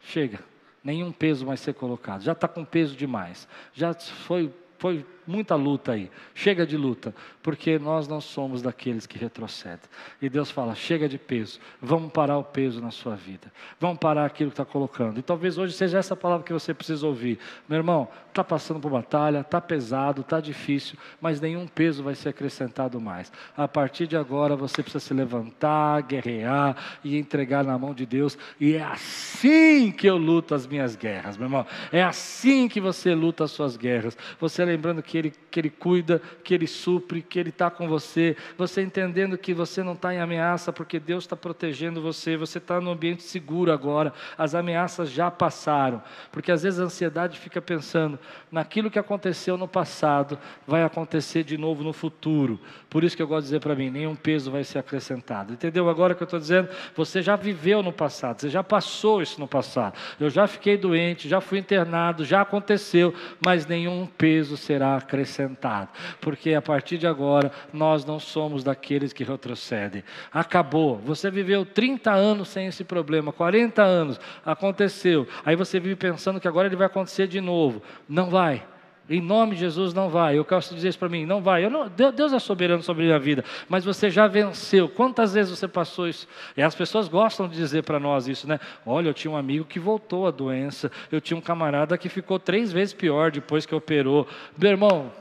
chega, 0.00 0.40
nenhum 0.82 1.12
peso 1.12 1.46
vai 1.46 1.56
ser 1.56 1.74
colocado, 1.74 2.22
já 2.22 2.32
está 2.32 2.48
com 2.48 2.64
peso 2.64 2.96
demais, 2.96 3.48
já 3.72 3.94
foi, 3.94 4.52
foi 4.78 5.06
muita 5.26 5.54
luta 5.54 5.92
aí. 5.92 6.10
Chega 6.34 6.66
de 6.66 6.76
luta, 6.76 7.14
porque 7.42 7.78
nós 7.78 8.08
não 8.08 8.20
somos 8.20 8.62
daqueles 8.62 9.06
que 9.06 9.18
retrocedem. 9.18 9.88
E 10.20 10.28
Deus 10.28 10.50
fala: 10.50 10.74
chega 10.74 11.08
de 11.08 11.18
peso, 11.18 11.58
vamos 11.80 12.12
parar 12.12 12.38
o 12.38 12.44
peso 12.44 12.80
na 12.80 12.90
sua 12.90 13.14
vida, 13.14 13.52
vamos 13.78 13.98
parar 13.98 14.26
aquilo 14.26 14.50
que 14.50 14.54
está 14.54 14.64
colocando. 14.64 15.18
E 15.18 15.22
talvez 15.22 15.58
hoje 15.58 15.74
seja 15.74 15.98
essa 15.98 16.16
palavra 16.16 16.44
que 16.44 16.52
você 16.52 16.72
precisa 16.72 17.06
ouvir. 17.06 17.38
Meu 17.68 17.78
irmão, 17.78 18.08
está 18.28 18.42
passando 18.42 18.80
por 18.80 18.90
batalha, 18.90 19.40
está 19.40 19.60
pesado, 19.60 20.22
está 20.22 20.40
difícil, 20.40 20.98
mas 21.20 21.40
nenhum 21.40 21.66
peso 21.66 22.02
vai 22.02 22.14
ser 22.14 22.30
acrescentado 22.30 23.00
mais. 23.00 23.32
A 23.56 23.68
partir 23.68 24.06
de 24.06 24.16
agora 24.16 24.56
você 24.56 24.82
precisa 24.82 25.04
se 25.04 25.14
levantar, 25.14 26.02
guerrear 26.02 26.76
e 27.04 27.18
entregar 27.18 27.64
na 27.64 27.78
mão 27.78 27.94
de 27.94 28.06
Deus. 28.06 28.38
E 28.58 28.74
é 28.74 28.82
assim 28.82 29.92
que 29.92 30.06
eu 30.06 30.16
luto 30.16 30.54
as 30.54 30.66
minhas 30.66 30.96
guerras, 30.96 31.36
meu 31.36 31.46
irmão. 31.46 31.66
É 31.92 32.02
assim 32.02 32.68
que 32.68 32.80
você 32.80 33.14
luta 33.14 33.44
as 33.44 33.50
suas 33.50 33.76
guerras. 33.76 34.16
Você 34.40 34.64
lembrando 34.64 35.02
que 35.02 35.11
que 35.12 35.18
Ele, 35.18 35.32
que 35.50 35.60
ele 35.60 35.68
cuida, 35.68 36.22
que 36.42 36.54
Ele 36.54 36.66
supre, 36.66 37.20
que 37.20 37.38
Ele 37.38 37.50
está 37.50 37.70
com 37.70 37.86
você. 37.86 38.34
Você 38.56 38.80
entendendo 38.80 39.36
que 39.36 39.52
você 39.52 39.82
não 39.82 39.92
está 39.92 40.14
em 40.14 40.18
ameaça 40.18 40.72
porque 40.72 40.98
Deus 40.98 41.24
está 41.24 41.36
protegendo 41.36 42.00
você. 42.00 42.34
Você 42.34 42.56
está 42.56 42.80
no 42.80 42.90
ambiente 42.90 43.22
seguro 43.22 43.70
agora. 43.70 44.14
As 44.38 44.54
ameaças 44.54 45.10
já 45.10 45.30
passaram. 45.30 46.02
Porque 46.30 46.50
às 46.50 46.62
vezes 46.62 46.80
a 46.80 46.84
ansiedade 46.84 47.38
fica 47.38 47.60
pensando 47.60 48.18
naquilo 48.50 48.90
que 48.90 48.98
aconteceu 48.98 49.58
no 49.58 49.68
passado, 49.68 50.38
vai 50.66 50.82
acontecer 50.82 51.44
de 51.44 51.58
novo 51.58 51.84
no 51.84 51.92
futuro. 51.92 52.58
Por 52.88 53.04
isso 53.04 53.14
que 53.14 53.22
eu 53.22 53.28
gosto 53.28 53.42
de 53.42 53.48
dizer 53.48 53.60
para 53.60 53.74
mim: 53.74 53.90
nenhum 53.90 54.14
peso 54.14 54.50
vai 54.50 54.64
ser 54.64 54.78
acrescentado. 54.78 55.52
Entendeu 55.52 55.90
agora 55.90 56.14
o 56.14 56.16
que 56.16 56.22
eu 56.22 56.24
estou 56.24 56.40
dizendo? 56.40 56.70
Você 56.96 57.20
já 57.20 57.36
viveu 57.36 57.82
no 57.82 57.92
passado, 57.92 58.40
você 58.40 58.48
já 58.48 58.64
passou 58.64 59.20
isso 59.20 59.38
no 59.38 59.46
passado. 59.46 59.94
Eu 60.18 60.30
já 60.30 60.46
fiquei 60.46 60.78
doente, 60.78 61.28
já 61.28 61.42
fui 61.42 61.58
internado, 61.58 62.24
já 62.24 62.40
aconteceu, 62.40 63.12
mas 63.44 63.66
nenhum 63.66 64.06
peso 64.06 64.56
será 64.56 65.01
acrescentado, 65.02 65.88
porque 66.20 66.54
a 66.54 66.62
partir 66.62 66.98
de 66.98 67.06
agora 67.06 67.52
nós 67.72 68.04
não 68.04 68.18
somos 68.18 68.64
daqueles 68.64 69.12
que 69.12 69.24
retrocedem. 69.24 70.02
Acabou. 70.32 70.98
Você 70.98 71.30
viveu 71.30 71.64
30 71.64 72.10
anos 72.10 72.48
sem 72.48 72.66
esse 72.66 72.84
problema, 72.84 73.32
40 73.32 73.82
anos, 73.82 74.20
aconteceu. 74.44 75.26
Aí 75.44 75.56
você 75.56 75.78
vive 75.78 75.96
pensando 75.96 76.40
que 76.40 76.48
agora 76.48 76.66
ele 76.66 76.76
vai 76.76 76.86
acontecer 76.86 77.26
de 77.26 77.40
novo. 77.40 77.82
Não 78.08 78.30
vai. 78.30 78.71
Em 79.10 79.20
nome 79.20 79.54
de 79.54 79.60
Jesus 79.60 79.92
não 79.92 80.08
vai. 80.08 80.38
Eu 80.38 80.44
quero 80.44 80.60
dizer 80.60 80.88
isso 80.88 80.98
para 80.98 81.08
mim, 81.08 81.26
não 81.26 81.42
vai. 81.42 81.68
Não, 81.68 81.88
Deus 81.88 82.32
é 82.32 82.38
soberano 82.38 82.82
sobre 82.82 83.02
a 83.02 83.06
minha 83.06 83.18
vida, 83.18 83.44
mas 83.68 83.84
você 83.84 84.08
já 84.08 84.26
venceu. 84.26 84.88
Quantas 84.88 85.34
vezes 85.34 85.58
você 85.58 85.66
passou 85.66 86.08
isso? 86.08 86.28
E 86.56 86.62
as 86.62 86.74
pessoas 86.74 87.08
gostam 87.08 87.48
de 87.48 87.56
dizer 87.56 87.82
para 87.82 87.98
nós 87.98 88.28
isso, 88.28 88.46
né? 88.46 88.60
Olha, 88.86 89.08
eu 89.08 89.14
tinha 89.14 89.30
um 89.30 89.36
amigo 89.36 89.64
que 89.64 89.80
voltou 89.80 90.26
a 90.26 90.30
doença. 90.30 90.90
Eu 91.10 91.20
tinha 91.20 91.36
um 91.36 91.40
camarada 91.40 91.98
que 91.98 92.08
ficou 92.08 92.38
três 92.38 92.72
vezes 92.72 92.94
pior 92.94 93.30
depois 93.30 93.66
que 93.66 93.74
operou. 93.74 94.26
Meu 94.56 94.70
irmão, 94.70 95.12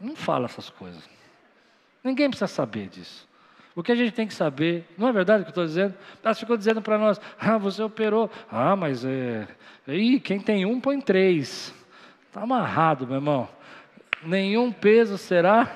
não 0.00 0.14
fala 0.14 0.44
essas 0.44 0.70
coisas. 0.70 1.02
Ninguém 2.04 2.28
precisa 2.28 2.46
saber 2.46 2.88
disso. 2.88 3.26
O 3.74 3.82
que 3.82 3.92
a 3.92 3.94
gente 3.94 4.12
tem 4.12 4.26
que 4.26 4.32
saber, 4.32 4.86
não 4.96 5.08
é 5.08 5.12
verdade 5.12 5.42
o 5.42 5.44
que 5.44 5.48
eu 5.48 5.50
estou 5.50 5.66
dizendo? 5.66 5.94
Elas 6.24 6.38
ficou 6.38 6.56
dizendo 6.56 6.80
para 6.80 6.96
nós, 6.96 7.20
ah, 7.38 7.58
você 7.58 7.82
operou. 7.82 8.30
Ah, 8.50 8.74
mas 8.74 9.04
é. 9.04 9.46
Ih, 9.88 10.18
quem 10.18 10.40
tem 10.40 10.64
um 10.64 10.80
põe 10.80 10.98
três. 10.98 11.74
Está 12.36 12.44
amarrado, 12.44 13.06
meu 13.06 13.16
irmão. 13.16 13.48
Nenhum 14.22 14.70
peso 14.70 15.16
será. 15.16 15.74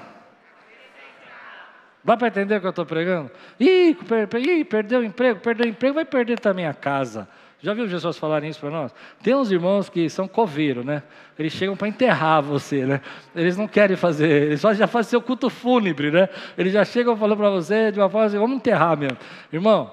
Dá 2.05 2.18
para 2.18 2.29
entender 2.29 2.57
o 2.57 2.61
que 2.61 2.66
eu 2.66 2.70
estou 2.70 2.85
pregando? 2.85 3.31
Ih, 3.59 3.96
per, 4.07 4.29
per, 4.29 4.46
ih, 4.46 4.62
perdeu 4.62 5.01
o 5.01 5.05
emprego, 5.05 5.40
perdeu 5.40 5.64
o 5.64 5.68
emprego, 5.70 5.94
vai 5.94 6.05
perder 6.05 6.38
também 6.38 6.66
a 6.66 6.75
casa. 6.75 7.27
Já 7.62 7.73
viu 7.73 7.88
Jesus 7.88 8.18
falarem 8.18 8.51
isso 8.51 8.61
para 8.61 8.68
nós? 8.68 8.94
Tem 9.23 9.35
uns 9.35 9.51
irmãos 9.51 9.88
que 9.88 10.11
são 10.11 10.29
coveiros, 10.29 10.85
né? 10.85 11.03
Eles 11.38 11.55
chegam 11.55 11.75
para 11.75 11.88
enterrar 11.88 12.42
você, 12.42 12.85
né? 12.85 13.01
Eles 13.35 13.57
não 13.57 13.66
querem 13.66 13.96
fazer, 13.96 14.29
eles 14.29 14.61
já 14.61 14.87
fazem 14.87 15.09
seu 15.09 15.23
culto 15.23 15.49
fúnebre, 15.49 16.11
né? 16.11 16.29
Eles 16.59 16.75
já 16.75 16.85
chegam 16.85 17.16
falando 17.16 17.38
para 17.38 17.49
você 17.49 17.90
de 17.90 17.99
uma 17.99 18.11
forma 18.11 18.27
assim, 18.27 18.38
vamos 18.38 18.57
enterrar 18.57 18.99
mesmo. 18.99 19.16
Irmão, 19.51 19.90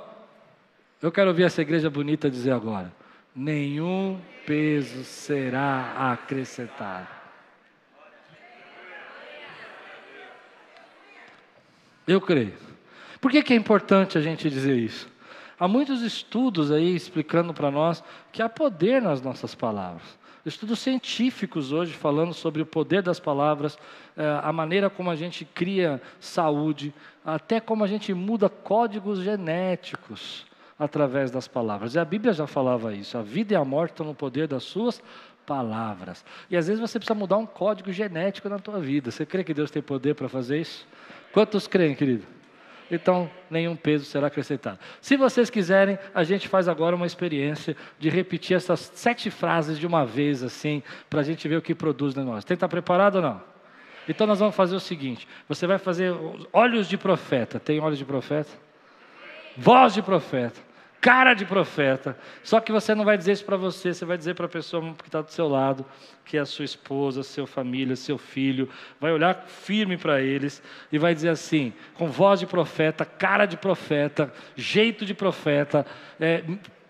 eu 1.02 1.14
quero 1.14 1.30
ouvir 1.30 1.44
essa 1.44 1.62
igreja 1.62 1.90
bonita 1.90 2.30
dizer 2.30 2.52
agora: 2.52 2.92
nenhum 3.38 4.20
peso 4.48 5.04
será 5.04 6.12
acrescentado. 6.12 7.08
Eu 12.08 12.20
creio. 12.20 12.54
Por 13.22 13.30
que, 13.30 13.44
que 13.44 13.54
é 13.54 13.56
importante 13.56 14.18
a 14.18 14.22
gente 14.22 14.50
dizer 14.50 14.76
isso? 14.76 15.08
Há 15.60 15.68
muitos 15.68 16.02
estudos 16.02 16.72
aí 16.72 16.96
explicando 16.96 17.54
para 17.54 17.70
nós 17.70 18.04
que 18.32 18.42
há 18.42 18.50
poder 18.50 19.02
nas 19.02 19.22
nossas 19.22 19.54
palavras. 19.54 20.18
Estudos 20.46 20.80
científicos 20.80 21.72
hoje 21.72 21.94
falando 21.94 22.34
sobre 22.34 22.62
o 22.62 22.66
poder 22.66 23.04
das 23.04 23.20
palavras, 23.20 23.78
eh, 24.16 24.40
a 24.42 24.54
maneira 24.54 24.90
como 24.90 25.12
a 25.12 25.16
gente 25.16 25.44
cria 25.44 26.02
saúde, 26.20 26.94
até 27.26 27.60
como 27.60 27.84
a 27.84 27.88
gente 27.88 28.14
muda 28.14 28.48
códigos 28.48 29.20
genéticos 29.20 30.48
através 30.80 31.32
das 31.32 31.48
palavras. 31.48 31.96
E 31.96 32.00
a 32.00 32.06
Bíblia 32.06 32.34
já 32.34 32.46
falava 32.46 32.94
isso: 32.94 33.18
a 33.18 33.22
vida 33.22 33.54
e 33.54 33.58
a 33.58 33.66
morte 33.66 33.92
estão 33.92 34.06
no 34.06 34.16
poder 34.16 34.48
das 34.48 34.64
suas 34.64 35.02
palavras. 35.46 36.26
E 36.50 36.58
às 36.58 36.68
vezes 36.68 36.80
você 36.80 37.00
precisa 37.00 37.18
mudar 37.18 37.38
um 37.38 37.46
código 37.46 37.92
genético 37.92 38.50
na 38.50 38.60
tua 38.60 38.80
vida. 38.80 39.10
Você 39.10 39.26
crê 39.26 39.44
que 39.44 39.54
Deus 39.54 39.72
tem 39.72 39.82
poder 39.82 40.14
para 40.14 40.28
fazer 40.28 40.60
isso? 40.60 40.86
Quantos 41.32 41.68
creem, 41.68 41.96
querido? 41.96 42.26
Então, 42.90 43.30
nenhum 43.50 43.76
peso 43.76 44.06
será 44.06 44.28
acrescentado. 44.28 44.80
Se 45.02 45.18
vocês 45.18 45.50
quiserem, 45.50 46.00
a 46.14 46.24
gente 46.24 46.48
faz 46.48 46.70
agora 46.70 46.96
uma 46.96 47.06
experiência 47.06 47.76
de 48.00 48.10
repetir 48.10 48.56
essas 48.56 48.80
sete 48.80 49.30
frases 49.30 49.78
de 49.78 49.86
uma 49.86 50.06
vez, 50.06 50.42
assim, 50.42 50.82
para 51.10 51.20
a 51.20 51.24
gente 51.24 51.46
ver 51.50 51.58
o 51.58 51.62
que 51.62 51.76
produz 51.76 52.16
em 52.16 52.24
nós. 52.24 52.46
Tem 52.46 52.56
que 52.56 52.60
estar 52.60 52.70
preparado 52.70 53.18
ou 53.18 53.22
não? 53.22 53.42
Então, 54.08 54.26
nós 54.26 54.40
vamos 54.40 54.56
fazer 54.56 54.76
o 54.76 54.80
seguinte: 54.80 55.28
você 55.50 55.68
vai 55.68 55.78
fazer 55.78 56.14
olhos 56.54 56.88
de 56.88 56.98
profeta. 56.98 57.60
Tem 57.60 57.80
olhos 57.80 57.98
de 57.98 58.06
profeta? 58.06 58.52
Voz 59.58 59.94
de 59.94 60.02
profeta 60.02 60.67
cara 61.02 61.34
de 61.34 61.46
profeta. 61.46 62.18
Só 62.44 62.60
que 62.60 62.72
você 62.72 62.94
não 62.94 63.06
vai 63.06 63.18
dizer 63.18 63.34
isso 63.34 63.46
para 63.46 63.58
você, 63.58 63.94
você 63.94 64.06
vai 64.06 64.18
dizer 64.18 64.34
para 64.34 64.46
a 64.46 64.50
pessoa 64.50 64.94
que 64.94 65.08
está 65.08 65.22
do 65.22 65.32
seu 65.32 65.48
lado, 65.48 65.86
que 66.26 66.38
é 66.38 66.40
a 66.40 66.46
sua 66.46 66.66
esposa, 66.66 67.24
sua 67.24 67.48
família, 67.48 67.96
seu 67.96 68.18
filho. 68.18 68.70
Vai 69.00 69.12
olhar 69.12 69.46
firme 69.48 69.98
para 69.98 70.22
eles 70.22 70.62
e 70.92 70.98
vai 70.98 71.14
dizer 71.14 71.30
assim, 71.30 71.74
com 71.94 72.08
voz 72.08 72.40
de 72.40 72.46
profeta, 72.46 73.06
cara 73.06 73.46
de 73.46 73.58
profeta, 73.58 74.34
jeito 74.56 75.06
de 75.06 75.14
profeta, 75.14 75.86
é, 76.20 76.44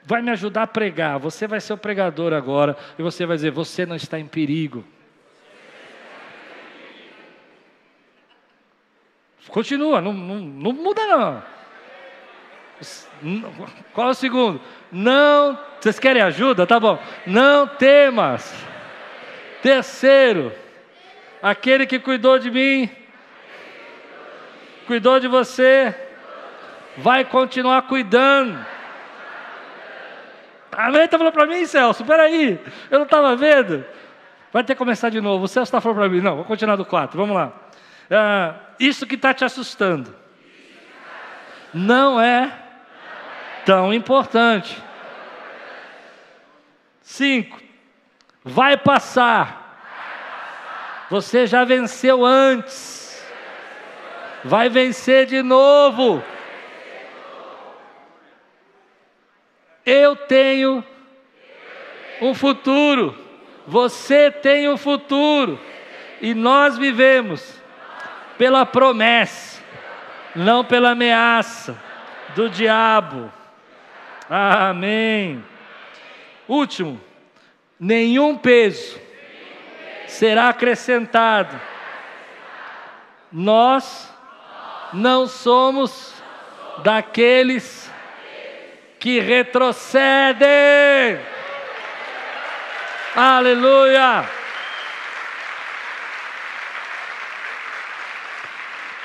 vai 0.04 0.22
me 0.22 0.32
ajudar 0.32 0.64
a 0.64 0.68
pregar. 0.68 1.20
Você 1.20 1.48
vai 1.48 1.60
ser 1.60 1.74
o 1.74 1.78
pregador 1.78 2.34
agora 2.34 2.78
e 2.98 3.04
você 3.04 3.26
vai 3.26 3.36
dizer: 3.36 3.52
você 3.52 3.86
não 3.86 3.96
está 3.96 4.18
em 4.18 4.26
perigo. 4.26 4.84
Continua, 9.50 10.02
não, 10.02 10.12
não, 10.14 10.40
não 10.40 10.74
muda 10.74 11.08
não. 11.08 11.57
Qual 13.94 14.10
é 14.10 14.12
o 14.12 14.14
segundo? 14.14 14.62
Não, 14.92 15.58
vocês 15.80 15.98
querem 15.98 16.22
ajuda? 16.22 16.68
Tá 16.68 16.80
bom. 16.80 17.00
Não 17.26 17.68
temas. 17.68 18.54
Terceiro, 19.62 20.54
aquele 21.42 21.88
que 21.88 22.00
cuidou 22.00 22.38
de 22.38 22.52
mim, 22.52 22.90
cuidou 24.86 25.20
de 25.20 25.28
você, 25.28 25.96
vai 26.98 27.26
continuar 27.26 27.84
cuidando. 27.84 28.58
Amém? 30.72 31.06
Está 31.06 31.18
falando 31.18 31.34
para 31.34 31.48
mim, 31.48 31.66
Celso? 31.66 32.06
Peraí, 32.06 32.60
eu 32.92 33.00
não 33.00 33.06
estava 33.06 33.36
vendo. 33.36 33.84
Vai 34.54 34.64
ter 34.64 34.76
que 34.76 34.80
começar 34.80 35.10
de 35.10 35.20
novo. 35.20 35.46
O 35.46 35.48
Celso 35.48 35.70
está 35.70 35.82
falando 35.82 35.98
para 35.98 36.10
mim. 36.10 36.22
Não, 36.22 36.36
vou 36.36 36.46
continuar 36.46 36.76
do 36.76 36.86
4. 36.86 37.18
Vamos 37.18 37.36
lá. 37.36 37.52
Ah, 38.12 38.56
isso 38.80 39.08
que 39.08 39.16
está 39.16 39.34
te 39.34 39.44
assustando 39.44 40.16
não 41.74 42.22
é 42.22 42.67
tão 43.68 43.94
importante. 43.94 44.82
Cinco, 47.02 47.60
vai 48.42 48.78
passar. 48.78 51.06
Você 51.10 51.46
já 51.46 51.66
venceu 51.66 52.26
antes, 52.26 53.22
vai 54.42 54.70
vencer 54.70 55.26
de 55.26 55.42
novo. 55.42 56.24
Eu 59.86 60.16
tenho 60.16 60.82
um 62.22 62.34
futuro, 62.34 63.18
você 63.68 64.32
tem 64.32 64.70
um 64.70 64.78
futuro, 64.78 65.60
e 66.22 66.34
nós 66.34 66.78
vivemos 66.78 67.62
pela 68.38 68.66
promessa, 68.66 69.62
não 70.34 70.64
pela 70.64 70.92
ameaça 70.92 71.78
do 72.34 72.50
diabo. 72.50 73.37
Amém. 74.30 75.44
Último, 76.48 77.00
nenhum 77.80 78.38
peso 78.38 79.00
será 80.08 80.50
acrescentado. 80.50 81.60
Nós 83.32 84.14
não 84.94 85.28
somos 85.28 86.14
daqueles 86.84 87.92
que 89.00 89.20
retrocedem. 89.20 90.48
Aleluia! 93.16 94.26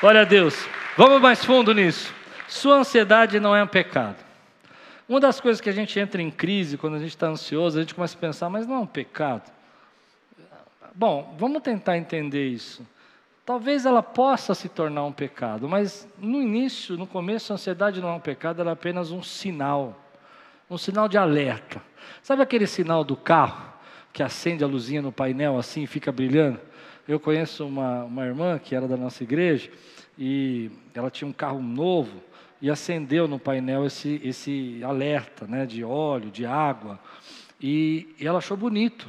Glória 0.01 0.23
a 0.23 0.25
Deus. 0.25 0.69
Vamos 0.97 1.21
mais 1.21 1.45
fundo 1.45 1.73
nisso. 1.73 2.13
Sua 2.49 2.77
ansiedade 2.77 3.39
não 3.39 3.55
é 3.55 3.63
um 3.63 3.69
pecado. 3.69 4.32
Uma 5.13 5.21
das 5.21 5.43
coisas 5.43 5.61
que 5.61 5.69
a 5.69 5.73
gente 5.75 6.01
entra 6.01 6.23
em 6.23 6.31
crise 6.31 6.79
quando 6.79 6.95
a 6.95 6.99
gente 6.99 7.11
está 7.11 7.27
ansioso, 7.27 7.77
a 7.77 7.83
gente 7.83 7.95
começa 7.95 8.17
a 8.17 8.19
pensar, 8.19 8.49
mas 8.49 8.67
não 8.67 8.77
é 8.77 8.79
um 8.79 8.87
pecado. 8.87 9.53
Bom, 10.95 11.37
vamos 11.39 11.61
tentar 11.61 11.99
entender 11.99 12.49
isso. 12.49 12.83
Talvez 13.45 13.85
ela 13.85 14.03
possa 14.03 14.55
se 14.55 14.71
tornar 14.71 15.05
um 15.05 15.13
pecado, 15.13 15.69
mas 15.69 16.09
no 16.19 16.41
início, 16.41 16.97
no 16.97 17.07
começo, 17.07 17.53
a 17.53 17.57
ansiedade 17.57 18.01
não 18.01 18.09
é 18.09 18.13
um 18.13 18.21
pecado, 18.21 18.63
ela 18.63 18.71
é 18.71 18.73
apenas 18.73 19.11
um 19.11 19.23
sinal, 19.23 20.01
um 20.71 20.79
sinal 20.79 21.07
de 21.07 21.19
alerta. 21.19 21.83
Sabe 22.23 22.41
aquele 22.41 22.67
sinal 22.67 23.05
do 23.05 23.15
carro 23.15 23.71
que 24.15 24.23
acende 24.23 24.65
a 24.65 24.67
luzinha 24.67 25.03
no 25.03 25.13
painel 25.13 25.59
assim 25.59 25.83
e 25.83 25.87
fica 25.87 26.11
brilhando? 26.11 26.59
Eu 27.07 27.21
conheço 27.21 27.67
uma, 27.67 28.05
uma 28.05 28.25
irmã 28.25 28.59
que 28.59 28.75
era 28.75 28.89
da 28.89 28.97
nossa 28.97 29.23
igreja 29.23 29.71
e 30.19 30.71
ela 30.95 31.11
tinha 31.11 31.29
um 31.29 31.35
carro 31.35 31.61
novo 31.61 32.32
e 32.63 32.71
acendeu 32.71 33.27
no 33.27 33.41
painel 33.41 33.85
esse, 33.85 34.21
esse 34.23 34.81
alerta 34.85 35.49
né, 35.49 35.67
de 35.67 35.83
óleo, 35.83 36.31
de 36.31 36.47
água. 36.47 36.97
E, 37.61 38.15
e 38.21 38.27
ela 38.27 38.39
achou 38.39 38.57
bonito. 38.57 39.09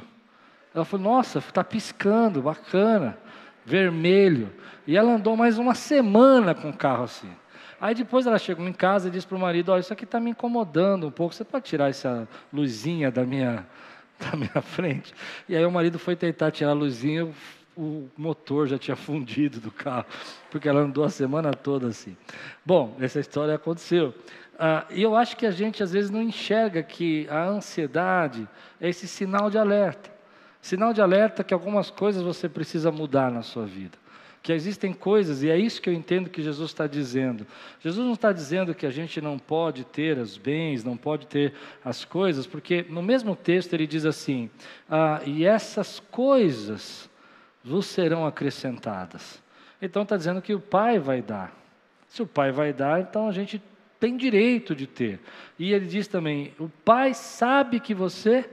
Ela 0.74 0.84
falou: 0.84 1.06
Nossa, 1.12 1.38
está 1.38 1.62
piscando, 1.62 2.42
bacana, 2.42 3.16
vermelho. 3.64 4.52
E 4.88 4.96
ela 4.96 5.12
andou 5.12 5.36
mais 5.36 5.56
uma 5.56 5.72
semana 5.72 6.52
com 6.52 6.70
o 6.70 6.76
carro 6.76 7.04
assim. 7.04 7.30
Aí 7.80 7.94
depois 7.94 8.26
ela 8.26 8.38
chegou 8.38 8.66
em 8.66 8.72
casa 8.72 9.06
e 9.06 9.10
disse 9.12 9.26
para 9.26 9.36
o 9.36 9.40
marido: 9.40 9.70
Olha, 9.70 9.80
isso 9.80 9.92
aqui 9.92 10.04
está 10.04 10.18
me 10.18 10.30
incomodando 10.30 11.06
um 11.06 11.10
pouco. 11.12 11.32
Você 11.32 11.44
pode 11.44 11.64
tirar 11.64 11.88
essa 11.88 12.28
luzinha 12.52 13.08
da 13.08 13.24
minha, 13.24 13.64
da 14.18 14.36
minha 14.36 14.60
frente? 14.62 15.14
E 15.48 15.54
aí 15.54 15.64
o 15.64 15.70
marido 15.70 15.96
foi 15.96 16.16
tentar 16.16 16.50
tirar 16.50 16.70
a 16.70 16.74
luzinha 16.74 17.32
o 17.76 18.08
motor 18.16 18.66
já 18.66 18.78
tinha 18.78 18.96
fundido 18.96 19.60
do 19.60 19.70
carro, 19.70 20.06
porque 20.50 20.68
ela 20.68 20.80
andou 20.80 21.04
a 21.04 21.10
semana 21.10 21.52
toda 21.52 21.88
assim. 21.88 22.16
Bom, 22.64 22.96
essa 23.00 23.20
história 23.20 23.54
aconteceu. 23.54 24.14
Ah, 24.58 24.86
e 24.90 25.02
eu 25.02 25.16
acho 25.16 25.36
que 25.36 25.46
a 25.46 25.50
gente 25.50 25.82
às 25.82 25.92
vezes 25.92 26.10
não 26.10 26.22
enxerga 26.22 26.82
que 26.82 27.26
a 27.28 27.44
ansiedade 27.44 28.48
é 28.80 28.88
esse 28.88 29.08
sinal 29.08 29.50
de 29.50 29.58
alerta. 29.58 30.12
Sinal 30.60 30.92
de 30.92 31.02
alerta 31.02 31.44
que 31.44 31.52
algumas 31.52 31.90
coisas 31.90 32.22
você 32.22 32.48
precisa 32.48 32.90
mudar 32.90 33.30
na 33.30 33.42
sua 33.42 33.66
vida. 33.66 33.98
Que 34.42 34.52
existem 34.52 34.92
coisas, 34.92 35.42
e 35.42 35.50
é 35.50 35.56
isso 35.58 35.80
que 35.80 35.88
eu 35.88 35.94
entendo 35.94 36.28
que 36.28 36.42
Jesus 36.42 36.70
está 36.70 36.86
dizendo. 36.86 37.46
Jesus 37.80 38.04
não 38.04 38.12
está 38.12 38.30
dizendo 38.30 38.74
que 38.74 38.86
a 38.86 38.90
gente 38.90 39.20
não 39.20 39.38
pode 39.38 39.84
ter 39.84 40.18
os 40.18 40.36
bens, 40.36 40.84
não 40.84 40.96
pode 40.96 41.26
ter 41.26 41.54
as 41.82 42.04
coisas, 42.04 42.46
porque 42.46 42.84
no 42.88 43.02
mesmo 43.02 43.34
texto 43.34 43.72
ele 43.72 43.86
diz 43.86 44.04
assim: 44.04 44.50
ah, 44.88 45.20
e 45.24 45.46
essas 45.46 45.98
coisas 45.98 47.08
vos 47.64 47.86
serão 47.86 48.26
acrescentadas. 48.26 49.42
Então 49.80 50.02
está 50.02 50.16
dizendo 50.16 50.42
que 50.42 50.54
o 50.54 50.60
Pai 50.60 50.98
vai 50.98 51.22
dar. 51.22 51.52
Se 52.06 52.22
o 52.22 52.26
Pai 52.26 52.52
vai 52.52 52.72
dar, 52.72 53.00
então 53.00 53.26
a 53.26 53.32
gente 53.32 53.60
tem 53.98 54.16
direito 54.16 54.74
de 54.74 54.86
ter. 54.86 55.18
E 55.58 55.72
ele 55.72 55.86
diz 55.86 56.06
também: 56.06 56.52
o 56.58 56.68
Pai 56.68 57.14
sabe 57.14 57.80
que 57.80 57.94
você 57.94 58.48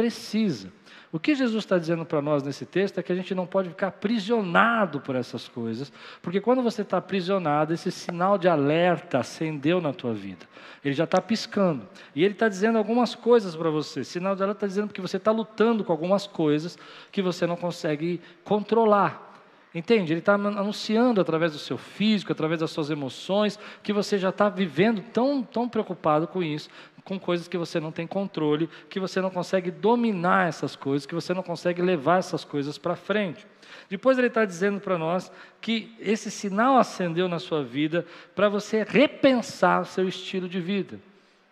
precisa. 0.00 0.72
O 1.12 1.18
que 1.18 1.34
Jesus 1.34 1.64
está 1.64 1.76
dizendo 1.76 2.06
para 2.06 2.22
nós 2.22 2.42
nesse 2.42 2.64
texto 2.64 2.98
é 2.98 3.02
que 3.02 3.12
a 3.12 3.14
gente 3.14 3.34
não 3.34 3.46
pode 3.46 3.68
ficar 3.68 3.88
aprisionado 3.88 5.00
por 5.00 5.14
essas 5.14 5.46
coisas, 5.48 5.92
porque 6.22 6.40
quando 6.40 6.62
você 6.62 6.82
está 6.82 6.98
aprisionado, 6.98 7.74
esse 7.74 7.90
sinal 7.90 8.38
de 8.38 8.48
alerta 8.48 9.18
acendeu 9.18 9.80
na 9.80 9.92
tua 9.92 10.14
vida. 10.14 10.46
Ele 10.82 10.94
já 10.94 11.04
está 11.04 11.20
piscando. 11.20 11.86
E 12.14 12.24
ele 12.24 12.32
está 12.32 12.48
dizendo 12.48 12.78
algumas 12.78 13.14
coisas 13.14 13.54
para 13.54 13.68
você. 13.68 14.04
Sinal 14.04 14.34
de 14.34 14.42
alerta 14.42 14.64
está 14.64 14.66
dizendo 14.68 14.94
que 14.94 15.00
você 15.00 15.18
está 15.18 15.32
lutando 15.32 15.84
com 15.84 15.92
algumas 15.92 16.26
coisas 16.26 16.78
que 17.12 17.20
você 17.20 17.46
não 17.46 17.56
consegue 17.56 18.20
controlar. 18.42 19.29
Entende? 19.72 20.12
Ele 20.12 20.18
está 20.18 20.34
anunciando 20.34 21.20
através 21.20 21.52
do 21.52 21.58
seu 21.58 21.78
físico, 21.78 22.32
através 22.32 22.58
das 22.60 22.72
suas 22.72 22.90
emoções, 22.90 23.58
que 23.82 23.92
você 23.92 24.18
já 24.18 24.30
está 24.30 24.48
vivendo 24.48 25.00
tão, 25.12 25.42
tão 25.42 25.68
preocupado 25.68 26.26
com 26.26 26.42
isso, 26.42 26.68
com 27.04 27.20
coisas 27.20 27.46
que 27.46 27.56
você 27.56 27.78
não 27.78 27.92
tem 27.92 28.06
controle, 28.06 28.68
que 28.88 28.98
você 28.98 29.20
não 29.20 29.30
consegue 29.30 29.70
dominar 29.70 30.48
essas 30.48 30.74
coisas, 30.74 31.06
que 31.06 31.14
você 31.14 31.32
não 31.32 31.42
consegue 31.42 31.80
levar 31.80 32.18
essas 32.18 32.44
coisas 32.44 32.78
para 32.78 32.96
frente. 32.96 33.46
Depois 33.88 34.18
ele 34.18 34.26
está 34.26 34.44
dizendo 34.44 34.80
para 34.80 34.98
nós 34.98 35.30
que 35.60 35.94
esse 36.00 36.30
sinal 36.30 36.76
acendeu 36.76 37.28
na 37.28 37.38
sua 37.38 37.62
vida 37.62 38.04
para 38.34 38.48
você 38.48 38.84
repensar 38.88 39.82
o 39.82 39.84
seu 39.84 40.08
estilo 40.08 40.48
de 40.48 40.60
vida. 40.60 40.98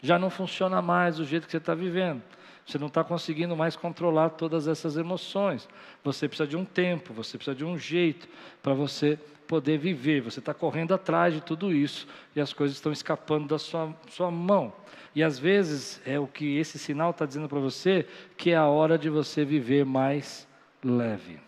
Já 0.02 0.18
não 0.18 0.30
funciona 0.30 0.82
mais 0.82 1.16
do 1.16 1.24
jeito 1.24 1.46
que 1.46 1.52
você 1.52 1.58
está 1.58 1.74
vivendo. 1.74 2.22
Você 2.68 2.76
não 2.76 2.88
está 2.88 3.02
conseguindo 3.02 3.56
mais 3.56 3.74
controlar 3.74 4.28
todas 4.28 4.68
essas 4.68 4.98
emoções. 4.98 5.66
Você 6.04 6.28
precisa 6.28 6.46
de 6.46 6.54
um 6.54 6.66
tempo, 6.66 7.14
você 7.14 7.38
precisa 7.38 7.56
de 7.56 7.64
um 7.64 7.78
jeito 7.78 8.28
para 8.62 8.74
você 8.74 9.18
poder 9.46 9.78
viver. 9.78 10.20
Você 10.20 10.38
está 10.38 10.52
correndo 10.52 10.92
atrás 10.92 11.32
de 11.32 11.40
tudo 11.40 11.72
isso 11.72 12.06
e 12.36 12.40
as 12.42 12.52
coisas 12.52 12.76
estão 12.76 12.92
escapando 12.92 13.48
da 13.48 13.58
sua, 13.58 13.96
sua 14.10 14.30
mão. 14.30 14.70
E 15.14 15.22
às 15.22 15.38
vezes 15.38 15.98
é 16.04 16.20
o 16.20 16.26
que 16.26 16.58
esse 16.58 16.78
sinal 16.78 17.12
está 17.12 17.24
dizendo 17.24 17.48
para 17.48 17.58
você, 17.58 18.06
que 18.36 18.50
é 18.50 18.56
a 18.56 18.66
hora 18.66 18.98
de 18.98 19.08
você 19.08 19.46
viver 19.46 19.86
mais 19.86 20.46
leve. 20.84 21.40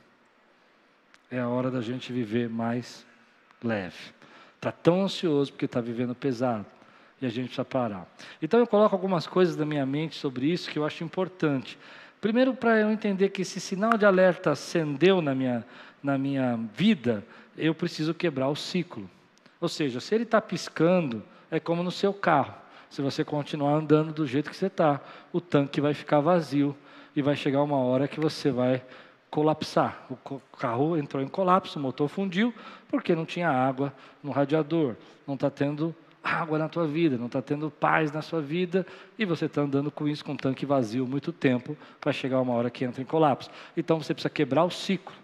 É 1.30 1.38
a 1.38 1.48
hora 1.50 1.70
da 1.70 1.82
gente 1.82 2.14
viver 2.14 2.48
mais 2.48 3.04
leve. 3.62 4.14
Está 4.56 4.72
tão 4.72 5.02
ansioso 5.02 5.52
porque 5.52 5.66
está 5.66 5.82
vivendo 5.82 6.14
pesado 6.14 6.64
e 7.20 7.26
a 7.26 7.28
gente 7.28 7.46
precisa 7.46 7.64
parar. 7.64 8.06
Então 8.40 8.58
eu 8.58 8.66
coloco 8.66 8.94
algumas 8.94 9.26
coisas 9.26 9.56
da 9.56 9.66
minha 9.66 9.84
mente 9.84 10.16
sobre 10.16 10.46
isso 10.46 10.70
que 10.70 10.78
eu 10.78 10.84
acho 10.84 11.04
importante. 11.04 11.78
Primeiro, 12.20 12.54
para 12.54 12.78
eu 12.78 12.90
entender 12.90 13.30
que 13.30 13.42
esse 13.42 13.60
sinal 13.60 13.96
de 13.96 14.04
alerta 14.04 14.50
acendeu 14.50 15.20
na 15.20 15.34
minha, 15.34 15.64
na 16.02 16.18
minha 16.18 16.58
vida, 16.74 17.24
eu 17.56 17.74
preciso 17.74 18.14
quebrar 18.14 18.48
o 18.48 18.56
ciclo. 18.56 19.08
Ou 19.60 19.68
seja, 19.68 20.00
se 20.00 20.14
ele 20.14 20.24
está 20.24 20.40
piscando, 20.40 21.22
é 21.50 21.60
como 21.60 21.82
no 21.82 21.90
seu 21.90 22.12
carro. 22.12 22.54
Se 22.88 23.02
você 23.02 23.24
continuar 23.24 23.74
andando 23.74 24.12
do 24.12 24.26
jeito 24.26 24.50
que 24.50 24.56
você 24.56 24.66
está, 24.66 25.00
o 25.32 25.40
tanque 25.40 25.80
vai 25.80 25.94
ficar 25.94 26.20
vazio 26.20 26.76
e 27.14 27.22
vai 27.22 27.36
chegar 27.36 27.62
uma 27.62 27.76
hora 27.76 28.08
que 28.08 28.18
você 28.18 28.50
vai 28.50 28.82
colapsar. 29.30 30.04
O 30.10 30.40
carro 30.58 30.96
entrou 30.96 31.22
em 31.22 31.28
colapso, 31.28 31.78
o 31.78 31.82
motor 31.82 32.08
fundiu, 32.08 32.52
porque 32.88 33.14
não 33.14 33.24
tinha 33.24 33.48
água 33.48 33.92
no 34.22 34.32
radiador, 34.32 34.96
não 35.26 35.34
está 35.34 35.48
tendo 35.48 35.94
água 36.22 36.58
na 36.58 36.68
tua 36.68 36.86
vida, 36.86 37.16
não 37.16 37.26
está 37.26 37.40
tendo 37.40 37.70
paz 37.70 38.12
na 38.12 38.22
sua 38.22 38.40
vida, 38.40 38.86
e 39.18 39.24
você 39.24 39.46
está 39.46 39.62
andando 39.62 39.90
com 39.90 40.06
isso 40.06 40.24
com 40.24 40.32
um 40.32 40.36
tanque 40.36 40.66
vazio 40.66 41.06
muito 41.06 41.32
tempo, 41.32 41.76
vai 42.02 42.12
chegar 42.12 42.40
uma 42.40 42.54
hora 42.54 42.70
que 42.70 42.84
entra 42.84 43.02
em 43.02 43.06
colapso. 43.06 43.50
Então 43.76 44.00
você 44.00 44.12
precisa 44.12 44.30
quebrar 44.30 44.64
o 44.64 44.70
ciclo. 44.70 45.14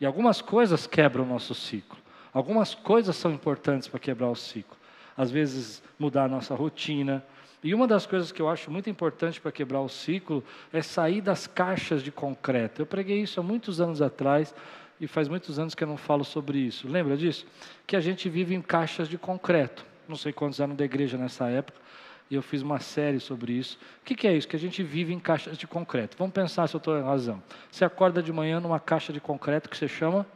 E 0.00 0.06
algumas 0.06 0.40
coisas 0.40 0.86
quebram 0.86 1.24
o 1.24 1.26
nosso 1.26 1.54
ciclo. 1.54 1.98
Algumas 2.32 2.74
coisas 2.74 3.16
são 3.16 3.32
importantes 3.32 3.88
para 3.88 4.00
quebrar 4.00 4.28
o 4.28 4.34
ciclo. 4.34 4.76
Às 5.16 5.30
vezes 5.30 5.82
mudar 5.98 6.24
a 6.24 6.28
nossa 6.28 6.54
rotina. 6.54 7.24
E 7.62 7.74
uma 7.74 7.86
das 7.86 8.04
coisas 8.04 8.32
que 8.32 8.42
eu 8.42 8.48
acho 8.48 8.70
muito 8.70 8.90
importante 8.90 9.40
para 9.40 9.52
quebrar 9.52 9.80
o 9.80 9.88
ciclo 9.88 10.42
é 10.72 10.82
sair 10.82 11.20
das 11.20 11.46
caixas 11.46 12.02
de 12.02 12.10
concreto. 12.10 12.82
Eu 12.82 12.86
preguei 12.86 13.20
isso 13.20 13.40
há 13.40 13.42
muitos 13.42 13.80
anos 13.80 14.02
atrás 14.02 14.54
e 15.00 15.06
faz 15.06 15.28
muitos 15.28 15.58
anos 15.58 15.74
que 15.74 15.82
eu 15.82 15.88
não 15.88 15.96
falo 15.96 16.24
sobre 16.24 16.58
isso. 16.58 16.88
Lembra 16.88 17.16
disso? 17.16 17.46
Que 17.86 17.96
a 17.96 18.00
gente 18.00 18.28
vive 18.28 18.54
em 18.54 18.60
caixas 18.60 19.08
de 19.08 19.16
concreto 19.16 19.93
não 20.08 20.16
sei 20.16 20.32
quantos 20.32 20.60
eram 20.60 20.74
da 20.74 20.84
igreja 20.84 21.16
nessa 21.16 21.48
época, 21.48 21.78
e 22.30 22.34
eu 22.34 22.42
fiz 22.42 22.62
uma 22.62 22.80
série 22.80 23.20
sobre 23.20 23.52
isso. 23.52 23.78
O 24.00 24.04
que, 24.04 24.14
que, 24.14 24.26
é 24.26 24.34
isso? 24.34 24.48
Que 24.48 24.56
a 24.56 24.58
gente 24.58 24.82
vive 24.82 25.12
em 25.12 25.20
caixas 25.20 25.58
de 25.58 25.66
concreto. 25.66 26.16
Vamos 26.18 26.32
pensar 26.32 26.66
se 26.66 26.74
eu 26.74 26.78
estou 26.78 26.98
em 26.98 27.02
razão. 27.02 27.42
Você 27.70 27.84
acorda 27.84 28.22
de 28.22 28.32
manhã 28.32 28.60
numa 28.60 28.80
caixa 28.80 29.12
de 29.12 29.20
concreto 29.20 29.68
que 29.68 29.76
você 29.76 29.88
chama 29.88 30.26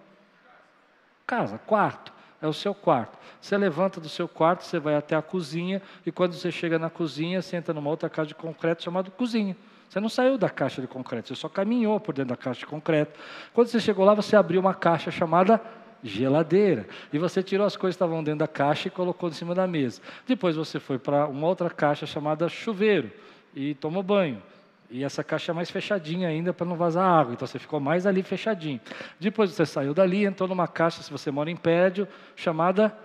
casa, 1.26 1.58
quarto. 1.58 2.12
É 2.40 2.46
o 2.46 2.52
seu 2.52 2.72
quarto. 2.74 3.18
Você 3.40 3.56
levanta 3.56 4.00
do 4.00 4.08
seu 4.08 4.28
quarto, 4.28 4.64
você 4.64 4.78
vai 4.78 4.94
até 4.94 5.16
a 5.16 5.22
cozinha, 5.22 5.82
e 6.06 6.12
quando 6.12 6.34
você 6.34 6.52
chega 6.52 6.78
na 6.78 6.88
cozinha, 6.88 7.42
você 7.42 7.56
entra 7.56 7.74
numa 7.74 7.90
outra 7.90 8.08
caixa 8.08 8.28
de 8.28 8.34
concreto 8.34 8.82
chamada 8.82 9.10
cozinha. 9.10 9.56
Você 9.88 9.98
não 9.98 10.08
saiu 10.08 10.38
da 10.38 10.50
caixa 10.50 10.80
de 10.80 10.86
concreto, 10.86 11.28
você 11.28 11.34
só 11.34 11.48
caminhou 11.48 11.98
por 11.98 12.14
dentro 12.14 12.30
da 12.30 12.36
caixa 12.36 12.60
de 12.60 12.66
concreto. 12.66 13.18
Quando 13.52 13.68
você 13.68 13.80
chegou 13.80 14.04
lá, 14.04 14.14
você 14.14 14.36
abriu 14.36 14.60
uma 14.60 14.74
caixa 14.74 15.10
chamada 15.10 15.60
geladeira. 16.02 16.86
E 17.12 17.18
você 17.18 17.42
tirou 17.42 17.66
as 17.66 17.76
coisas 17.76 17.96
que 17.96 18.04
estavam 18.04 18.22
dentro 18.22 18.40
da 18.40 18.48
caixa 18.48 18.88
e 18.88 18.90
colocou 18.90 19.28
em 19.28 19.32
cima 19.32 19.54
da 19.54 19.66
mesa. 19.66 20.00
Depois 20.26 20.56
você 20.56 20.78
foi 20.78 20.98
para 20.98 21.26
uma 21.26 21.46
outra 21.46 21.70
caixa 21.70 22.06
chamada 22.06 22.48
chuveiro 22.48 23.10
e 23.54 23.74
tomou 23.74 24.02
banho. 24.02 24.42
E 24.90 25.04
essa 25.04 25.22
caixa 25.22 25.52
é 25.52 25.54
mais 25.54 25.70
fechadinha 25.70 26.28
ainda 26.28 26.52
para 26.52 26.66
não 26.66 26.74
vazar 26.74 27.04
água, 27.04 27.34
então 27.34 27.46
você 27.46 27.58
ficou 27.58 27.78
mais 27.78 28.06
ali 28.06 28.22
fechadinho. 28.22 28.80
Depois 29.20 29.50
você 29.50 29.66
saiu 29.66 29.92
dali, 29.92 30.24
entrou 30.24 30.48
numa 30.48 30.66
caixa, 30.66 31.02
se 31.02 31.10
você 31.10 31.30
mora 31.30 31.50
em 31.50 31.56
prédio, 31.56 32.08
chamada 32.34 32.96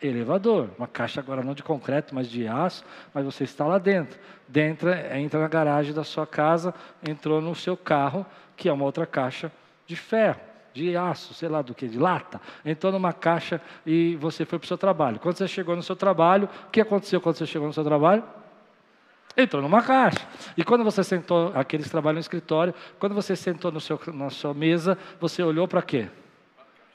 elevador. 0.00 0.70
Uma 0.78 0.86
caixa 0.86 1.20
agora 1.20 1.42
não 1.42 1.52
de 1.52 1.62
concreto, 1.62 2.14
mas 2.14 2.28
de 2.28 2.46
aço, 2.46 2.84
mas 3.12 3.24
você 3.24 3.42
está 3.42 3.66
lá 3.66 3.78
dentro. 3.78 4.16
Dentro, 4.46 4.90
entra 4.92 5.40
na 5.40 5.48
garagem 5.48 5.92
da 5.92 6.04
sua 6.04 6.26
casa, 6.26 6.72
entrou 7.06 7.40
no 7.40 7.54
seu 7.54 7.76
carro, 7.76 8.24
que 8.56 8.68
é 8.68 8.72
uma 8.72 8.84
outra 8.84 9.04
caixa 9.04 9.50
de 9.88 9.96
ferro 9.96 10.53
de 10.74 10.96
aço, 10.96 11.32
sei 11.32 11.48
lá 11.48 11.62
do 11.62 11.72
que, 11.72 11.86
de 11.86 11.98
lata, 11.98 12.40
entrou 12.64 12.92
numa 12.92 13.12
caixa 13.12 13.60
e 13.86 14.16
você 14.16 14.44
foi 14.44 14.58
para 14.58 14.64
o 14.64 14.68
seu 14.68 14.76
trabalho. 14.76 15.20
Quando 15.20 15.36
você 15.36 15.46
chegou 15.46 15.76
no 15.76 15.82
seu 15.82 15.94
trabalho, 15.94 16.48
o 16.66 16.70
que 16.70 16.80
aconteceu 16.80 17.20
quando 17.20 17.36
você 17.36 17.46
chegou 17.46 17.68
no 17.68 17.72
seu 17.72 17.84
trabalho? 17.84 18.24
Entrou 19.36 19.62
numa 19.62 19.82
caixa. 19.82 20.26
E 20.56 20.64
quando 20.64 20.82
você 20.82 21.04
sentou, 21.04 21.52
aqueles 21.54 21.88
trabalham 21.88 22.14
no 22.14 22.20
escritório, 22.20 22.74
quando 22.98 23.14
você 23.14 23.36
sentou 23.36 23.70
no 23.70 23.80
seu, 23.80 23.98
na 24.12 24.30
sua 24.30 24.52
mesa, 24.52 24.98
você 25.20 25.42
olhou 25.44 25.68
para 25.68 25.80
quê? 25.80 26.08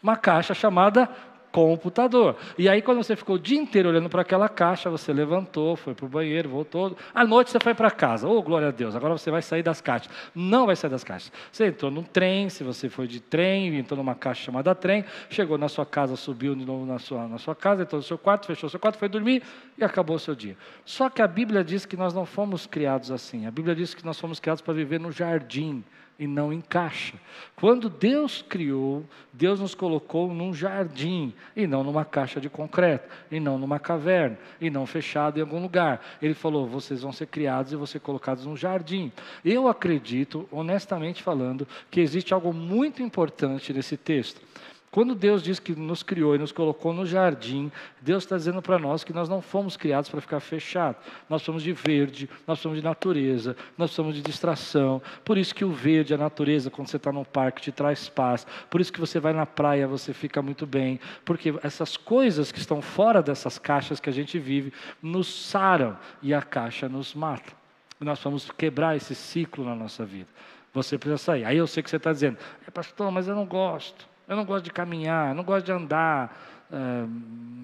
Uma 0.04 0.18
caixa 0.18 0.54
chamada 0.54 1.10
computador. 1.52 2.36
E 2.58 2.70
aí, 2.70 2.82
quando 2.82 2.98
você 3.04 3.16
ficou 3.16 3.36
o 3.36 3.40
dia 3.40 3.60
inteiro 3.60 3.90
olhando 3.90 4.10
para 4.10 4.22
aquela 4.22 4.48
caixa, 4.48 4.90
você 4.90 5.12
levantou, 5.12 5.76
foi 5.76 5.94
para 5.94 6.06
o 6.06 6.10
banheiro, 6.10 6.50
voltou. 6.50 6.96
À 7.14 7.26
noite 7.26 7.52
você 7.52 7.60
foi 7.60 7.74
para 7.74 7.92
casa. 7.92 8.28
Oh, 8.28 8.42
glória 8.42 8.70
a 8.70 8.72
Deus, 8.72 8.96
agora 8.96 9.18
você 9.18 9.32
vai 9.32 9.42
sair 9.42 9.64
das 9.64 9.82
caixas. 9.82 10.12
Não 10.34 10.66
vai 10.66 10.76
sair 10.76 10.90
das 10.90 11.04
caixas. 11.04 11.32
Você 11.52 11.68
entrou 11.68 11.92
num 11.92 12.04
trem, 12.04 12.50
se 12.50 12.64
você 12.64 12.90
foi 12.90 13.08
de 13.08 13.20
trem, 13.20 13.78
entrou 13.78 13.98
numa 13.98 14.16
caixa 14.16 14.44
chamada 14.44 14.74
trem, 14.76 15.04
chegou 15.30 15.58
na 15.58 15.68
sua 15.68 15.86
casa, 15.86 16.16
subiu 16.16 16.56
de 16.56 16.66
novo 16.66 16.86
na 16.86 17.00
sua, 17.00 17.28
na 17.28 17.38
sua 17.38 17.56
casa, 17.56 17.84
entrou 17.84 18.00
no 18.00 18.06
seu 18.06 18.18
quarto, 18.18 18.48
fechou 18.48 18.68
o 18.68 18.70
seu 18.70 18.80
quarto, 18.80 18.98
foi 18.98 19.10
dormir 19.10 19.44
e 19.78 19.84
acabou 19.84 20.16
o 20.16 20.20
seu 20.20 20.36
dia. 20.36 20.56
Só 20.86 21.10
que 21.10 21.22
a 21.22 21.28
Bíblia 21.28 21.64
diz 21.64 21.86
que 21.86 21.98
nós 21.98 22.14
não 22.14 22.26
fomos 22.26 22.66
criados 22.66 23.12
assim. 23.12 23.46
A 23.46 23.52
Bíblia 23.52 23.76
diz 23.76 23.94
que 23.94 24.06
nós 24.06 24.20
fomos 24.20 24.40
criados 24.40 24.62
para 24.62 24.74
viver 24.74 25.00
no 25.00 25.12
jardim 25.12 25.84
e 26.20 26.28
não 26.28 26.52
encaixa. 26.52 27.16
Quando 27.56 27.90
Deus 27.90 28.42
criou, 28.42 29.06
Deus 29.32 29.62
nos 29.62 29.74
colocou 29.74 30.34
num 30.34 30.54
jardim 30.54 31.34
e 31.56 31.66
não 31.66 31.82
numa 31.82 32.04
caixa 32.04 32.42
de 32.42 32.50
concreto, 32.50 33.10
e 33.32 33.40
não 33.40 33.58
numa 33.58 33.80
caverna, 33.80 34.38
e 34.60 34.70
não 34.70 34.86
fechado 34.86 35.38
em 35.38 35.42
algum 35.42 35.62
lugar. 35.62 36.04
Ele 36.22 36.34
falou: 36.34 36.68
vocês 36.68 37.02
vão 37.02 37.14
ser 37.14 37.28
criados 37.28 37.72
e 37.72 37.78
vão 37.78 37.86
ser 37.86 38.02
colocados 38.02 38.46
num 38.46 38.58
jardim. 38.58 39.12
Eu 39.46 39.70
acredito, 39.70 40.48
honestamente 40.52 41.24
falando, 41.24 41.66
que 41.90 42.02
existe 42.02 42.34
algo 42.34 42.54
muito 42.54 43.02
importante 43.02 43.72
nesse 43.72 43.96
texto. 43.96 44.49
Quando 44.92 45.14
Deus 45.14 45.44
diz 45.44 45.60
que 45.60 45.76
nos 45.76 46.02
criou 46.02 46.34
e 46.34 46.40
nos 46.40 46.52
colocou 46.52 46.92
no 46.92 47.06
jardim, 47.06 47.72
Deus 48.02 48.24
está 48.24 48.36
dizendo 48.36 48.60
para 48.60 48.80
nós 48.80 49.04
que 49.04 49.14
nós 49.14 49.30
não 49.30 49.40
fomos 49.40 49.78
criados 49.78 50.10
para 50.10 50.20
ficar 50.20 50.40
fechados. 50.40 51.00
Nós 51.30 51.44
somos 51.44 51.62
de 51.62 51.72
verde, 51.72 52.28
nós 52.48 52.58
somos 52.60 52.80
de 52.80 52.84
natureza, 52.84 53.56
nós 53.78 53.92
somos 53.92 54.16
de 54.16 54.22
distração. 54.22 55.00
Por 55.24 55.38
isso 55.38 55.54
que 55.54 55.64
o 55.64 55.72
verde, 55.72 56.16
a 56.16 56.18
natureza, 56.18 56.72
quando 56.72 56.88
você 56.88 56.98
está 56.98 57.12
no 57.12 57.24
parque, 57.24 57.62
te 57.62 57.72
traz 57.72 58.10
paz. 58.10 58.48
Por 58.68 58.82
isso 58.82 58.92
que 58.92 59.00
você 59.00 59.20
vai 59.20 59.32
na 59.32 59.46
praia, 59.46 59.88
você 59.88 60.12
fica 60.12 60.42
muito 60.42 60.66
bem. 60.66 61.00
Porque 61.24 61.54
essas 61.62 61.96
coisas 61.96 62.52
que 62.52 62.58
estão 62.58 62.82
fora 62.82 63.22
dessas 63.22 63.60
caixas 63.60 64.00
que 64.00 64.10
a 64.10 64.14
gente 64.14 64.40
vive, 64.40 64.74
nos 65.04 65.28
saram 65.28 65.96
e 66.20 66.34
a 66.34 66.42
caixa 66.42 66.90
nos 66.90 67.14
mata. 67.14 67.54
E 68.02 68.04
nós 68.04 68.20
vamos 68.24 68.50
quebrar 68.50 68.96
esse 68.96 69.14
ciclo 69.14 69.64
na 69.64 69.76
nossa 69.76 70.04
vida. 70.04 70.30
Você 70.74 70.98
precisa 70.98 71.18
sair. 71.18 71.46
Aí 71.46 71.58
eu 71.58 71.68
sei 71.68 71.84
que 71.84 71.92
você 71.92 71.98
está 71.98 72.12
dizendo, 72.12 72.40
é 72.68 72.72
pastor, 72.72 73.12
mas 73.12 73.28
eu 73.28 73.36
não 73.36 73.46
gosto. 73.46 74.09
Eu 74.30 74.36
não 74.36 74.46
gosto 74.46 74.64
de 74.64 74.72
caminhar, 74.72 75.34
não 75.34 75.44
gosto 75.44 75.66
de 75.66 75.72
andar. 75.72 76.38
É, 76.72 77.06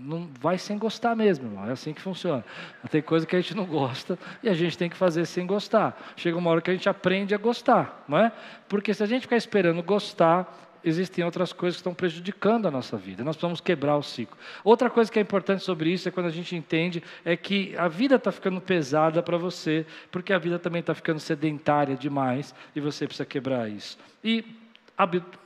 não 0.06 0.28
vai 0.40 0.58
sem 0.58 0.78
gostar 0.78 1.16
mesmo, 1.16 1.48
irmão. 1.48 1.68
É 1.68 1.72
assim 1.72 1.94
que 1.94 2.02
funciona. 2.02 2.44
Tem 2.90 3.02
coisa 3.02 3.26
que 3.26 3.36
a 3.36 3.42
gente 3.42 3.56
não 3.56 3.66
gosta 3.66 4.18
e 4.42 4.50
a 4.50 4.54
gente 4.54 4.78
tem 4.78 4.90
que 4.90 4.98
fazer 4.98 5.26
sem 5.26 5.46
gostar. 5.46 5.96
Chega 6.16 6.38
uma 6.38 6.50
hora 6.50 6.62
que 6.62 6.72
a 6.72 6.74
gente 6.74 6.90
aprende 6.90 7.34
a 7.34 7.38
gostar, 7.38 8.04
não 8.08 8.18
é? 8.18 8.32
Porque 8.68 8.94
se 8.94 9.04
a 9.04 9.06
gente 9.06 9.22
ficar 9.22 9.38
esperando 9.38 9.82
gostar, 9.84 10.52
existem 10.84 11.24
outras 11.24 11.54
coisas 11.54 11.78
que 11.78 11.82
estão 11.82 11.94
prejudicando 11.94 12.68
a 12.68 12.72
nossa 12.72 12.98
vida. 12.98 13.24
Nós 13.24 13.36
precisamos 13.36 13.62
quebrar 13.62 13.98
o 13.98 14.04
ciclo. 14.04 14.38
Outra 14.64 14.90
coisa 14.90 15.12
que 15.12 15.20
é 15.20 15.22
importante 15.22 15.64
sobre 15.64 15.92
isso 15.92 16.08
é 16.08 16.12
quando 16.12 16.28
a 16.28 16.32
gente 16.32 16.56
entende 16.56 17.04
é 17.24 17.36
que 17.36 17.76
a 17.78 17.88
vida 17.88 18.16
está 18.16 18.32
ficando 18.32 18.60
pesada 18.62 19.22
para 19.22 19.38
você, 19.38 19.86
porque 20.12 20.34
a 20.34 20.38
vida 20.38 20.60
também 20.60 20.80
está 20.80 20.94
ficando 20.94 21.20
sedentária 21.20 21.96
demais 21.96 22.54
e 22.76 22.80
você 22.80 23.06
precisa 23.08 23.26
quebrar 23.26 23.70
isso. 23.70 23.98
E 24.24 24.65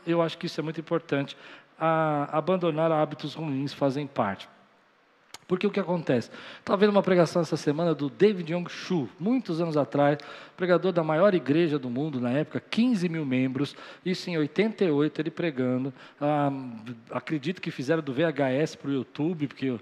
eu 0.06 0.22
acho 0.22 0.38
que 0.38 0.46
isso 0.46 0.60
é 0.60 0.64
muito 0.64 0.80
importante. 0.80 1.38
A, 1.80 2.38
abandonar 2.38 2.92
hábitos 2.92 3.34
ruins 3.34 3.74
fazem 3.74 4.06
parte. 4.06 4.48
Porque 5.50 5.66
o 5.66 5.72
que 5.72 5.80
acontece? 5.80 6.30
Estava 6.60 6.78
vendo 6.78 6.92
uma 6.92 7.02
pregação 7.02 7.42
essa 7.42 7.58
semana 7.58 7.96
do 7.96 8.08
David 8.08 8.54
Young 8.54 8.70
Shu, 8.70 9.10
muitos 9.20 9.60
anos 9.60 9.78
atrás, 9.78 10.20
pregador 10.56 10.92
da 10.92 11.04
maior 11.04 11.34
igreja 11.34 11.80
do 11.80 11.90
mundo 11.90 12.22
na 12.22 12.30
época, 12.30 12.60
15 12.70 13.10
mil 13.10 13.26
membros, 13.26 13.76
isso 14.06 14.30
em 14.30 14.38
88 14.38 15.20
ele 15.20 15.32
pregando. 15.32 15.92
Ah, 16.22 16.52
acredito 17.10 17.64
que 17.64 17.72
fizeram 17.72 18.04
do 18.04 18.14
VHS 18.14 18.76
para 18.76 18.92
o 18.92 18.94
YouTube, 18.94 19.48
porque 19.48 19.76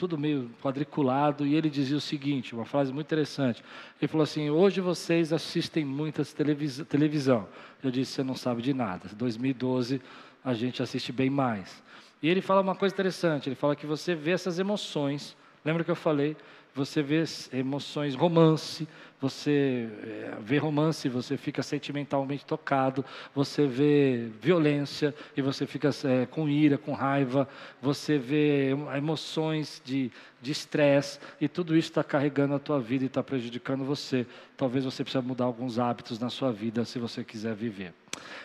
tudo 0.00 0.16
meio 0.16 0.50
quadriculado, 0.62 1.46
e 1.46 1.54
ele 1.54 1.68
dizia 1.68 1.98
o 1.98 2.00
seguinte, 2.00 2.54
uma 2.54 2.64
frase 2.64 2.90
muito 2.90 3.06
interessante. 3.06 3.62
Ele 4.00 4.08
falou 4.08 4.24
assim: 4.24 4.48
hoje 4.48 4.80
vocês 4.80 5.30
assistem 5.30 5.84
muitas 5.84 6.32
televis 6.32 6.82
televisão. 6.88 7.46
Eu 7.84 7.90
disse: 7.90 8.12
você 8.12 8.22
não 8.22 8.34
sabe 8.34 8.62
de 8.62 8.72
nada. 8.72 9.10
2012 9.14 10.00
a 10.42 10.54
gente 10.54 10.82
assiste 10.82 11.12
bem 11.12 11.28
mais. 11.28 11.82
E 12.22 12.30
ele 12.30 12.40
fala 12.40 12.62
uma 12.62 12.74
coisa 12.74 12.94
interessante. 12.94 13.50
Ele 13.50 13.54
fala 13.54 13.76
que 13.76 13.84
você 13.84 14.14
vê 14.14 14.30
essas 14.30 14.58
emoções. 14.58 15.36
Lembra 15.62 15.84
que 15.84 15.90
eu 15.90 15.94
falei? 15.94 16.34
Você 16.74 17.02
vê 17.02 17.24
emoções, 17.52 18.14
romance, 18.14 18.86
você 19.20 19.88
é, 20.02 20.38
vê 20.40 20.56
romance, 20.56 21.08
você 21.08 21.36
fica 21.36 21.62
sentimentalmente 21.62 22.44
tocado, 22.46 23.04
você 23.34 23.66
vê 23.66 24.30
violência 24.40 25.14
e 25.36 25.42
você 25.42 25.66
fica 25.66 25.90
é, 26.04 26.26
com 26.26 26.48
ira, 26.48 26.78
com 26.78 26.92
raiva, 26.92 27.46
você 27.82 28.16
vê 28.16 28.70
emoções 28.96 29.82
de 29.84 30.10
estresse 30.42 31.18
e 31.40 31.48
tudo 31.48 31.76
isso 31.76 31.90
está 31.90 32.02
carregando 32.02 32.54
a 32.54 32.58
tua 32.58 32.80
vida 32.80 33.04
e 33.04 33.08
está 33.08 33.22
prejudicando 33.22 33.84
você. 33.84 34.26
Talvez 34.56 34.84
você 34.84 35.04
precise 35.04 35.24
mudar 35.24 35.44
alguns 35.44 35.78
hábitos 35.78 36.18
na 36.18 36.30
sua 36.30 36.50
vida 36.50 36.84
se 36.84 36.98
você 36.98 37.22
quiser 37.22 37.54
viver. 37.54 37.92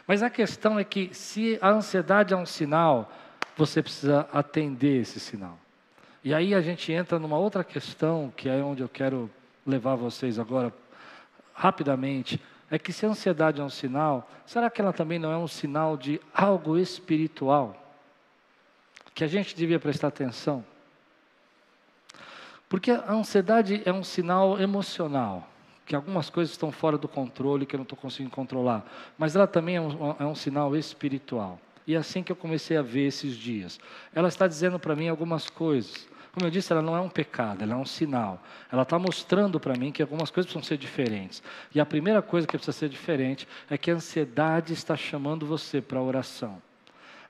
Mas 0.05 0.21
a 0.21 0.29
questão 0.29 0.77
é 0.77 0.83
que 0.83 1.09
se 1.13 1.57
a 1.61 1.69
ansiedade 1.69 2.33
é 2.33 2.37
um 2.37 2.45
sinal, 2.45 3.11
você 3.55 3.81
precisa 3.81 4.27
atender 4.31 5.01
esse 5.01 5.19
sinal. 5.19 5.57
E 6.25 6.33
aí 6.33 6.55
a 6.55 6.59
gente 6.59 6.91
entra 6.91 7.19
numa 7.19 7.37
outra 7.37 7.63
questão, 7.63 8.33
que 8.35 8.49
é 8.49 8.55
onde 8.55 8.81
eu 8.81 8.89
quero 8.89 9.29
levar 9.63 9.93
vocês 9.93 10.39
agora 10.39 10.73
rapidamente, 11.53 12.41
é 12.69 12.79
que 12.79 12.91
se 12.91 13.05
a 13.05 13.09
ansiedade 13.09 13.61
é 13.61 13.63
um 13.63 13.69
sinal, 13.69 14.27
será 14.43 14.67
que 14.71 14.81
ela 14.81 14.91
também 14.91 15.19
não 15.19 15.31
é 15.31 15.37
um 15.37 15.47
sinal 15.47 15.95
de 15.95 16.19
algo 16.33 16.79
espiritual? 16.79 17.79
Que 19.13 19.23
a 19.23 19.27
gente 19.27 19.55
devia 19.55 19.79
prestar 19.79 20.07
atenção? 20.07 20.65
Porque 22.67 22.89
a 22.89 23.13
ansiedade 23.13 23.83
é 23.85 23.93
um 23.93 24.03
sinal 24.03 24.59
emocional, 24.59 25.47
que 25.85 25.95
algumas 25.95 26.27
coisas 26.31 26.53
estão 26.53 26.71
fora 26.71 26.97
do 26.97 27.07
controle, 27.07 27.67
que 27.67 27.75
eu 27.75 27.77
não 27.77 27.83
estou 27.83 27.99
conseguindo 27.99 28.31
controlar, 28.31 28.83
mas 29.15 29.35
ela 29.35 29.45
também 29.45 29.75
é 29.75 29.81
um, 29.81 30.15
é 30.19 30.25
um 30.25 30.33
sinal 30.33 30.75
espiritual. 30.75 31.59
E 31.85 31.93
é 31.93 31.97
assim 31.99 32.23
que 32.23 32.31
eu 32.31 32.35
comecei 32.35 32.75
a 32.77 32.81
ver 32.81 33.05
esses 33.05 33.35
dias. 33.35 33.79
Ela 34.11 34.27
está 34.27 34.47
dizendo 34.47 34.79
para 34.79 34.95
mim 34.95 35.07
algumas 35.07 35.47
coisas. 35.47 36.14
Como 36.35 36.47
eu 36.47 36.51
disse, 36.51 36.73
ela 36.73 36.81
não 36.81 36.97
é 36.97 36.99
um 36.99 37.07
pecado, 37.07 37.63
ela 37.63 37.75
é 37.75 37.77
um 37.77 37.85
sinal. 37.85 38.43
Ela 38.69 38.81
está 38.81 38.99
mostrando 38.99 39.57
para 39.57 39.73
mim 39.73 39.89
que 39.89 40.01
algumas 40.01 40.29
coisas 40.29 40.51
precisam 40.51 40.67
ser 40.67 40.77
diferentes. 40.77 41.41
E 41.73 41.79
a 41.79 41.85
primeira 41.85 42.21
coisa 42.21 42.45
que 42.45 42.57
precisa 42.57 42.77
ser 42.77 42.89
diferente 42.89 43.47
é 43.69 43.77
que 43.77 43.89
a 43.89 43.93
ansiedade 43.93 44.73
está 44.73 44.97
chamando 44.97 45.45
você 45.45 45.79
para 45.79 45.97
a 45.97 46.03
oração. 46.03 46.61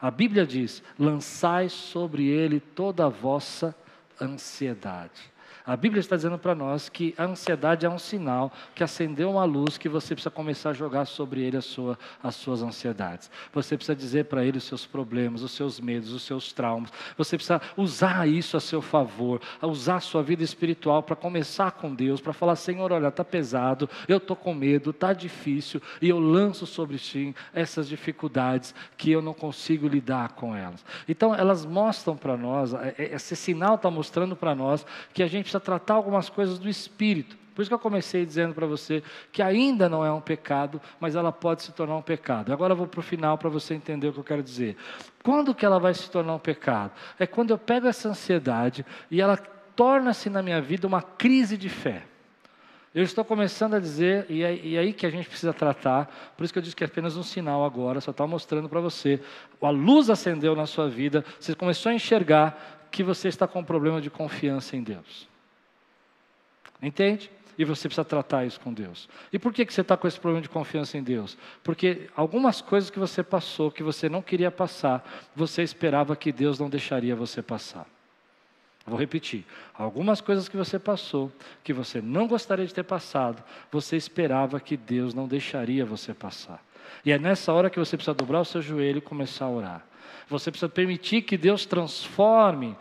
A 0.02 0.10
Bíblia 0.10 0.44
diz: 0.44 0.82
lançai 0.98 1.70
sobre 1.70 2.26
ele 2.26 2.60
toda 2.60 3.06
a 3.06 3.10
vossa 3.10 3.76
ansiedade. 4.20 5.35
A 5.66 5.76
Bíblia 5.76 6.00
está 6.00 6.16
dizendo 6.16 6.38
para 6.38 6.54
nós 6.54 6.90
que 6.90 7.16
a 7.18 7.24
ansiedade 7.24 7.88
é 7.88 7.90
um 7.90 7.98
sinal 7.98 8.52
que 8.76 8.84
acendeu 8.84 9.32
uma 9.32 9.46
luz 9.46 9.78
que 9.78 9.90
você 9.90 10.14
precisa 10.14 10.30
começar 10.30 10.70
a 10.70 10.74
jogar 10.74 11.06
sobre 11.06 11.42
ele 11.42 11.60
sua, 11.62 11.98
as 12.22 12.36
suas 12.36 12.62
ansiedades. 12.62 13.32
Você 13.52 13.76
precisa 13.76 13.96
dizer 13.96 14.26
para 14.26 14.46
ele 14.46 14.60
os 14.60 14.64
seus 14.64 14.86
problemas, 14.86 15.42
os 15.42 15.52
seus 15.52 15.80
medos, 15.80 16.12
os 16.12 16.22
seus 16.22 16.54
traumas. 16.54 16.92
Você 17.18 17.36
precisa 17.36 17.60
usar 17.76 18.28
isso 18.28 18.56
a 18.56 18.60
seu 18.60 18.80
favor, 18.82 19.42
usar 19.62 19.96
a 19.96 20.00
sua 20.00 20.22
vida 20.22 20.44
espiritual 20.44 21.02
para 21.02 21.16
começar 21.16 21.72
com 21.72 21.94
Deus, 21.94 22.22
para 22.22 22.34
falar: 22.34 22.56
Senhor, 22.56 22.92
olha, 22.92 23.08
está 23.08 23.24
pesado, 23.24 23.90
eu 24.08 24.18
estou 24.18 24.36
com 24.36 24.54
medo, 24.54 24.92
está 24.92 25.14
difícil, 25.14 25.82
e 26.00 26.10
eu 26.10 26.20
lanço 26.20 26.68
sobre 26.68 26.98
ti 26.98 27.36
essas 27.54 27.88
dificuldades 27.88 28.76
que 28.98 29.12
eu 29.12 29.22
não 29.22 29.34
consigo 29.34 29.88
lidar 29.88 30.34
com 30.34 30.56
elas. 30.56 30.86
Então, 31.08 31.34
elas 31.34 31.66
mostram 31.66 32.16
para 32.16 32.38
nós, 32.38 32.74
é, 32.74 32.96
é, 32.98 33.16
esse 33.16 33.36
sinal 33.36 33.76
está 33.76 33.90
mostrando 33.90 34.36
para 34.36 34.54
nós 34.54 34.86
que 35.14 35.24
a 35.24 35.28
gente 35.28 35.55
precisa 35.56 35.60
tratar 35.60 35.96
algumas 35.96 36.30
coisas 36.30 36.60
do 36.60 36.70
espírito. 36.70 37.38
Por 37.54 37.62
isso 37.62 37.70
que 37.70 37.74
eu 37.74 37.80
comecei 37.80 38.26
dizendo 38.26 38.54
para 38.54 38.68
você 38.68 39.02
que 39.32 39.42
ainda 39.42 39.88
não 39.88 40.06
é 40.06 40.12
um 40.12 40.20
pecado, 40.20 40.82
mas 41.00 41.16
ela 41.16 41.32
pode 41.32 41.64
se 41.64 41.72
tornar 41.72 41.96
um 41.96 42.02
pecado. 42.02 42.52
Agora 42.52 42.74
eu 42.74 42.78
vou 42.78 42.88
para 42.88 43.00
o 43.00 43.04
final 43.04 43.38
para 43.38 43.50
você 43.50 43.74
entender 43.74 44.10
o 44.10 44.14
que 44.14 44.20
eu 44.20 44.24
quero 44.24 44.44
dizer. 44.44 44.76
Quando 45.24 45.56
que 45.56 45.66
ela 45.66 45.80
vai 45.80 45.94
se 45.94 46.10
tornar 46.12 46.36
um 46.36 46.40
pecado? 46.40 46.92
É 47.18 47.26
quando 47.26 47.52
eu 47.52 47.58
pego 47.58 47.88
essa 47.88 48.10
ansiedade 48.10 48.86
e 49.10 49.22
ela 49.22 49.38
torna-se 49.38 50.30
na 50.30 50.42
minha 50.42 50.62
vida 50.62 50.86
uma 50.86 51.02
crise 51.02 51.58
de 51.58 51.70
fé. 51.70 52.04
Eu 52.94 53.04
estou 53.04 53.24
começando 53.26 53.74
a 53.74 53.80
dizer, 53.80 54.26
e 54.30 54.42
é, 54.42 54.56
e 54.56 54.76
é 54.76 54.80
aí 54.80 54.94
que 54.94 55.06
a 55.06 55.10
gente 55.10 55.28
precisa 55.28 55.54
tratar, 55.54 56.34
por 56.38 56.46
isso 56.46 56.54
que 56.54 56.60
eu 56.60 56.64
disse 56.64 56.76
que 56.76 56.84
é 56.84 56.88
apenas 56.88 57.18
um 57.18 57.24
sinal 57.24 57.66
agora, 57.66 58.00
só 58.00 58.12
está 58.12 58.26
mostrando 58.26 58.70
para 58.70 58.80
você. 58.80 59.22
A 59.62 59.70
luz 59.70 60.10
acendeu 60.10 60.56
na 60.56 60.66
sua 60.66 60.88
vida, 60.90 61.24
você 61.38 61.54
começou 61.54 61.90
a 61.90 61.96
enxergar 61.96 62.88
que 62.90 63.04
você 63.04 63.28
está 63.28 63.46
com 63.46 63.60
um 63.60 63.64
problema 63.66 64.00
de 64.00 64.10
confiança 64.10 64.78
em 64.78 64.84
Deus. 64.84 65.35
Entende? 66.82 67.32
E 67.58 67.64
você 67.64 67.88
precisa 67.88 68.04
tratar 68.04 68.46
isso 68.46 68.60
com 68.60 68.74
Deus. 68.74 69.08
E 69.32 69.40
por 69.40 69.54
que, 69.54 69.66
que 69.66 69.74
você 69.74 69.82
está 69.82 69.96
com 69.96 70.08
esse 70.08 70.20
problema 70.20 70.42
de 70.42 70.50
confiança 70.50 70.98
em 70.98 71.04
Deus? 71.04 71.38
Porque 71.64 72.10
algumas 72.16 72.62
coisas 72.62 72.90
que 72.90 73.00
você 73.00 73.24
passou, 73.24 73.72
que 73.72 73.82
você 73.82 74.10
não 74.10 74.22
queria 74.22 74.52
passar, 74.52 75.08
você 75.36 75.64
esperava 75.64 76.16
que 76.16 76.32
Deus 76.32 76.60
não 76.60 76.70
deixaria 76.70 77.16
você 77.16 77.42
passar. 77.42 77.88
Vou 78.86 79.00
repetir. 79.00 79.46
Algumas 79.74 80.22
coisas 80.22 80.48
que 80.48 80.56
você 80.58 80.78
passou, 80.78 81.32
que 81.64 81.74
você 81.74 82.02
não 82.02 82.28
gostaria 82.28 82.66
de 82.66 82.74
ter 82.74 82.84
passado, 82.84 83.44
você 83.72 83.96
esperava 83.96 84.60
que 84.60 84.78
Deus 84.78 85.14
não 85.14 85.28
deixaria 85.28 85.86
você 85.86 86.14
passar. 86.14 86.64
E 87.04 87.12
é 87.12 87.18
nessa 87.18 87.52
hora 87.52 87.70
que 87.70 87.80
você 87.80 87.98
precisa 87.98 88.14
dobrar 88.14 88.42
o 88.42 88.46
seu 88.46 88.62
joelho 88.62 89.00
e 89.00 89.02
começar 89.02 89.46
a 89.46 89.50
orar. 89.50 89.86
Você 90.28 90.52
precisa 90.52 90.70
permitir 90.70 91.22
que 91.22 91.38
Deus 91.38 91.66
transforme 91.66 92.76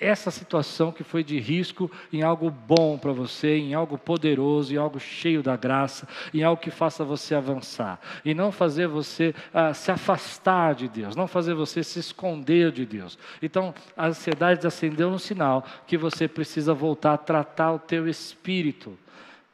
essa 0.00 0.30
situação 0.30 0.90
que 0.90 1.04
foi 1.04 1.22
de 1.22 1.38
risco 1.38 1.90
em 2.12 2.22
algo 2.22 2.50
bom 2.50 2.96
para 2.96 3.12
você, 3.12 3.56
em 3.56 3.74
algo 3.74 3.98
poderoso, 3.98 4.72
em 4.72 4.76
algo 4.78 4.98
cheio 4.98 5.42
da 5.42 5.56
graça, 5.56 6.08
em 6.32 6.42
algo 6.42 6.60
que 6.60 6.70
faça 6.70 7.04
você 7.04 7.34
avançar. 7.34 8.00
E 8.24 8.32
não 8.32 8.50
fazer 8.50 8.88
você 8.88 9.34
ah, 9.52 9.74
se 9.74 9.90
afastar 9.90 10.74
de 10.74 10.88
Deus, 10.88 11.14
não 11.14 11.28
fazer 11.28 11.54
você 11.54 11.84
se 11.84 11.98
esconder 11.98 12.72
de 12.72 12.86
Deus. 12.86 13.18
Então, 13.42 13.74
a 13.96 14.06
ansiedade 14.06 14.66
acendeu 14.66 15.10
um 15.10 15.18
sinal 15.18 15.64
que 15.86 15.98
você 15.98 16.26
precisa 16.26 16.72
voltar 16.72 17.12
a 17.12 17.18
tratar 17.18 17.72
o 17.72 17.78
teu 17.78 18.08
espírito. 18.08 18.96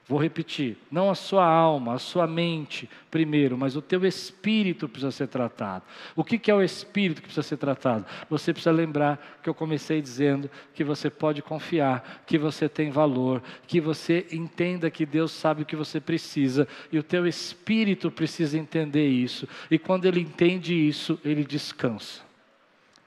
Vou 0.08 0.20
repetir, 0.20 0.76
não 0.88 1.10
a 1.10 1.16
sua 1.16 1.44
alma, 1.44 1.94
a 1.94 1.98
sua 1.98 2.28
mente 2.28 2.88
primeiro, 3.10 3.58
mas 3.58 3.74
o 3.74 3.82
teu 3.82 4.06
espírito 4.06 4.88
precisa 4.88 5.10
ser 5.10 5.26
tratado. 5.26 5.82
O 6.14 6.22
que, 6.22 6.48
é 6.48 6.54
o 6.54 6.62
espírito 6.62 7.20
que 7.20 7.26
precisa 7.26 7.42
ser 7.42 7.56
tratado? 7.56 8.06
Você 8.30 8.52
precisa 8.52 8.70
lembrar 8.70 9.40
que 9.42 9.48
eu 9.48 9.54
comecei 9.54 10.00
dizendo 10.00 10.48
que 10.72 10.84
você 10.84 11.10
pode 11.10 11.42
confiar, 11.42 12.22
que 12.24 12.38
você 12.38 12.68
tem 12.68 12.88
valor, 12.88 13.42
que 13.66 13.80
você 13.80 14.24
entenda 14.30 14.92
que 14.92 15.04
Deus 15.04 15.32
sabe 15.32 15.62
o 15.62 15.66
que 15.66 15.74
você 15.74 16.00
precisa 16.00 16.68
e 16.92 17.00
o 17.00 17.02
teu 17.02 17.26
espírito 17.26 18.08
precisa 18.08 18.56
entender 18.56 19.08
isso. 19.08 19.48
E 19.68 19.76
quando 19.76 20.04
ele 20.04 20.20
entende 20.20 20.72
isso, 20.72 21.18
ele 21.24 21.42
descansa. 21.42 22.20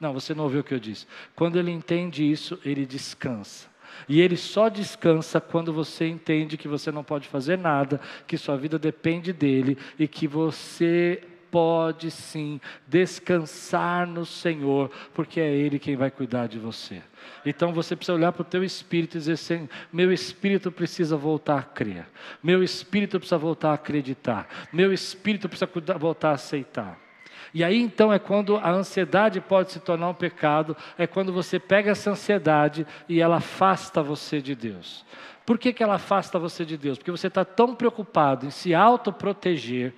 Não, 0.02 0.12
você 0.12 0.34
não 0.34 0.44
ouviu 0.44 0.60
o 0.60 0.64
que 0.66 0.74
eu 0.74 0.80
disse. 0.80 1.08
Quando 1.34 1.58
ele 1.58 1.72
entende 1.72 2.30
isso, 2.30 2.60
ele 2.66 2.86
descansa. 2.86 3.69
E 4.08 4.22
ele 4.22 4.38
só 4.38 4.70
descansa 4.70 5.42
quando 5.42 5.74
você 5.74 6.08
entende 6.08 6.58
que 6.58 6.68
você 6.68 6.92
não 6.92 7.04
pode 7.04 7.28
fazer 7.28 7.58
nada, 7.58 8.00
que 8.28 8.38
sua 8.38 8.58
vida 8.58 8.80
depende 8.80 9.34
dele 9.34 9.78
e 9.98 10.08
que 10.08 10.28
você 10.28 11.22
pode 11.52 12.12
sim 12.12 12.60
descansar 12.88 14.08
no 14.08 14.26
Senhor, 14.26 14.92
porque 15.14 15.40
é 15.40 15.50
Ele 15.50 15.80
quem 15.80 15.96
vai 15.96 16.12
cuidar 16.12 16.48
de 16.48 16.60
você. 16.60 17.02
Então 17.46 17.74
você 17.74 17.96
precisa 17.96 18.16
olhar 18.16 18.32
para 18.32 18.42
o 18.42 18.46
teu 18.46 18.64
espírito 18.64 19.18
e 19.18 19.20
dizer 19.20 19.34
assim: 19.34 19.70
meu 19.92 20.12
espírito 20.12 20.72
precisa 20.72 21.18
voltar 21.18 21.60
a 21.60 21.64
crer, 21.64 22.06
meu 22.42 22.64
espírito 22.64 23.20
precisa 23.20 23.38
voltar 23.38 23.72
a 23.72 23.76
acreditar, 23.76 24.48
meu 24.72 24.94
espírito 24.94 25.50
precisa 25.50 25.70
voltar 25.98 26.30
a 26.30 26.34
aceitar. 26.34 27.09
E 27.54 27.64
aí 27.64 27.82
então 27.82 28.14
é 28.14 28.20
quando 28.20 28.58
a 28.58 28.70
ansiedade 28.70 29.42
pode 29.42 29.72
se 29.72 29.80
tornar 29.80 30.10
um 30.10 30.14
pecado, 30.14 30.76
é 30.98 31.08
quando 31.08 31.34
você 31.34 31.60
pega 31.60 31.92
essa 31.92 32.12
ansiedade 32.12 32.86
e 33.08 33.22
ela 33.22 33.38
afasta 33.38 34.04
você 34.04 34.42
de 34.42 34.56
Deus. 34.56 35.06
Por 35.46 35.58
que, 35.58 35.74
que 35.74 35.82
ela 35.82 35.96
afasta 35.96 36.38
você 36.38 36.64
de 36.64 36.78
Deus? 36.78 36.98
Porque 36.98 37.10
você 37.10 37.28
está 37.28 37.44
tão 37.44 37.74
preocupado 37.74 38.46
em 38.46 38.52
se 38.52 38.76
autoproteger, 38.76 39.94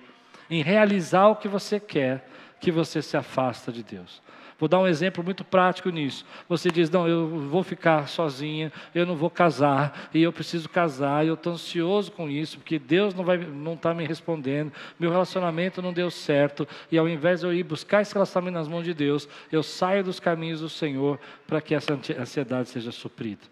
em 0.48 0.62
realizar 0.62 1.28
o 1.28 1.36
que 1.36 1.46
você 1.46 1.78
quer, 1.78 2.26
que 2.58 2.70
você 2.70 3.02
se 3.02 3.16
afasta 3.16 3.70
de 3.70 3.82
Deus. 3.82 4.22
Vou 4.62 4.68
dar 4.68 4.78
um 4.78 4.86
exemplo 4.86 5.24
muito 5.24 5.42
prático 5.42 5.90
nisso. 5.90 6.24
Você 6.48 6.70
diz: 6.70 6.88
Não, 6.88 7.08
eu 7.08 7.26
vou 7.48 7.64
ficar 7.64 8.06
sozinha, 8.06 8.72
eu 8.94 9.04
não 9.04 9.16
vou 9.16 9.28
casar, 9.28 10.08
e 10.14 10.22
eu 10.22 10.32
preciso 10.32 10.68
casar, 10.68 11.24
e 11.24 11.28
eu 11.28 11.34
estou 11.34 11.54
ansioso 11.54 12.12
com 12.12 12.30
isso, 12.30 12.58
porque 12.58 12.78
Deus 12.78 13.12
não 13.12 13.24
está 13.24 13.36
não 13.48 13.76
tá 13.76 13.92
me 13.92 14.06
respondendo, 14.06 14.72
meu 15.00 15.10
relacionamento 15.10 15.82
não 15.82 15.92
deu 15.92 16.12
certo, 16.12 16.68
e 16.92 16.96
ao 16.96 17.08
invés 17.08 17.40
de 17.40 17.46
eu 17.46 17.52
ir 17.52 17.64
buscar 17.64 18.02
esse 18.02 18.14
relacionamento 18.14 18.54
nas 18.56 18.68
mãos 18.68 18.84
de 18.84 18.94
Deus, 18.94 19.28
eu 19.50 19.64
saio 19.64 20.04
dos 20.04 20.20
caminhos 20.20 20.60
do 20.60 20.68
Senhor 20.68 21.18
para 21.44 21.60
que 21.60 21.74
essa 21.74 21.98
ansiedade 22.16 22.68
seja 22.68 22.92
suprida. 22.92 23.42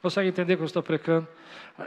Consegue 0.00 0.28
entender 0.28 0.54
o 0.54 0.56
que 0.58 0.62
eu 0.62 0.66
estou 0.66 0.82
precando? 0.82 1.26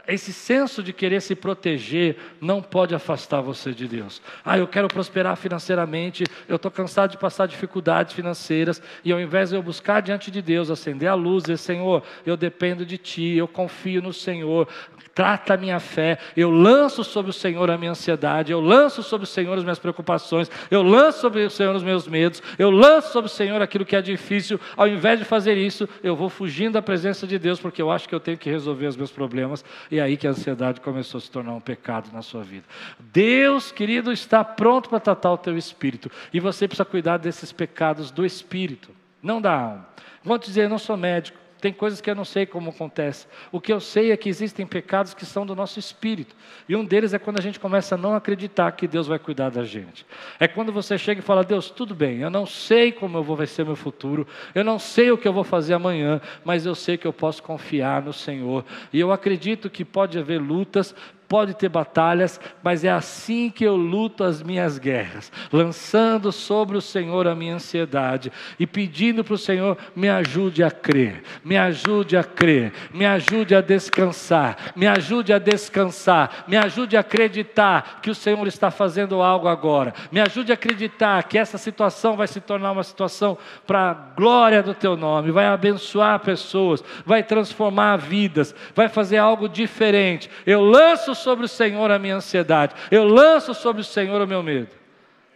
Esse 0.07 0.31
senso 0.31 0.81
de 0.81 0.93
querer 0.93 1.21
se 1.21 1.35
proteger 1.35 2.17
não 2.39 2.61
pode 2.61 2.95
afastar 2.95 3.41
você 3.41 3.73
de 3.73 3.87
Deus. 3.87 4.21
Ah, 4.43 4.57
eu 4.57 4.65
quero 4.65 4.87
prosperar 4.87 5.35
financeiramente, 5.35 6.23
eu 6.47 6.55
estou 6.55 6.71
cansado 6.71 7.11
de 7.11 7.17
passar 7.17 7.45
dificuldades 7.45 8.13
financeiras, 8.13 8.81
e 9.03 9.11
ao 9.11 9.19
invés 9.19 9.49
de 9.49 9.57
eu 9.57 9.63
buscar 9.63 10.01
diante 10.01 10.31
de 10.31 10.41
Deus, 10.41 10.69
acender 10.69 11.09
a 11.09 11.13
luz 11.13 11.43
dizer, 11.43 11.57
Senhor, 11.57 12.03
eu 12.25 12.37
dependo 12.37 12.85
de 12.85 12.97
Ti, 12.97 13.35
eu 13.35 13.49
confio 13.49 14.01
no 14.01 14.13
Senhor, 14.13 14.67
trata 15.13 15.55
a 15.55 15.57
minha 15.57 15.79
fé, 15.79 16.17
eu 16.37 16.49
lanço 16.49 17.03
sobre 17.03 17.29
o 17.29 17.33
Senhor 17.33 17.69
a 17.69 17.77
minha 17.77 17.91
ansiedade, 17.91 18.51
eu 18.51 18.61
lanço 18.61 19.03
sobre 19.03 19.25
o 19.25 19.27
Senhor 19.27 19.57
as 19.57 19.63
minhas 19.63 19.79
preocupações, 19.79 20.49
eu 20.69 20.81
lanço 20.81 21.19
sobre 21.19 21.43
o 21.43 21.49
Senhor 21.49 21.75
os 21.75 21.83
meus 21.83 22.07
medos, 22.07 22.41
eu 22.57 22.71
lanço 22.71 23.11
sobre 23.11 23.29
o 23.29 23.33
Senhor 23.33 23.61
aquilo 23.61 23.85
que 23.85 23.95
é 23.95 24.01
difícil, 24.01 24.59
ao 24.77 24.87
invés 24.87 25.19
de 25.19 25.25
fazer 25.25 25.57
isso, 25.57 25.87
eu 26.01 26.15
vou 26.15 26.29
fugindo 26.29 26.73
da 26.73 26.81
presença 26.81 27.27
de 27.27 27.37
Deus, 27.37 27.59
porque 27.59 27.81
eu 27.81 27.91
acho 27.91 28.00
que 28.07 28.15
eu 28.15 28.19
tenho 28.19 28.37
que 28.37 28.49
resolver 28.49 28.87
os 28.87 28.95
meus 28.95 29.11
problemas, 29.11 29.63
e 29.89 29.99
é 29.99 30.01
aí 30.01 30.17
que 30.17 30.27
a 30.27 30.31
ansiedade 30.31 30.81
começou 30.81 31.17
a 31.17 31.21
se 31.21 31.31
tornar 31.31 31.53
um 31.53 31.61
pecado 31.61 32.09
na 32.13 32.21
sua 32.21 32.43
vida. 32.43 32.65
Deus, 32.99 33.71
querido, 33.71 34.11
está 34.11 34.43
pronto 34.43 34.89
para 34.89 34.99
tratar 34.99 35.31
o 35.31 35.37
teu 35.37 35.57
espírito, 35.57 36.11
e 36.33 36.39
você 36.39 36.67
precisa 36.67 36.85
cuidar 36.85 37.17
desses 37.17 37.51
pecados 37.51 38.11
do 38.11 38.25
espírito, 38.25 38.91
não 39.21 39.41
da 39.41 39.53
alma. 39.53 39.87
Vou 40.23 40.37
te 40.37 40.45
dizer, 40.45 40.65
eu 40.65 40.69
não 40.69 40.77
sou 40.77 40.95
médico, 40.95 41.40
tem 41.61 41.71
coisas 41.71 42.01
que 42.01 42.09
eu 42.09 42.15
não 42.15 42.25
sei 42.25 42.45
como 42.47 42.71
acontece. 42.71 43.27
O 43.51 43.61
que 43.61 43.71
eu 43.71 43.79
sei 43.79 44.11
é 44.11 44.17
que 44.17 44.27
existem 44.27 44.65
pecados 44.65 45.13
que 45.13 45.25
são 45.25 45.45
do 45.45 45.55
nosso 45.55 45.77
espírito. 45.77 46.35
E 46.67 46.75
um 46.75 46.83
deles 46.83 47.13
é 47.13 47.19
quando 47.19 47.37
a 47.37 47.41
gente 47.41 47.59
começa 47.59 47.93
a 47.93 47.97
não 47.97 48.15
acreditar 48.15 48.71
que 48.71 48.87
Deus 48.87 49.05
vai 49.05 49.19
cuidar 49.19 49.49
da 49.49 49.63
gente. 49.63 50.03
É 50.39 50.47
quando 50.47 50.71
você 50.71 50.97
chega 50.97 51.21
e 51.21 51.23
fala: 51.23 51.43
Deus, 51.43 51.69
tudo 51.69 51.93
bem, 51.93 52.19
eu 52.19 52.31
não 52.31 52.47
sei 52.47 52.91
como 52.91 53.17
eu 53.17 53.23
vou 53.23 53.35
vai 53.35 53.45
ser 53.45 53.63
meu 53.63 53.75
futuro, 53.75 54.27
eu 54.55 54.63
não 54.63 54.79
sei 54.79 55.11
o 55.11 55.17
que 55.17 55.27
eu 55.27 55.33
vou 55.33 55.43
fazer 55.43 55.75
amanhã, 55.75 56.19
mas 56.43 56.65
eu 56.65 56.73
sei 56.73 56.97
que 56.97 57.05
eu 57.05 57.13
posso 57.13 57.43
confiar 57.43 58.01
no 58.01 58.11
Senhor. 58.11 58.65
E 58.91 58.99
eu 58.99 59.11
acredito 59.11 59.69
que 59.69 59.85
pode 59.85 60.17
haver 60.17 60.41
lutas, 60.41 60.95
pode 61.31 61.53
ter 61.53 61.69
batalhas, 61.69 62.41
mas 62.61 62.83
é 62.83 62.91
assim 62.91 63.49
que 63.49 63.63
eu 63.63 63.73
luto 63.73 64.21
as 64.21 64.43
minhas 64.43 64.77
guerras, 64.77 65.31
lançando 65.49 66.29
sobre 66.29 66.75
o 66.75 66.81
Senhor 66.81 67.25
a 67.25 67.33
minha 67.33 67.55
ansiedade 67.55 68.29
e 68.59 68.67
pedindo 68.67 69.23
para 69.23 69.35
o 69.35 69.37
Senhor 69.37 69.77
me 69.95 70.09
ajude 70.09 70.61
a 70.61 70.69
crer, 70.69 71.23
me 71.41 71.57
ajude 71.57 72.17
a 72.17 72.23
crer, 72.25 72.73
me 72.93 73.05
ajude 73.05 73.55
a 73.55 73.61
descansar, 73.61 74.73
me 74.75 74.85
ajude 74.85 75.31
a 75.31 75.39
descansar, 75.39 76.43
me 76.49 76.57
ajude 76.57 76.97
a 76.97 76.99
acreditar 76.99 78.01
que 78.01 78.09
o 78.09 78.15
Senhor 78.15 78.45
está 78.45 78.69
fazendo 78.69 79.21
algo 79.21 79.47
agora, 79.47 79.93
me 80.11 80.19
ajude 80.19 80.51
a 80.51 80.55
acreditar 80.55 81.23
que 81.23 81.37
essa 81.37 81.57
situação 81.57 82.17
vai 82.17 82.27
se 82.27 82.41
tornar 82.41 82.73
uma 82.73 82.83
situação 82.83 83.37
para 83.65 83.91
a 83.91 83.93
glória 83.93 84.61
do 84.61 84.73
teu 84.73 84.97
nome, 84.97 85.31
vai 85.31 85.45
abençoar 85.45 86.19
pessoas, 86.19 86.83
vai 87.05 87.23
transformar 87.23 87.95
vidas, 87.95 88.53
vai 88.75 88.89
fazer 88.89 89.17
algo 89.17 89.47
diferente. 89.47 90.29
Eu 90.45 90.59
lanço 90.59 91.15
sobre 91.21 91.45
o 91.45 91.47
Senhor 91.47 91.89
a 91.91 91.99
minha 91.99 92.15
ansiedade, 92.15 92.75
eu 92.91 93.03
lanço 93.03 93.53
sobre 93.53 93.81
o 93.81 93.85
Senhor 93.85 94.21
o 94.21 94.27
meu 94.27 94.43
medo. 94.43 94.69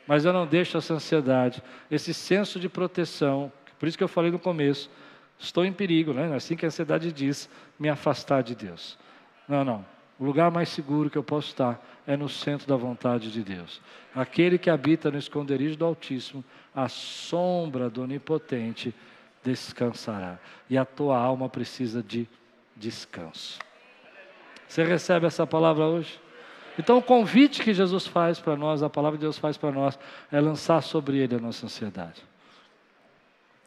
Mas 0.08 0.26
eu 0.26 0.32
não 0.32 0.46
deixo 0.46 0.78
essa 0.78 0.94
ansiedade, 0.94 1.64
esse 1.90 2.14
senso 2.14 2.60
de 2.60 2.70
proteção, 2.70 3.52
por 3.80 3.88
isso 3.88 3.98
que 3.98 4.04
eu 4.04 4.08
falei 4.08 4.30
no 4.30 4.38
começo, 4.38 4.90
estou 5.40 5.66
em 5.66 5.74
perigo, 5.74 6.14
né? 6.14 6.34
Assim 6.36 6.56
que 6.56 6.66
a 6.66 6.68
ansiedade 6.68 7.12
diz, 7.12 7.50
me 7.80 7.90
afastar 7.90 8.44
de 8.44 8.56
Deus. 8.56 8.98
Não, 9.48 9.64
não. 9.64 9.86
O 10.18 10.24
lugar 10.24 10.50
mais 10.50 10.70
seguro 10.70 11.10
que 11.10 11.18
eu 11.18 11.24
posso 11.24 11.50
estar 11.50 11.84
é 12.08 12.16
no 12.16 12.30
centro 12.30 12.68
da 12.68 12.76
vontade 12.76 13.32
de 13.32 13.44
Deus. 13.44 13.82
Aquele 14.16 14.58
que 14.58 14.70
habita 14.70 15.12
no 15.12 15.18
esconderijo 15.18 15.76
do 15.76 15.86
Altíssimo, 15.86 16.44
a 16.74 16.88
sombra 16.88 17.90
do 17.90 18.04
Onipotente 18.04 18.94
descansará. 19.44 20.40
E 20.70 20.78
a 20.78 20.86
tua 20.86 21.18
alma 21.18 21.50
precisa 21.50 22.02
de 22.02 22.28
descanso. 22.76 23.60
Você 24.68 24.84
recebe 24.84 25.26
essa 25.26 25.46
palavra 25.46 25.86
hoje? 25.86 26.20
Então, 26.78 26.98
o 26.98 27.02
convite 27.02 27.62
que 27.62 27.74
Jesus 27.74 28.06
faz 28.06 28.40
para 28.40 28.56
nós, 28.56 28.84
a 28.84 28.90
palavra 28.90 29.18
de 29.18 29.22
Deus 29.22 29.38
faz 29.38 29.56
para 29.58 29.72
nós, 29.72 29.98
é 30.32 30.42
lançar 30.42 30.82
sobre 30.82 31.18
ele 31.18 31.36
a 31.36 31.40
nossa 31.40 31.66
ansiedade. 31.66 32.22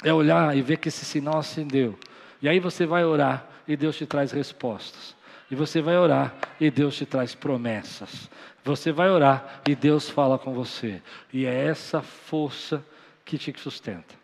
É 0.04 0.12
olhar 0.12 0.56
e 0.56 0.60
ver 0.60 0.76
que 0.76 0.88
esse 0.88 1.04
sinal 1.04 1.38
acendeu. 1.38 1.98
E 2.42 2.48
aí 2.48 2.60
você 2.60 2.86
vai 2.86 3.04
orar 3.04 3.46
e 3.66 3.76
Deus 3.76 3.96
te 3.96 4.06
traz 4.06 4.30
respostas. 4.30 5.16
E 5.50 5.54
você 5.54 5.80
vai 5.80 5.96
orar 5.96 6.34
e 6.60 6.70
Deus 6.70 6.96
te 6.96 7.06
traz 7.06 7.34
promessas. 7.34 8.30
Você 8.62 8.92
vai 8.92 9.08
orar 9.08 9.62
e 9.66 9.74
Deus 9.74 10.10
fala 10.10 10.38
com 10.38 10.52
você. 10.52 11.00
E 11.32 11.46
é 11.46 11.64
essa 11.66 12.02
força 12.02 12.84
que 13.24 13.38
te 13.38 13.52
sustenta. 13.58 14.17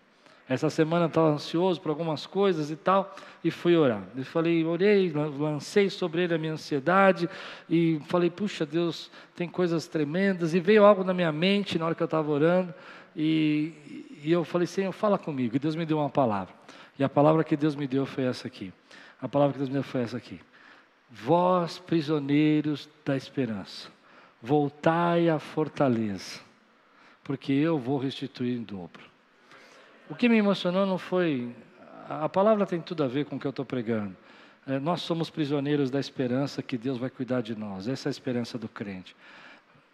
Essa 0.46 0.68
semana 0.68 1.04
eu 1.04 1.08
estava 1.08 1.28
ansioso 1.28 1.80
por 1.80 1.88
algumas 1.88 2.26
coisas 2.26 2.70
e 2.70 2.76
tal, 2.76 3.16
e 3.42 3.50
fui 3.50 3.74
orar. 3.76 4.02
Eu 4.14 4.24
falei, 4.24 4.62
orei, 4.64 5.10
lancei 5.10 5.88
sobre 5.88 6.22
ele 6.22 6.34
a 6.34 6.38
minha 6.38 6.52
ansiedade, 6.52 7.28
e 7.68 7.98
falei, 8.08 8.28
puxa 8.28 8.66
Deus, 8.66 9.10
tem 9.34 9.48
coisas 9.48 9.86
tremendas, 9.86 10.52
e 10.54 10.60
veio 10.60 10.84
algo 10.84 11.02
na 11.02 11.14
minha 11.14 11.32
mente 11.32 11.78
na 11.78 11.86
hora 11.86 11.94
que 11.94 12.02
eu 12.02 12.06
estava 12.06 12.30
orando, 12.30 12.74
e, 13.16 13.72
e 14.22 14.30
eu 14.30 14.44
falei, 14.44 14.66
Senhor, 14.66 14.92
fala 14.92 15.16
comigo, 15.16 15.56
e 15.56 15.58
Deus 15.58 15.74
me 15.74 15.86
deu 15.86 15.98
uma 15.98 16.10
palavra. 16.10 16.54
E 16.98 17.02
a 17.02 17.08
palavra 17.08 17.42
que 17.42 17.56
Deus 17.56 17.74
me 17.74 17.86
deu 17.86 18.04
foi 18.04 18.24
essa 18.24 18.46
aqui. 18.46 18.70
A 19.20 19.26
palavra 19.26 19.54
que 19.54 19.58
Deus 19.58 19.70
me 19.70 19.74
deu 19.74 19.82
foi 19.82 20.02
essa 20.02 20.18
aqui. 20.18 20.38
Vós, 21.10 21.78
prisioneiros 21.78 22.88
da 23.04 23.16
esperança, 23.16 23.88
voltai 24.42 25.30
à 25.30 25.38
fortaleza, 25.38 26.40
porque 27.22 27.52
eu 27.52 27.78
vou 27.78 27.96
restituir 27.96 28.58
em 28.58 28.62
dobro. 28.62 29.13
O 30.08 30.14
que 30.14 30.28
me 30.28 30.36
emocionou 30.36 30.84
não 30.84 30.98
foi. 30.98 31.54
A 32.08 32.28
palavra 32.28 32.66
tem 32.66 32.80
tudo 32.80 33.02
a 33.02 33.08
ver 33.08 33.24
com 33.24 33.36
o 33.36 33.40
que 33.40 33.46
eu 33.46 33.50
estou 33.50 33.64
pregando. 33.64 34.14
É, 34.66 34.78
nós 34.78 35.02
somos 35.02 35.30
prisioneiros 35.30 35.90
da 35.90 35.98
esperança 35.98 36.62
que 36.62 36.76
Deus 36.76 36.98
vai 36.98 37.10
cuidar 37.10 37.40
de 37.40 37.54
nós. 37.54 37.88
Essa 37.88 38.08
é 38.08 38.10
a 38.10 38.12
esperança 38.12 38.58
do 38.58 38.68
crente. 38.68 39.16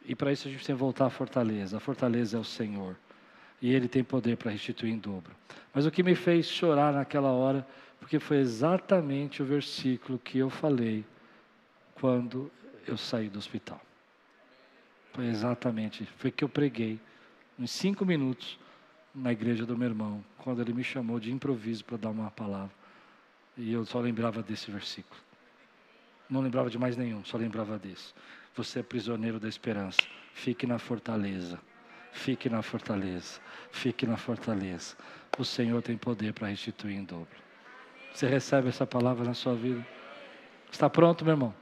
E 0.05 0.15
para 0.15 0.33
isso 0.33 0.49
a 0.49 0.51
gente 0.51 0.65
tem 0.65 0.75
que 0.75 0.81
voltar 0.81 1.07
à 1.07 1.11
fortaleza. 1.11 1.77
A 1.77 1.81
fortaleza 1.81 2.37
é 2.37 2.41
o 2.41 2.45
Senhor. 2.45 2.97
E 3.63 3.73
Ele 3.73 3.87
tem 3.87 4.03
poder 4.03 4.37
para 4.37 4.51
restituir 4.51 4.93
em 4.93 4.99
dobro. 4.99 5.33
Mas 5.73 5.87
o 5.87 5.91
que 5.91 6.03
me 6.03 6.15
fez 6.15 6.47
chorar 6.47 6.93
naquela 6.93 7.31
hora, 7.31 7.67
porque 7.99 8.19
foi 8.19 8.39
exatamente 8.39 9.43
o 9.43 9.47
versículo 9.47 10.19
que 10.19 10.39
eu 10.39 10.51
falei 10.51 11.05
quando 11.95 12.51
eu 12.87 12.97
saí 12.97 13.29
do 13.29 13.39
hospital. 13.39 13.81
Foi 15.13 15.27
exatamente, 15.27 16.07
foi 16.17 16.31
que 16.31 16.43
eu 16.43 16.49
preguei 16.49 16.99
em 17.59 17.67
cinco 17.67 18.07
minutos 18.07 18.59
na 19.15 19.33
igreja 19.33 19.67
do 19.67 19.77
meu 19.77 19.89
irmão, 19.89 20.25
quando 20.39 20.61
ele 20.61 20.73
me 20.73 20.85
chamou 20.85 21.19
de 21.19 21.33
improviso 21.33 21.85
para 21.85 21.97
dar 21.97 22.11
uma 22.11 22.31
palavra. 22.31 22.71
E 23.57 23.73
eu 23.73 23.85
só 23.85 24.01
lembrava 24.01 24.43
desse 24.43 24.71
versículo. 24.71 25.21
Não 26.29 26.41
lembrava 26.41 26.71
de 26.71 26.79
mais 26.79 26.97
nenhum, 26.97 27.25
só 27.25 27.37
lembrava 27.37 27.79
desse. 27.79 28.15
Você 28.55 28.81
é 28.81 28.83
prisioneiro 28.83 29.41
da 29.41 29.49
esperança. 29.49 30.01
Fique 30.33 30.67
na 30.67 30.79
fortaleza. 30.79 31.59
Fique 32.13 32.49
na 32.49 32.63
fortaleza. 32.63 33.41
Fique 33.71 34.07
na 34.07 34.17
fortaleza. 34.17 34.97
O 35.39 35.45
Senhor 35.45 35.83
tem 35.83 35.97
poder 35.97 36.33
para 36.33 36.49
restituir 36.49 36.97
em 36.97 37.05
dobro. 37.05 37.29
Você 38.13 38.27
recebe 38.27 38.69
essa 38.69 38.87
palavra 38.87 39.25
na 39.25 39.35
sua 39.35 39.55
vida? 39.55 39.85
Está 40.71 40.89
pronto, 40.89 41.25
meu 41.25 41.35
irmão? 41.35 41.55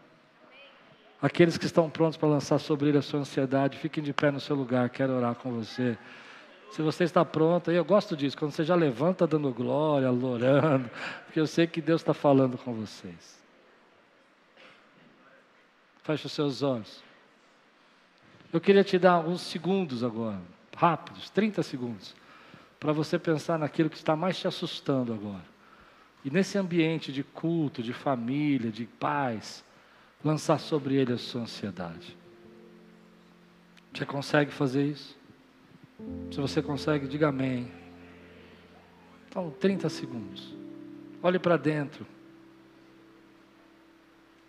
Aqueles 1.20 1.58
que 1.58 1.66
estão 1.66 1.90
prontos 1.90 2.16
para 2.16 2.28
lançar 2.28 2.58
sobre 2.58 2.88
ele 2.88 2.98
a 2.98 3.02
sua 3.02 3.20
ansiedade, 3.20 3.76
fiquem 3.78 4.02
de 4.02 4.12
pé 4.12 4.30
no 4.30 4.38
seu 4.38 4.54
lugar. 4.54 4.88
Quero 4.88 5.14
orar 5.14 5.34
com 5.34 5.52
você. 5.52 5.98
Se 6.70 6.82
você 6.82 7.04
está 7.04 7.24
pronto, 7.24 7.70
eu 7.70 7.84
gosto 7.84 8.16
disso, 8.16 8.36
quando 8.36 8.52
você 8.52 8.62
já 8.62 8.74
levanta 8.74 9.26
dando 9.26 9.52
glória, 9.52 10.10
lourando, 10.10 10.90
porque 11.24 11.40
eu 11.40 11.46
sei 11.46 11.66
que 11.66 11.80
Deus 11.80 12.00
está 12.00 12.14
falando 12.14 12.58
com 12.58 12.74
vocês. 12.74 13.42
Feche 16.02 16.26
os 16.26 16.32
seus 16.32 16.62
olhos. 16.62 17.02
Eu 18.52 18.60
queria 18.60 18.84
te 18.84 18.98
dar 18.98 19.12
alguns 19.12 19.42
segundos 19.42 20.02
agora, 20.02 20.40
rápidos, 20.76 21.28
30 21.30 21.62
segundos, 21.62 22.14
para 22.78 22.92
você 22.92 23.18
pensar 23.18 23.58
naquilo 23.58 23.90
que 23.90 23.96
está 23.96 24.14
mais 24.14 24.38
te 24.38 24.46
assustando 24.46 25.12
agora. 25.12 25.44
E 26.24 26.30
nesse 26.30 26.56
ambiente 26.56 27.12
de 27.12 27.22
culto, 27.22 27.82
de 27.82 27.92
família, 27.92 28.70
de 28.70 28.86
paz, 28.86 29.64
lançar 30.24 30.58
sobre 30.58 30.94
ele 30.94 31.12
a 31.12 31.18
sua 31.18 31.42
ansiedade. 31.42 32.16
Você 33.92 34.06
consegue 34.06 34.52
fazer 34.52 34.84
isso? 34.86 35.17
Se 36.30 36.40
você 36.40 36.62
consegue, 36.62 37.08
diga 37.08 37.28
amém. 37.28 37.70
Então, 39.28 39.50
30 39.50 39.88
segundos. 39.88 40.54
Olhe 41.22 41.38
para 41.38 41.56
dentro. 41.56 42.06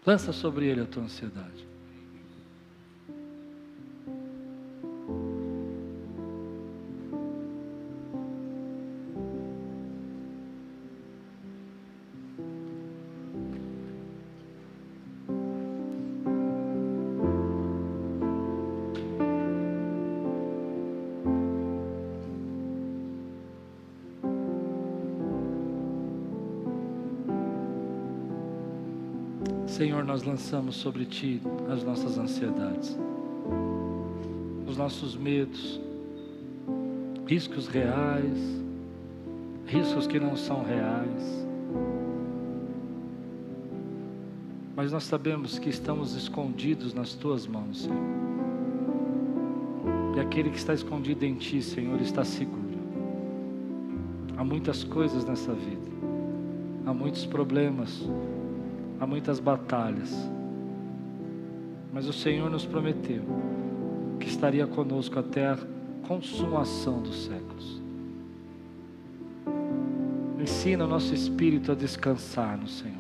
Lança 0.06 0.32
sobre 0.32 0.68
ele 0.68 0.82
a 0.82 0.86
tua 0.86 1.04
ansiedade. 1.04 1.68
Senhor, 29.70 30.04
nós 30.04 30.24
lançamos 30.24 30.76
sobre 30.76 31.06
Ti 31.06 31.40
as 31.72 31.84
nossas 31.84 32.18
ansiedades, 32.18 32.98
os 34.68 34.76
nossos 34.76 35.16
medos, 35.16 35.80
riscos 37.28 37.68
reais, 37.68 38.62
riscos 39.68 40.08
que 40.08 40.20
não 40.20 40.36
são 40.36 40.64
reais. 40.64 41.48
Mas 44.76 44.92
nós 44.92 45.04
sabemos 45.04 45.60
que 45.60 45.70
estamos 45.70 46.16
escondidos 46.16 46.94
nas 46.94 47.14
Tuas 47.14 47.46
mãos, 47.46 47.84
Senhor. 47.84 47.98
E 50.18 50.20
aquele 50.20 50.50
que 50.50 50.58
está 50.58 50.74
escondido 50.74 51.24
em 51.24 51.36
Ti, 51.36 51.62
Senhor, 51.62 52.02
está 52.02 52.26
seguro. 52.26 52.58
Há 54.36 54.44
muitas 54.44 54.84
coisas 54.84 55.24
nessa 55.26 55.54
vida, 55.54 55.92
há 56.88 56.94
muitos 56.94 57.26
problemas, 57.26 58.04
há 59.00 59.08
muitas 59.08 59.40
batalhas, 59.40 60.14
mas 61.94 62.08
o 62.08 62.14
Senhor 62.14 62.50
nos 62.50 62.66
prometeu 62.66 63.24
que 64.20 64.28
estaria 64.28 64.68
conosco 64.68 65.18
até 65.18 65.48
a 65.48 65.58
consumação 66.08 67.02
dos 67.02 67.26
séculos. 67.26 67.82
Ensina 70.40 70.86
o 70.86 70.88
nosso 70.88 71.14
espírito 71.14 71.72
a 71.72 71.76
descansar 71.76 72.58
no 72.58 72.68
Senhor. 72.68 72.98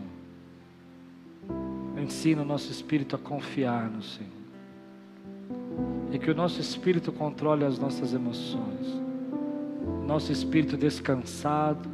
Ensina 1.97 2.41
o 2.41 2.45
nosso 2.45 2.71
espírito 2.71 3.15
a 3.15 3.19
confiar 3.19 3.89
no 3.89 4.01
Senhor. 4.01 4.31
E 6.11 6.17
que 6.17 6.31
o 6.31 6.35
nosso 6.35 6.59
espírito 6.59 7.11
controle 7.11 7.65
as 7.65 7.77
nossas 7.77 8.13
emoções. 8.13 8.87
Nosso 10.05 10.31
espírito 10.31 10.75
descansado, 10.75 11.89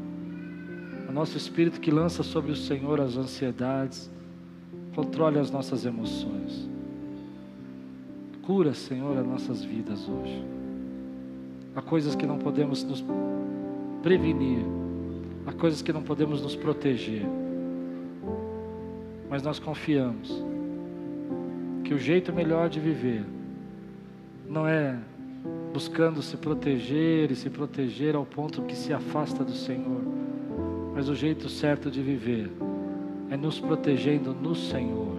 nosso 1.15 1.37
espírito 1.37 1.79
que 1.79 1.89
lança 1.89 2.23
sobre 2.23 2.51
o 2.51 2.55
Senhor 2.57 2.99
as 2.99 3.15
ansiedades, 3.15 4.11
controle 4.93 5.39
as 5.39 5.49
nossas 5.49 5.85
emoções. 5.85 6.69
Cura, 8.41 8.73
Senhor, 8.73 9.17
as 9.17 9.25
nossas 9.25 9.63
vidas 9.63 10.09
hoje. 10.09 10.43
Há 11.73 11.81
coisas 11.81 12.15
que 12.15 12.25
não 12.25 12.37
podemos 12.37 12.83
nos 12.83 13.01
prevenir, 14.03 14.65
há 15.47 15.53
coisas 15.53 15.81
que 15.81 15.93
não 15.93 16.03
podemos 16.03 16.41
nos 16.41 16.53
proteger, 16.53 17.25
mas 19.29 19.41
nós 19.41 19.57
confiamos 19.57 20.43
que 21.85 21.93
o 21.93 21.97
jeito 21.97 22.33
melhor 22.33 22.67
de 22.67 22.81
viver 22.81 23.23
não 24.49 24.67
é 24.67 24.99
buscando 25.71 26.21
se 26.21 26.35
proteger 26.35 27.31
e 27.31 27.35
se 27.37 27.49
proteger 27.49 28.17
ao 28.17 28.25
ponto 28.25 28.63
que 28.63 28.75
se 28.75 28.91
afasta 28.91 29.45
do 29.45 29.53
Senhor, 29.53 30.14
mas 30.95 31.09
o 31.09 31.13
jeito 31.13 31.49
certo 31.49 31.91
de 31.91 32.01
viver 32.01 32.49
é 33.29 33.35
nos 33.35 33.59
protegendo 33.59 34.33
no 34.33 34.55
Senhor 34.55 35.17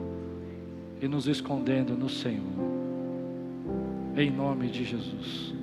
e 1.03 1.07
nos 1.07 1.29
escondendo 1.29 1.95
no 1.95 2.09
Senhor. 2.09 2.43
Em 4.17 4.31
nome 4.31 4.69
de 4.69 4.85
Jesus. 4.85 5.56